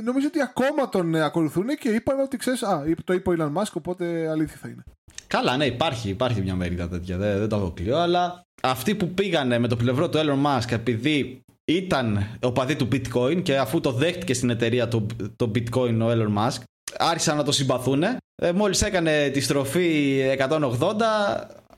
[0.02, 3.72] νομίζω ότι ακόμα τον ακολουθούν και είπαν ότι ξέρεις, Α, το είπε ο Elon Musk,
[3.74, 4.84] οπότε αλήθεια θα είναι.
[5.28, 9.60] Καλά, ναι, υπάρχει, υπάρχει μια μερίδα τέτοια, δεν, δεν το αποκλείω, αλλά αυτοί που πήγανε
[9.60, 13.92] με το πλευρό του Elon Musk επειδή ήταν ο παδί του bitcoin και αφού το
[13.92, 16.62] δέχτηκε στην εταιρεία το, το bitcoin ο Elon Musk
[16.98, 20.60] άρχισαν να το συμπαθούν ε, μόλις έκανε τη στροφή 180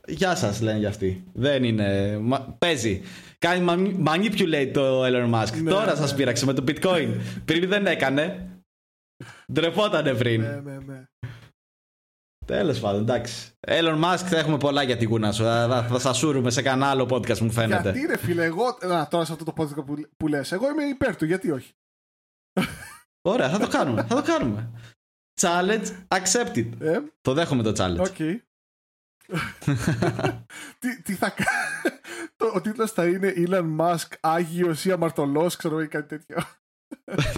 [0.07, 2.19] γεια σας λένε για αυτοί δεν είναι,
[2.57, 3.01] παίζει
[3.37, 6.17] κάνει manipulate το Elon Musk ναι, τώρα ναι, σας ναι.
[6.17, 8.49] πείραξε με το bitcoin πριν δεν έκανε
[9.53, 11.03] ντρεπότανε πριν ναι, ναι, ναι.
[12.45, 13.51] Τέλος πάντων, εντάξει.
[13.67, 15.43] Elon Musk θα έχουμε πολλά για την κούνα σου.
[15.43, 17.91] Θα, θα σα σούρουμε σε κανένα άλλο podcast μου φαίνεται.
[17.91, 18.77] Γιατί ρε φίλε, εγώ.
[18.81, 21.73] Να, τώρα σε αυτό το podcast που, που λες, εγώ είμαι υπέρ του, γιατί όχι;
[23.29, 24.03] Ωραία, θα το κάνουμε.
[24.03, 24.71] θα το κάνουμε.
[25.41, 26.69] Challenge accepted.
[26.79, 28.07] Ε; Το δέχομαι το challenge.
[28.07, 28.37] Okay.
[30.79, 31.95] Τι, τι θα κάνει.
[32.53, 36.43] Ο τίτλος θα είναι Elon Musk Άγιος ή Αμαρτωλός, ξέρω ή κάτι τέτοιο.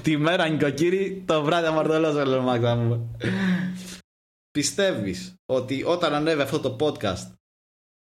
[0.02, 3.02] Τη μέρα νοικοκύρη, το βράδυ αμαρτωλός ο Elon Musk θα πούμε
[4.58, 7.38] πιστεύεις ότι όταν ανέβει αυτό το podcast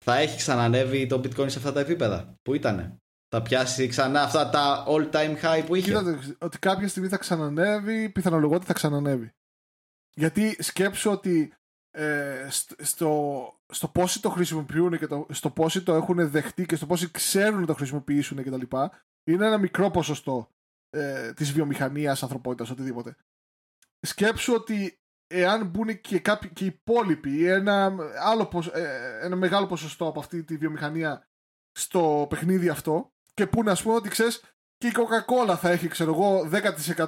[0.04, 2.98] θα έχει ξανανέβει το bitcoin σε αυτά τα επίπεδα που ήτανε;
[3.28, 7.16] Θα πιάσει ξανά αυτά τα all time high που είχε; Κοίτατε, ότι κάποια στιγμή θα
[7.16, 9.32] ξανανέβει, πιθανολογώ ότι θα ξανανέβει.
[10.14, 11.54] Γιατί σκέψω ότι
[11.96, 16.86] ε, στο, στο πόσοι το χρησιμοποιούν και το, στο πόσοι το έχουν δεχτεί και στο
[16.86, 18.76] πόσοι ξέρουν να το χρησιμοποιήσουν κτλ.
[19.24, 20.50] Είναι ένα μικρό ποσοστό
[20.90, 23.16] ε, της βιομηχανίας, ανθρωπότητας, οτιδήποτε.
[24.00, 29.66] Σκέψου ότι εάν μπουν και, κάποιοι, και οι υπόλοιποι ή ένα, άλλο, ε, ένα μεγάλο
[29.66, 31.28] ποσοστό από αυτή τη βιομηχανία
[31.72, 34.42] στο παιχνίδι αυτό και πούνε ας πούμε ότι ξέρεις
[34.84, 36.48] και η Coca-Cola θα έχει ξέρω εγώ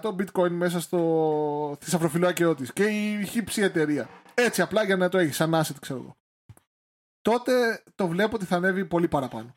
[0.00, 5.18] 10% bitcoin μέσα στο θησαυροφυλάκιό της και η χύψη εταιρεία έτσι απλά για να το
[5.18, 6.16] έχεις σαν asset ξέρω εγώ
[7.20, 9.56] τότε το βλέπω ότι θα ανέβει πολύ παραπάνω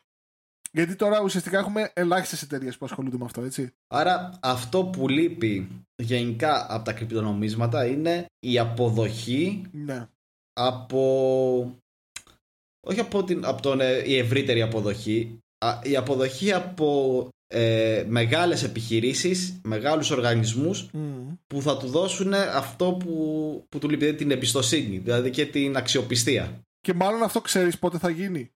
[0.72, 3.72] γιατί τώρα ουσιαστικά έχουμε ελάχιστες εταιρείες που ασχολούνται με αυτό, έτσι.
[3.86, 10.08] Άρα αυτό που λείπει γενικά από τα κρυπτονομίσματα είναι η αποδοχή ναι.
[10.52, 11.02] από.
[12.86, 15.38] Όχι από, την, από τον, ε, η ευρύτερη αποδοχή,
[15.82, 20.90] η αποδοχή από ε, μεγάλες επιχειρήσεις, μεγάλους οργανισμούς
[21.46, 26.64] που θα του δώσουν αυτό που, που του λείπει, την εμπιστοσύνη, δηλαδή και την αξιοπιστία.
[26.80, 28.50] Και μάλλον αυτό ξέρεις πότε θα γίνει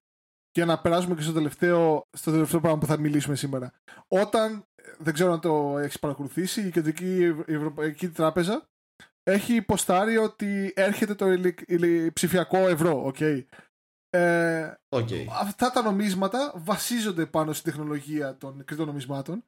[0.51, 3.73] και να περάσουμε και στο τελευταίο, στο τελευταίο πράγμα που θα μιλήσουμε σήμερα.
[4.07, 4.65] Όταν,
[4.97, 8.69] δεν ξέρω αν το έχεις παρακολουθήσει, η Κεντρική Ευρωπαϊκή Τράπεζα
[9.23, 11.25] έχει υποστάρει ότι έρχεται το
[12.13, 13.43] ψηφιακό ευρώ, okay.
[14.15, 15.25] Ε, okay.
[15.41, 19.43] Αυτά τα νομίσματα βασίζονται πάνω στην τεχνολογία των κρυπτονομισμάτων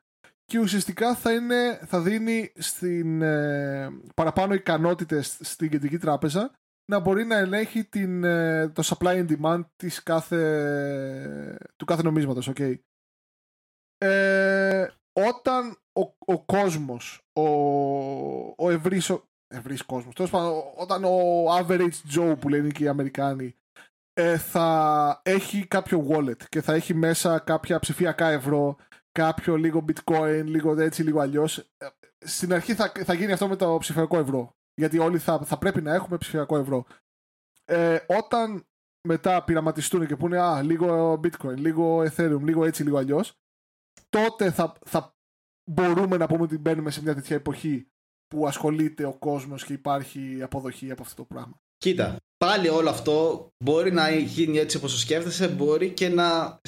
[0.45, 6.51] και ουσιαστικά θα, είναι, θα δίνει στην, ε, παραπάνω ικανότητες στην Κεντρική Τράπεζα
[6.91, 12.49] να μπορεί να ελέγχει την, ε, το supply and demand της κάθε, του κάθε νομίσματος,
[12.55, 12.75] okay.
[13.97, 17.43] ε, όταν ο, ο κόσμος, ο,
[18.57, 19.11] ο ευρύς,
[19.47, 23.55] ευρύς κόσμος, τέλος πάντων, όταν ο average Joe που λένε και οι Αμερικάνοι ε,
[24.37, 28.75] θα έχει κάποιο wallet και θα έχει μέσα κάποια ψηφιακά ευρώ,
[29.11, 31.87] κάποιο λίγο bitcoin, λίγο έτσι, λίγο αλλιώς, ε,
[32.25, 35.81] στην αρχή θα, θα γίνει αυτό με το ψηφιακό ευρώ γιατί όλοι θα, θα πρέπει
[35.81, 36.85] να έχουμε ψηφιακό ευρώ.
[37.65, 38.67] Ε, όταν
[39.07, 43.39] μετά πειραματιστούν και πούνε α, λίγο bitcoin, λίγο ethereum, λίγο έτσι, λίγο αλλιώς,
[44.09, 45.15] τότε θα, θα
[45.71, 47.91] μπορούμε να πούμε ότι μπαίνουμε σε μια τέτοια εποχή
[48.27, 51.61] που ασχολείται ο κόσμος και υπάρχει αποδοχή από αυτό το πράγμα.
[51.77, 56.59] Κοίτα, πάλι όλο αυτό μπορεί να γίνει έτσι όπως το σκέφτεσαι, μπορεί και να,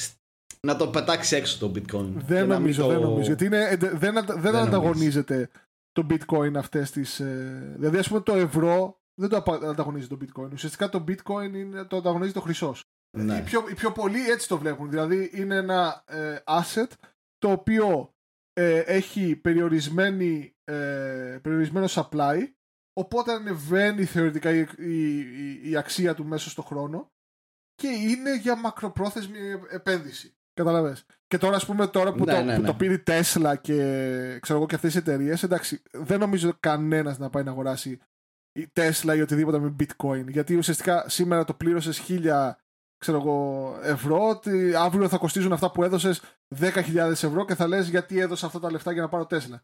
[0.68, 2.12] να το πετάξει έξω το bitcoin.
[2.16, 5.50] Δεν νομίζω, δεν νομίζω, γιατί είναι, δεν, δεν, δεν ανταγωνίζεται
[5.92, 7.20] το bitcoin αυτές τις...
[7.20, 10.50] Ε, δηλαδή ας πούμε το ευρώ δεν το ανταγωνίζει το bitcoin.
[10.54, 12.84] Ουσιαστικά το bitcoin είναι, το ανταγωνίζει το χρυσός.
[13.18, 13.38] Ναι.
[13.38, 14.90] Οι, πιο, οι πιο πολλοί έτσι το βλέπουν.
[14.90, 16.88] Δηλαδή είναι ένα ε, asset
[17.38, 18.14] το οποίο
[18.54, 22.38] ε, έχει περιορισμένη, ε, περιορισμένο supply
[23.00, 27.12] οπότε ανεβαίνει θεωρητικά η, η, η, αξία του μέσα στο χρόνο
[27.76, 29.38] και είναι για μακροπρόθεσμη
[29.70, 30.34] επένδυση.
[30.54, 31.06] Καταλαβες.
[31.28, 32.68] Και τώρα, ας πούμε, τώρα που, ναι, το, ναι, που ναι.
[32.68, 33.76] το πήρε η Tesla και
[34.40, 38.00] ξέρω εγώ και αυτές οι εταιρείες, εντάξει, δεν νομίζω κανένας να πάει να αγοράσει
[38.52, 40.28] η Tesla ή οτιδήποτε με bitcoin.
[40.28, 42.60] Γιατί ουσιαστικά σήμερα το πλήρωσες χίλια
[43.00, 46.22] ξέρω εγώ, ευρώ, ότι αύριο θα κοστίζουν αυτά που έδωσες
[46.60, 49.60] 10.000 ευρώ και θα λες γιατί έδωσα αυτά τα λεφτά για να πάρω Tesla.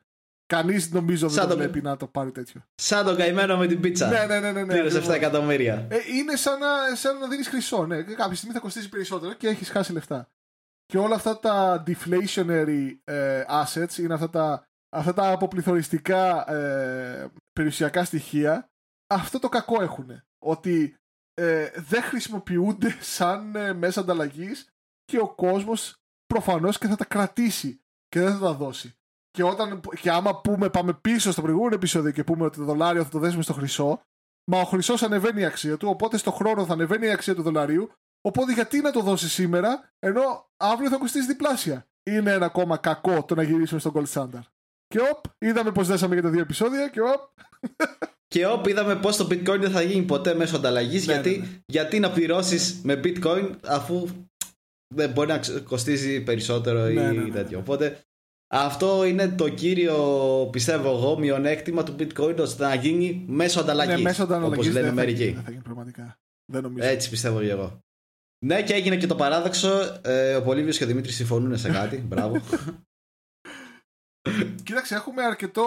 [0.48, 2.62] Κανείς νομίζω δεν Σαν το το- βλέπει να το πάρει τέτοιο.
[2.76, 4.08] Σαν τον καημένο με την πίτσα.
[4.10, 4.52] Ναι, ναι, ναι.
[4.52, 5.16] ναι, ναι Πλήρωσε 7 ακριβώς.
[5.16, 5.88] εκατομμύρια.
[5.90, 7.86] Ε, είναι σαν να, σαν να δίνεις χρυσό.
[7.86, 8.04] Ναι.
[8.04, 10.30] Κάποια στιγμή θα κοστίσει περισσότερο και έχεις χάσει λεφτά.
[10.86, 14.64] Και όλα αυτά τα deflationary ε, assets είναι αυτά τα,
[14.96, 18.70] αυτά τα αποπληθωριστικά ε, περιουσιακά στοιχεία.
[19.14, 20.22] Αυτό το κακό έχουν.
[20.46, 20.96] Ότι
[21.34, 24.68] ε, δεν χρησιμοποιούνται σαν ε, μέσα ανταλλαγής
[25.06, 28.94] και ο κόσμος προφανώς και θα τα κρατήσει και δεν θα τα δώσει.
[29.36, 33.04] Και, όταν, και άμα πούμε, πάμε πίσω στο προηγούμενο επεισόδιο και πούμε ότι το δολάριο
[33.04, 34.02] θα το δέσουμε στο χρυσό,
[34.52, 37.42] Μα ο χρυσός ανεβαίνει η αξία του, οπότε στο χρόνο θα ανεβαίνει η αξία του
[37.42, 37.92] δολαρίου.
[38.22, 40.22] Οπότε γιατί να το δώσει σήμερα, ενώ
[40.58, 41.86] αύριο θα κοστίσει διπλάσια.
[42.10, 44.46] Είναι ένα ακόμα κακό το να γυρίσουμε στο gold standard.
[44.88, 47.22] Και οπ, είδαμε πώ δέσαμε για τα δύο επεισόδια και οπ.
[48.28, 51.46] Και όπου είδαμε πώ το bitcoin δεν θα γίνει ποτέ μέσω ανταλλαγής, Ναι, γιατί, ναι,
[51.46, 51.60] ναι.
[51.66, 54.08] γιατί να πληρώσεις με bitcoin αφού
[54.96, 57.30] δεν μπορεί να ξε- κοστίζει περισσότερο ή Ναι, ναι, ναι, ναι.
[57.30, 57.60] τέτοιο.
[57.60, 58.00] Οπότε
[58.56, 59.96] αυτό είναι το κύριο,
[60.52, 63.96] πιστεύω εγώ, μειονέκτημα του bitcoin ώστε να γίνει μέσω ανταλλαγής.
[63.96, 65.34] Ναι, μέσω ανταλλαγής Όπως λένε δεν, θα γίνει, μερικοί.
[65.34, 66.18] δεν θα γίνει πραγματικά.
[66.52, 66.88] Δεν νομίζω.
[66.88, 67.80] Έτσι πιστεύω και εγώ.
[68.46, 70.00] Ναι, και έγινε και το παράδοξο.
[70.02, 71.98] Ε, ο Πολύβιος και ο Δημήτρης συμφωνούν σε κάτι.
[72.08, 72.42] Μπράβο.
[74.64, 75.64] Κοίταξε, έχουμε αρκετό,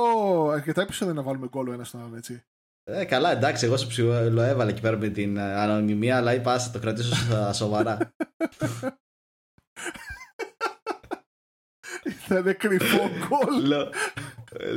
[0.53, 2.43] αρκετά επεισόδια να βάλουμε γκολ ο ένας στον άλλον, έτσι.
[2.85, 6.73] Ε, καλά, εντάξει, εγώ σου ψιλοέβαλα εκεί πέρα με την ε, ανωνυμία, αλλά είπα ας
[6.73, 7.99] το κρατήσω στα σοβαρά.
[12.27, 13.73] Ήταν κρυφό γκολ.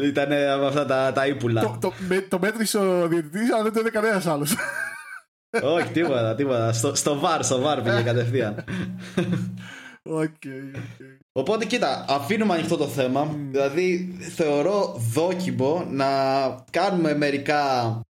[0.04, 1.62] Ήταν με αυτά τα, τα ύπουλα.
[1.62, 4.56] το, το, με, το μέτρησε ο διαιτητής, αλλά δεν το είδε κανένας άλλος.
[5.62, 6.74] Όχι, τίποτα, τίποτα.
[6.74, 8.64] Στο, στο VAR, στο VAR πήγε κατευθείαν.
[10.04, 10.44] OK, OK.
[11.32, 13.36] Οπότε κοίτα, αφήνουμε ανοιχτό το θέμα.
[13.52, 16.08] Δηλαδή, θεωρώ δόκιμο να
[16.72, 17.62] κάνουμε μερικά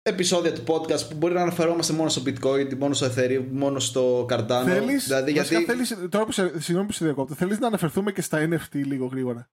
[0.10, 4.26] επεισόδια του podcast που μπορεί να αναφερόμαστε μόνο στο bitcoin, μόνο στο Ethereum, μόνο στο
[4.30, 4.64] Cardano.
[4.66, 5.66] Θέλεις, δηλαδή, βασικά γιατί...
[5.66, 9.06] θέλεις, τώρα που σε, συγγνώμη που σε διακόπτω, θέλεις να αναφερθούμε και στα NFT λίγο
[9.06, 9.49] γρήγορα;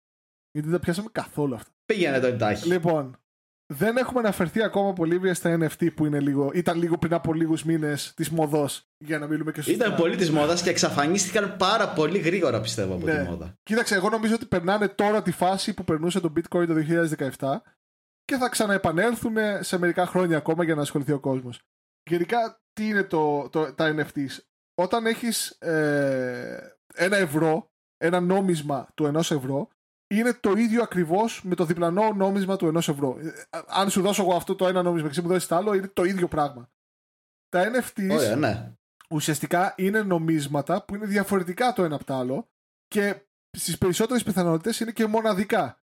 [0.51, 1.71] Γιατί δεν τα πιάσαμε καθόλου αυτά.
[1.87, 2.69] Πήγαινε το εντάχει.
[2.69, 3.17] Λοιπόν,
[3.75, 7.33] δεν έχουμε αναφερθεί ακόμα πολύ βία στα NFT που είναι λίγο, ήταν λίγο πριν από
[7.35, 8.89] λίγους μήνες της μοδός.
[8.99, 9.85] Για να μιλούμε και σωστά.
[9.85, 13.23] Ήταν πολύ της μόδας και εξαφανίστηκαν πάρα πολύ γρήγορα, πιστεύω, από Ναι.
[13.25, 13.59] τη μόδα.
[13.63, 16.75] Κοίταξε, εγώ νομίζω ότι περνάνε τώρα τη φάση που περνούσε το bitcoin το
[17.39, 17.61] 2017
[18.25, 21.63] και θα ξαναεπανέλθουν σε μερικά χρόνια ακόμα για να ασχοληθεί ο κόσμος.
[22.11, 24.39] Γενικά, τι είναι το, το, τα NFTs.
[24.75, 29.69] Όταν έχεις ε, ένα ευρώ, ένα νόμισμα του ενός ευρώ,
[30.15, 33.19] είναι το ίδιο ακριβώς με το διπλανό νόμισμα του ενός ευρώ.
[33.21, 33.31] Ε,
[33.67, 35.89] Αν σου δώσω εγώ αυτό το ένα νόμισμα και εσύ μου δώσεις το άλλο, είναι
[35.89, 36.71] το ίδιο πράγμα.
[37.49, 38.73] Τα NFTs Ωραία, ναι.
[39.11, 42.49] ουσιαστικά είναι νομίσματα που είναι διαφορετικά το ένα από το άλλο
[42.89, 45.82] και στις περισσότερες πιθανότητες είναι και μοναδικά.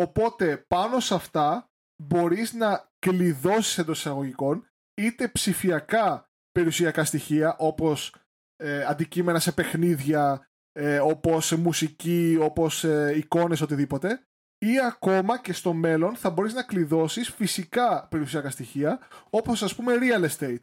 [0.00, 1.70] Οπότε πάνω σε αυτά
[2.02, 8.14] μπορείς να κλειδώσεις εντός εισαγωγικών είτε ψηφιακά περιουσιακά στοιχεία όπως
[8.56, 14.22] ε, αντικείμενα σε παιχνίδια, ε, όπως μουσική, όπως ε, εικόνες, οτιδήποτε
[14.58, 19.94] ή ακόμα και στο μέλλον θα μπορείς να κλειδώσεις φυσικά περιουσιακά στοιχεία όπως ας πούμε
[20.00, 20.62] real estate.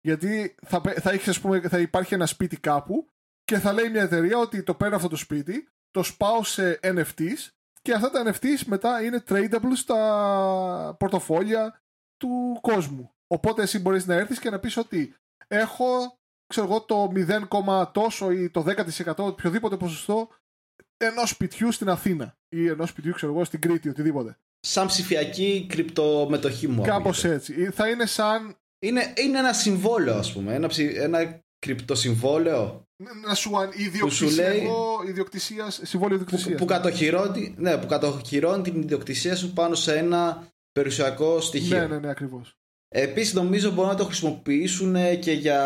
[0.00, 3.08] Γιατί θα, πε- θα, έχεις, ας πούμε, θα υπάρχει ένα σπίτι κάπου
[3.44, 7.55] και θα λέει μια εταιρεία ότι το παίρνω αυτό το σπίτι, το σπάω σε NFTs
[7.86, 11.80] και αυτά τα NFTs μετά είναι tradable στα πορτοφόλια
[12.16, 13.10] του κόσμου.
[13.26, 15.14] Οπότε εσύ μπορείς να έρθεις και να πεις ότι
[15.48, 17.12] έχω ξέρω εγώ, το
[17.66, 18.64] 0, τόσο ή το
[19.06, 20.28] 10% οποιοδήποτε ποσοστό
[20.96, 24.38] ενός σπιτιού στην Αθήνα ή ενός σπιτιού ξέρω εγώ, στην Κρήτη, οτιδήποτε.
[24.60, 26.82] Σαν ψηφιακή κρυπτομετοχή μου.
[26.82, 27.34] Κάπως ακούγεται.
[27.34, 27.62] έτσι.
[27.62, 30.54] Ή Θα είναι σαν Είναι, είναι ένα συμβόλαιο, ας πούμε.
[30.54, 30.84] Ένα, ψη...
[30.84, 32.84] ένα κρυπτοσυμβόλαιο
[33.26, 36.60] να σου αν- σου ιδιοκτησία, λέει- εγώ, ιδιοκτησίας, συμβόλαιο που, ιδιοκτησίας.
[36.60, 41.78] που, κατοχυρώνει, ναι, που κατοχυρώνει την ιδιοκτησία σου πάνω σε ένα περιουσιακό στοιχείο.
[41.78, 42.56] Ναι, ναι, ναι, ακριβώς.
[42.88, 45.60] Επίσης νομίζω μπορούν να το χρησιμοποιήσουν και για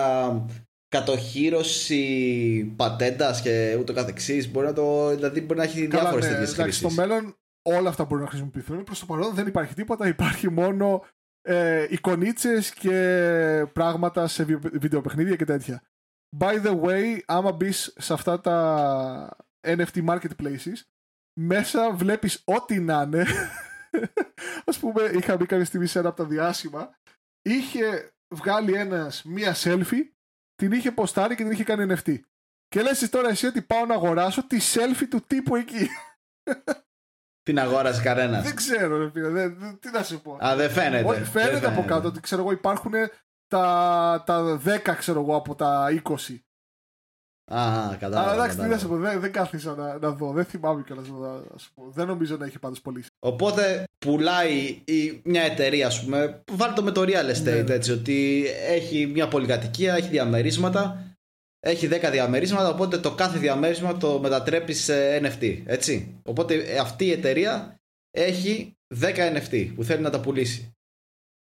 [0.88, 4.51] κατοχύρωση πατέντας και ούτω καθεξής.
[4.51, 7.07] Μπορεί να το, δηλαδή μπορεί να έχει διάφορες ναι, τέτοιες εντάξει, στο χρήσεις.
[7.07, 8.84] μέλλον όλα αυτά μπορούν να χρησιμοποιηθούν.
[8.84, 10.09] Προς το παρόν δεν υπάρχει τίποτα.
[10.09, 11.05] Υπάρχει μόνο
[11.43, 15.82] ε, εικονίτσες και πράγματα σε βι- βιντεοπαιχνίδια και τέτοια.
[16.38, 19.36] By the way, άμα μπεις σε αυτά τα
[19.66, 20.76] NFT marketplaces,
[21.41, 23.26] μέσα βλέπεις ό,τι να είναι.
[24.64, 26.99] Ας πούμε, είχα μπει κάποια στιγμή σε ένα από τα διάσημα.
[27.43, 30.09] Είχε βγάλει ένας μία selfie,
[30.55, 32.18] την είχε ποστάρει και την είχε κάνει NFT.
[32.68, 35.88] Και λες εσύ τώρα εσύ ότι πάω να αγοράσω τη selfie του τύπου εκεί.
[37.51, 38.42] Την αγόρασε κανένας.
[38.44, 39.28] Δεν ξέρω, ρε φίλε.
[39.28, 40.38] Δεν, δεν- τι να σου πω.
[40.46, 41.09] Α, δεν φαίνεται.
[41.09, 42.92] Όχι, Δεν φαίνεται από κάτω ότι ξέρω εγώ υπάρχουν
[43.48, 46.14] τα, τα 10 ξέρω εγώ από τα 20.
[47.53, 48.30] Α, κατάλαβα.
[48.30, 48.78] Αλλά εντάξει, τι να κατάλαβα.
[48.78, 50.32] σου πω, δεν, δεν κάθισα να, να δω.
[50.32, 51.09] Δεν θυμάμαι κιόλας
[51.53, 51.90] να σου πω.
[51.94, 53.09] Δεν νομίζω να έχει πάντως πωλήσει.
[53.18, 57.74] Οπότε πουλάει η, μια εταιρεία, ας πούμε, βάλτε το με το real estate, Ναι, ναι.
[57.74, 61.10] έτσι, ότι έχει μια πολυκατοικία, έχει διαμερίσματα,
[61.61, 66.21] έχει 10 διαμερίσματα, οπότε το κάθε διαμέρισμα το μετατρέπει σε NFT, έτσι.
[66.23, 67.81] Οπότε ε, αυτή η εταιρεία
[68.11, 70.75] έχει 10 NFT που θέλει να τα πουλήσει.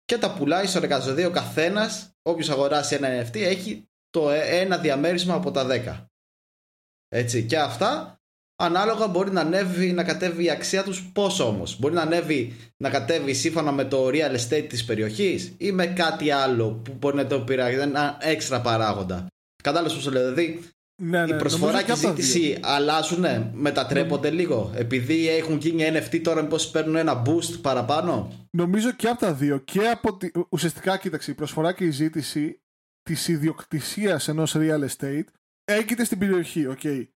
[0.05, 4.79] Και τα πουλάει στο εργαζοδί ο καθένας, όποιος αγοράσει ένα NFT, έχει το ε, ένα
[4.79, 6.07] διαμέρισμα από τα 10.
[7.09, 7.47] Έτσι.
[7.47, 8.21] Και αυτά
[8.57, 12.91] ανάλογα μπορεί να ανέβει να κατέβει η αξία τους πόσο όμως; Μπορεί να ανέβει να
[12.91, 17.27] κατέβει σύμφωνα με το real estate της περιοχής ή με κάτι άλλο που μπορεί να
[17.27, 19.27] το πειράζει ένα έξτρα παράγοντα
[19.63, 20.61] κατάλαβες πως το λέω δηλαδή
[21.03, 24.73] ναι, ναι, η προσφορά και η ζήτηση αλλάζουν, ναι, μετατρέπονται λίγο.
[24.75, 29.59] Επειδή έχουν γίνει NFT τώρα, μήπως παίρνουν ένα boost παραπάνω; Νομίζω και από τα δύο.
[29.59, 30.31] Και από τη...
[30.49, 32.61] Ουσιαστικά, κοίταξε, η προσφορά και η ζήτηση
[33.03, 35.25] της ιδιοκτησίας ενός real estate
[35.65, 36.79] έγκειται στην περιοχή, OK.
[36.83, 37.07] Okay.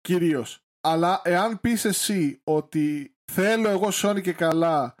[0.00, 0.64] Κυρίως.
[0.80, 4.94] Αλλά εάν πεις εσύ ότι θέλω εγώ σώνει και καλά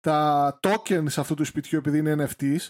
[0.00, 2.68] τα tokens αυτού του σπιτιού επειδή είναι NFTs,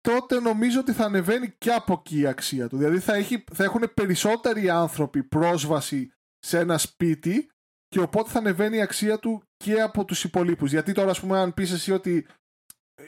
[0.00, 2.76] τότε νομίζω ότι θα ανεβαίνει και από εκεί η αξία του.
[2.76, 7.50] Δηλαδή θα, έχει, θα έχουν περισσότεροι άνθρωποι πρόσβαση σε ένα σπίτι
[7.88, 10.70] και οπότε θα ανεβαίνει η αξία του και από τους υπόλοιπους.
[10.70, 12.26] Γιατί τώρα, ας πούμε, αν πεις εσύ ότι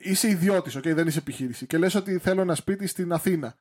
[0.01, 3.57] είσαι ιδιώτης, okay, δεν είσαι επιχείρηση και λες ότι θέλω ένα σπίτι στην Αθήνα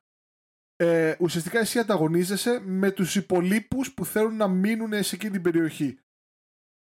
[0.82, 5.98] ε, ουσιαστικά εσύ ανταγωνίζεσαι με τους υπολείπους που θέλουν να μείνουν σε εκείνη την περιοχή.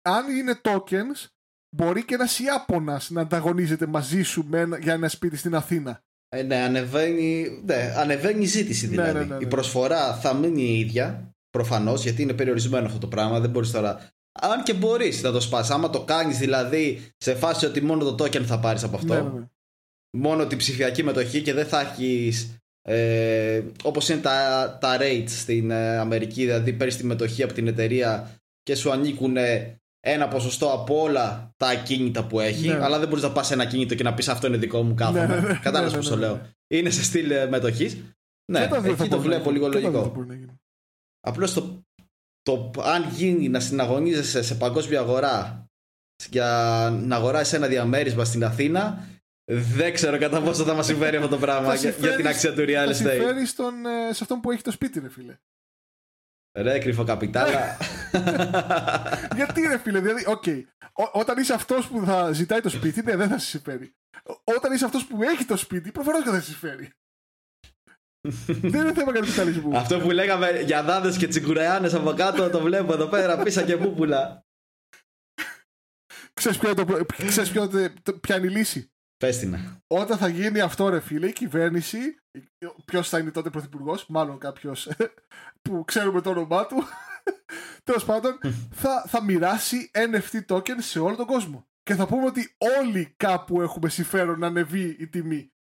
[0.02, 1.26] Αν είναι tokens,
[1.76, 6.02] μπορεί και ένας Ιάπωνας να ανταγωνίζεται μαζί σου με, για ένα σπίτι στην Αθήνα.
[6.28, 9.18] Ε, ναι, ανεβαίνει, ναι, ανεβαίνει η ζήτηση ναι, δηλαδή.
[9.18, 13.40] Ναι, ναι, η προσφορά θα μείνει η ίδια, προφανώς, γιατί είναι περιορισμένο αυτό το πράγμα.
[13.40, 14.10] Δεν μπορείς τώρα.
[14.40, 15.72] Αν και μπορείς να το σπάσει.
[15.72, 19.48] Άμα το κάνεις δηλαδή σε φάση ότι μόνο το token θα πάρεις από αυτό.
[20.16, 22.58] Μόνο την ψηφιακή μετοχή και δεν θα έχεις
[22.90, 27.66] ε, όπως είναι τα, τα rates στην ε, Αμερική δηλαδή παίρνεις τη μετοχή από την
[27.66, 29.36] εταιρεία και σου ανήκουν
[30.12, 32.84] ένα ποσοστό από όλα τα ακίνητα που έχει ναι.
[32.84, 34.94] αλλά δεν μπορείς να πας σε ένα ακίνητο και να πεις αυτό είναι δικό μου
[34.94, 35.26] κάθομαι.
[35.26, 36.40] ναι, ναι, ναι, κατάλαβες ναι, πως το λέω.
[36.66, 37.96] Είναι σε στυλ ε, μετοχής.
[38.52, 40.26] Ναι, εκεί το βλέπω λίγο λογικό.
[41.20, 41.82] απλώς το,
[42.42, 45.66] το αν γίνει να συναγωνίζεσαι σε παγκόσμια αγορά
[46.30, 46.48] για
[47.02, 49.06] να αγοράσεις ένα διαμέρισμα στην Αθήνα
[49.50, 52.60] δεν ξέρω κατά πόσο θα μας συμφέρει αυτό το πράγμα για, για, την αξία του
[52.60, 52.86] real estate.
[52.86, 55.38] Θα συμφέρεις στον, ε, σε αυτόν που έχει το σπίτι, ρε φίλε.
[56.58, 57.76] Ρε, κρυφό καπιτάλα.
[59.34, 60.42] Γιατί ρε φίλε, δηλαδή, OK.
[60.46, 60.62] Okay.
[61.12, 63.94] Όταν είσαι αυτός που θα ζητάει το σπίτι, ναι, δεν θα σε συμφέρει.
[64.44, 66.90] Όταν είσαι αυτός που έχει το σπίτι, προφανώς και θα σε συμφέρει.
[68.46, 69.76] δεν είναι θέμα καπιταλισμού.
[69.76, 73.76] Αυτό που λέγαμε για δάδες και τσουγκράνες από κάτω, το βλέπω εδώ πέρα, πίσα και
[73.76, 74.42] πούπουλα.
[76.34, 76.58] Ξέρεις
[78.20, 79.82] ποια είναι η λύση; Πέστηνα.
[79.86, 81.98] Όταν θα γίνει αυτό, ρε φίλε, η κυβέρνηση,
[82.84, 84.88] ποιος θα είναι τότε πρωθυπουργός, μάλλον κάποιος
[85.62, 86.84] που ξέρουμε το όνομά του,
[87.84, 88.38] τέλος πάντων,
[88.70, 91.66] θα, θα μοιράσει NFT token σε όλο τον κόσμο.
[91.82, 95.52] Και θα πούμε ότι όλοι κάπου έχουμε συμφέρον να ανεβεί η τιμή.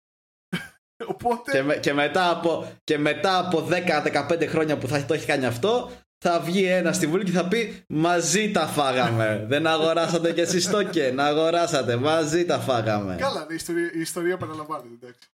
[1.12, 1.62] Οπότε...
[1.62, 5.90] Και, και, μετά από, και μετά από 10-15 χρόνια που θα το έχει κάνει αυτό,
[6.18, 9.38] θα βγει ένα στη Βουλή και θα πει Μαζί τα φάγαμε.
[9.48, 11.96] Δεν αγοράσατε κι εσείς το και να αγοράσατε.
[11.96, 13.16] Μαζί τα φάγαμε.
[13.16, 15.28] Καλά, η ιστορία, η ιστορία επαναλαμβάνεται, εντάξει.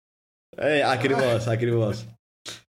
[0.56, 2.06] Ε, ακριβώς, ακριβώς.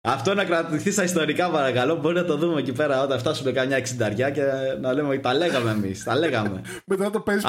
[0.02, 1.96] Αυτό να κρατηθεί στα ιστορικά παρακαλώ.
[1.96, 4.42] Μπορεί να το δούμε εκεί πέρα όταν φτάσουμε καμιά εξινταριά και
[4.82, 6.04] να λέμε Τα λέγαμε εμείς.
[6.04, 6.62] Τα λέγαμε.
[6.86, 7.44] Μετά το παίζεις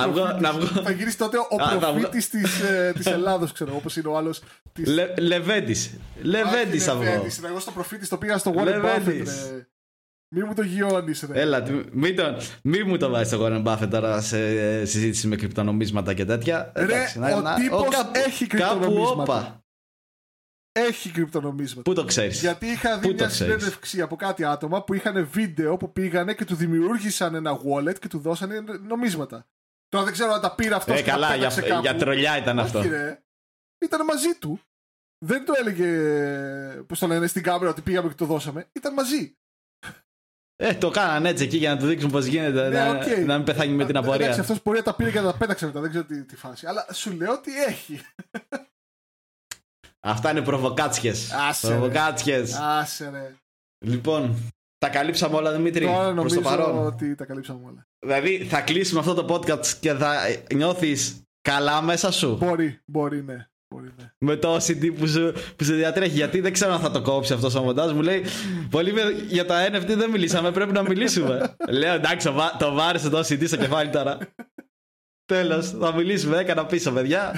[0.84, 2.28] Θα γυρίσεις τότε ο προφήτης
[2.94, 4.42] της Ελλάδος, ξέρω όπως είναι ο άλλος.
[5.20, 5.98] Λεβέντης.
[6.22, 7.26] Λεβέντης θα βγω.
[7.48, 9.26] Εγώ στο προφήτης το πήγα στο Warren Buffett.
[10.36, 11.40] Μη μου το γιώνεις, ρε.
[11.40, 11.62] Έλα,
[11.92, 14.38] μη, το, μη μου το βάζεις στο Warren Buffett τώρα σε
[14.84, 16.72] συζήτηση με κρυπτονομίσματα και τέτοια.
[16.74, 17.86] Ρε, Εντάξει, ο να, τύπος
[18.26, 19.63] έχει κρυπτονομίσματα.
[20.76, 21.90] Έχει κρυπτονομίσματα.
[21.90, 25.92] Πού το ξέρεις; Γιατί είχα δει μια συνέντευξη από κάτι άτομα που είχαν βίντεο που
[25.92, 29.46] πήγανε και του δημιούργησαν ένα wallet και του δώσανε νομίσματα.
[29.88, 30.98] Τώρα δεν ξέρω αν τα πήρε αυτός.
[30.98, 32.82] Ε, καλά, για, για τρολιά ήταν αυτό.
[32.82, 33.22] ρε.
[33.78, 34.60] Ήταν μαζί του.
[35.24, 38.68] Δεν το έλεγε, πώς το λένε, στην κάμερα ότι πήγαμε και το δώσαμε.
[38.72, 39.36] Ήταν μαζί.
[40.56, 42.68] Ε, το κάνανε έτσι εκεί για να του δείξουν πώς γίνεται.
[42.68, 43.24] Ναι, να, okay.
[43.24, 44.24] να μην πεθάνει με την απορία.
[44.24, 45.80] Εντάξει, αυτός μπορεί να τα πήρε και να τα πέταξε μετά.
[45.80, 46.66] Δεν ξέρω τι, τι φάση.
[46.66, 48.00] Αλλά σου λέω ότι έχει.
[50.06, 51.32] Αυτά είναι προβοκάτσιες.
[51.60, 52.54] Προβοκάτσιες.
[52.54, 53.34] Άσε ρε.
[53.78, 55.84] Λοιπόν, τα καλύψαμε όλα, Δημήτρη.
[55.86, 56.86] Τώρα νομίζω το παρόν.
[56.86, 57.86] ότι τα καλύψαμε όλα.
[57.98, 60.16] Δηλαδή, θα κλείσουμε αυτό το podcast και θα
[60.54, 63.48] νιώθεις καλά μέσα σου; Μπορεί, μπορεί, ναι.
[63.82, 64.12] Ναι.
[64.18, 66.14] Με το OCD που σου, που σου διατρέχει.
[66.16, 67.92] Γιατί δεν ξέρω αν θα το κόψει αυτός ο μοντάζ.
[67.92, 68.24] Μου λέει
[68.70, 68.92] Πολύ
[69.28, 70.52] για τα NFT δεν μιλήσαμε.
[70.52, 71.54] Πρέπει να μιλήσουμε.
[71.80, 72.28] Λέω εντάξει,
[72.58, 74.18] το βάρεσε το OCD στο κεφάλι τώρα.
[75.32, 76.38] Τέλος, θα μιλήσουμε.
[76.38, 77.32] Έκανα πίσω, παιδιά.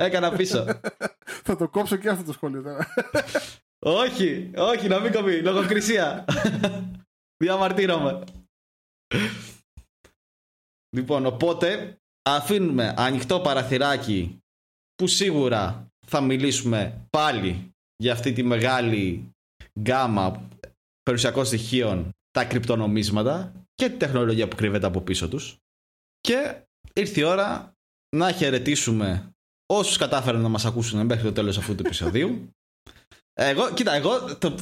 [0.00, 0.64] Έκανα πίσω.
[1.46, 2.86] θα το κόψω και αυτό το σχόλιο τώρα.
[3.78, 5.40] όχι, όχι, να μην κοπεί.
[5.40, 6.24] Λογοκρισία.
[7.44, 8.24] Διαμαρτύρομαι.
[10.96, 14.38] Λοιπόν, οπότε αφήνουμε ανοιχτό παραθυράκι
[14.94, 19.32] που σίγουρα θα μιλήσουμε πάλι για αυτή τη μεγάλη
[19.80, 20.48] γκάμα
[21.02, 25.56] περιουσιακών στοιχείων, τα κρυπτονομίσματα και τη τεχνολογία που κρύβεται από πίσω τους.
[26.20, 26.62] Και
[26.92, 27.72] ήρθε η ώρα
[28.16, 29.32] να χαιρετήσουμε
[29.68, 32.54] όσους κατάφεραν να μας ακούσουν μέχρι το τέλος αυτού του επεισοδίου.
[33.34, 34.54] Εγώ, κοίτα, εγώ το,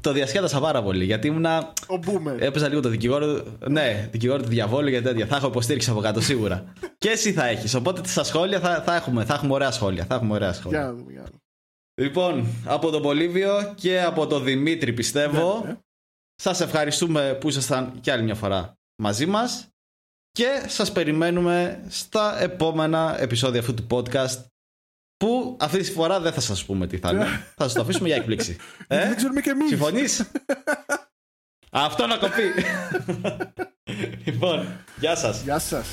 [0.00, 1.72] το διασκέδασα πάρα πολύ γιατί ήμουνα.
[1.86, 2.40] Ο Boomer.
[2.40, 3.42] Έπαιζα λίγο το δικηγόρο.
[3.68, 5.26] Ναι, δικηγόρο του διαβόλου και τέτοια.
[5.26, 6.72] Θα έχω υποστήριξη από κάτω σίγουρα.
[6.98, 7.74] και εσύ θα έχεις.
[7.74, 10.04] Οπότε στα σχόλια θα, θα, έχουμε, θα έχουμε ωραία σχόλια.
[10.04, 10.78] Θα έχουμε ωραία σχόλια.
[10.78, 11.40] Για να δούμε, για να δούμε.
[12.00, 15.60] Λοιπόν, από τον Πολύβιο και από τον Δημήτρη πιστεύω.
[15.64, 15.78] Ναι, ναι.
[16.34, 19.69] Σας ευχαριστούμε που ήσασταν κι άλλη μια φορά μαζί μας
[20.32, 24.44] και σας περιμένουμε στα επόμενα επεισόδια αυτού του podcast
[25.16, 27.24] που αυτή τη φορά δεν θα σας πούμε τι θα είναι.
[27.56, 28.56] θα σας το αφήσουμε για έκπληξη.
[28.88, 29.68] Γιατί ε; Δεν ξέρουμε και εμείς.
[29.68, 30.30] Συμφωνείς;
[31.70, 32.42] Αυτό να κοπεί.
[34.24, 34.66] λοιπόν,
[34.98, 35.42] γεια σας.
[35.42, 35.86] Γεια σας.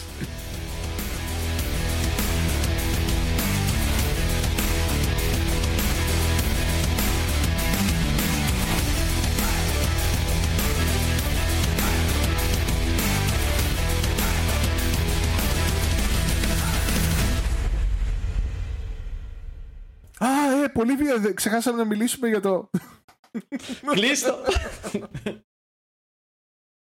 [20.91, 21.33] Ε, πολύ βία.
[21.33, 22.69] Ξεχάσαμε να μιλήσουμε για το.
[23.93, 24.37] Κλείστο.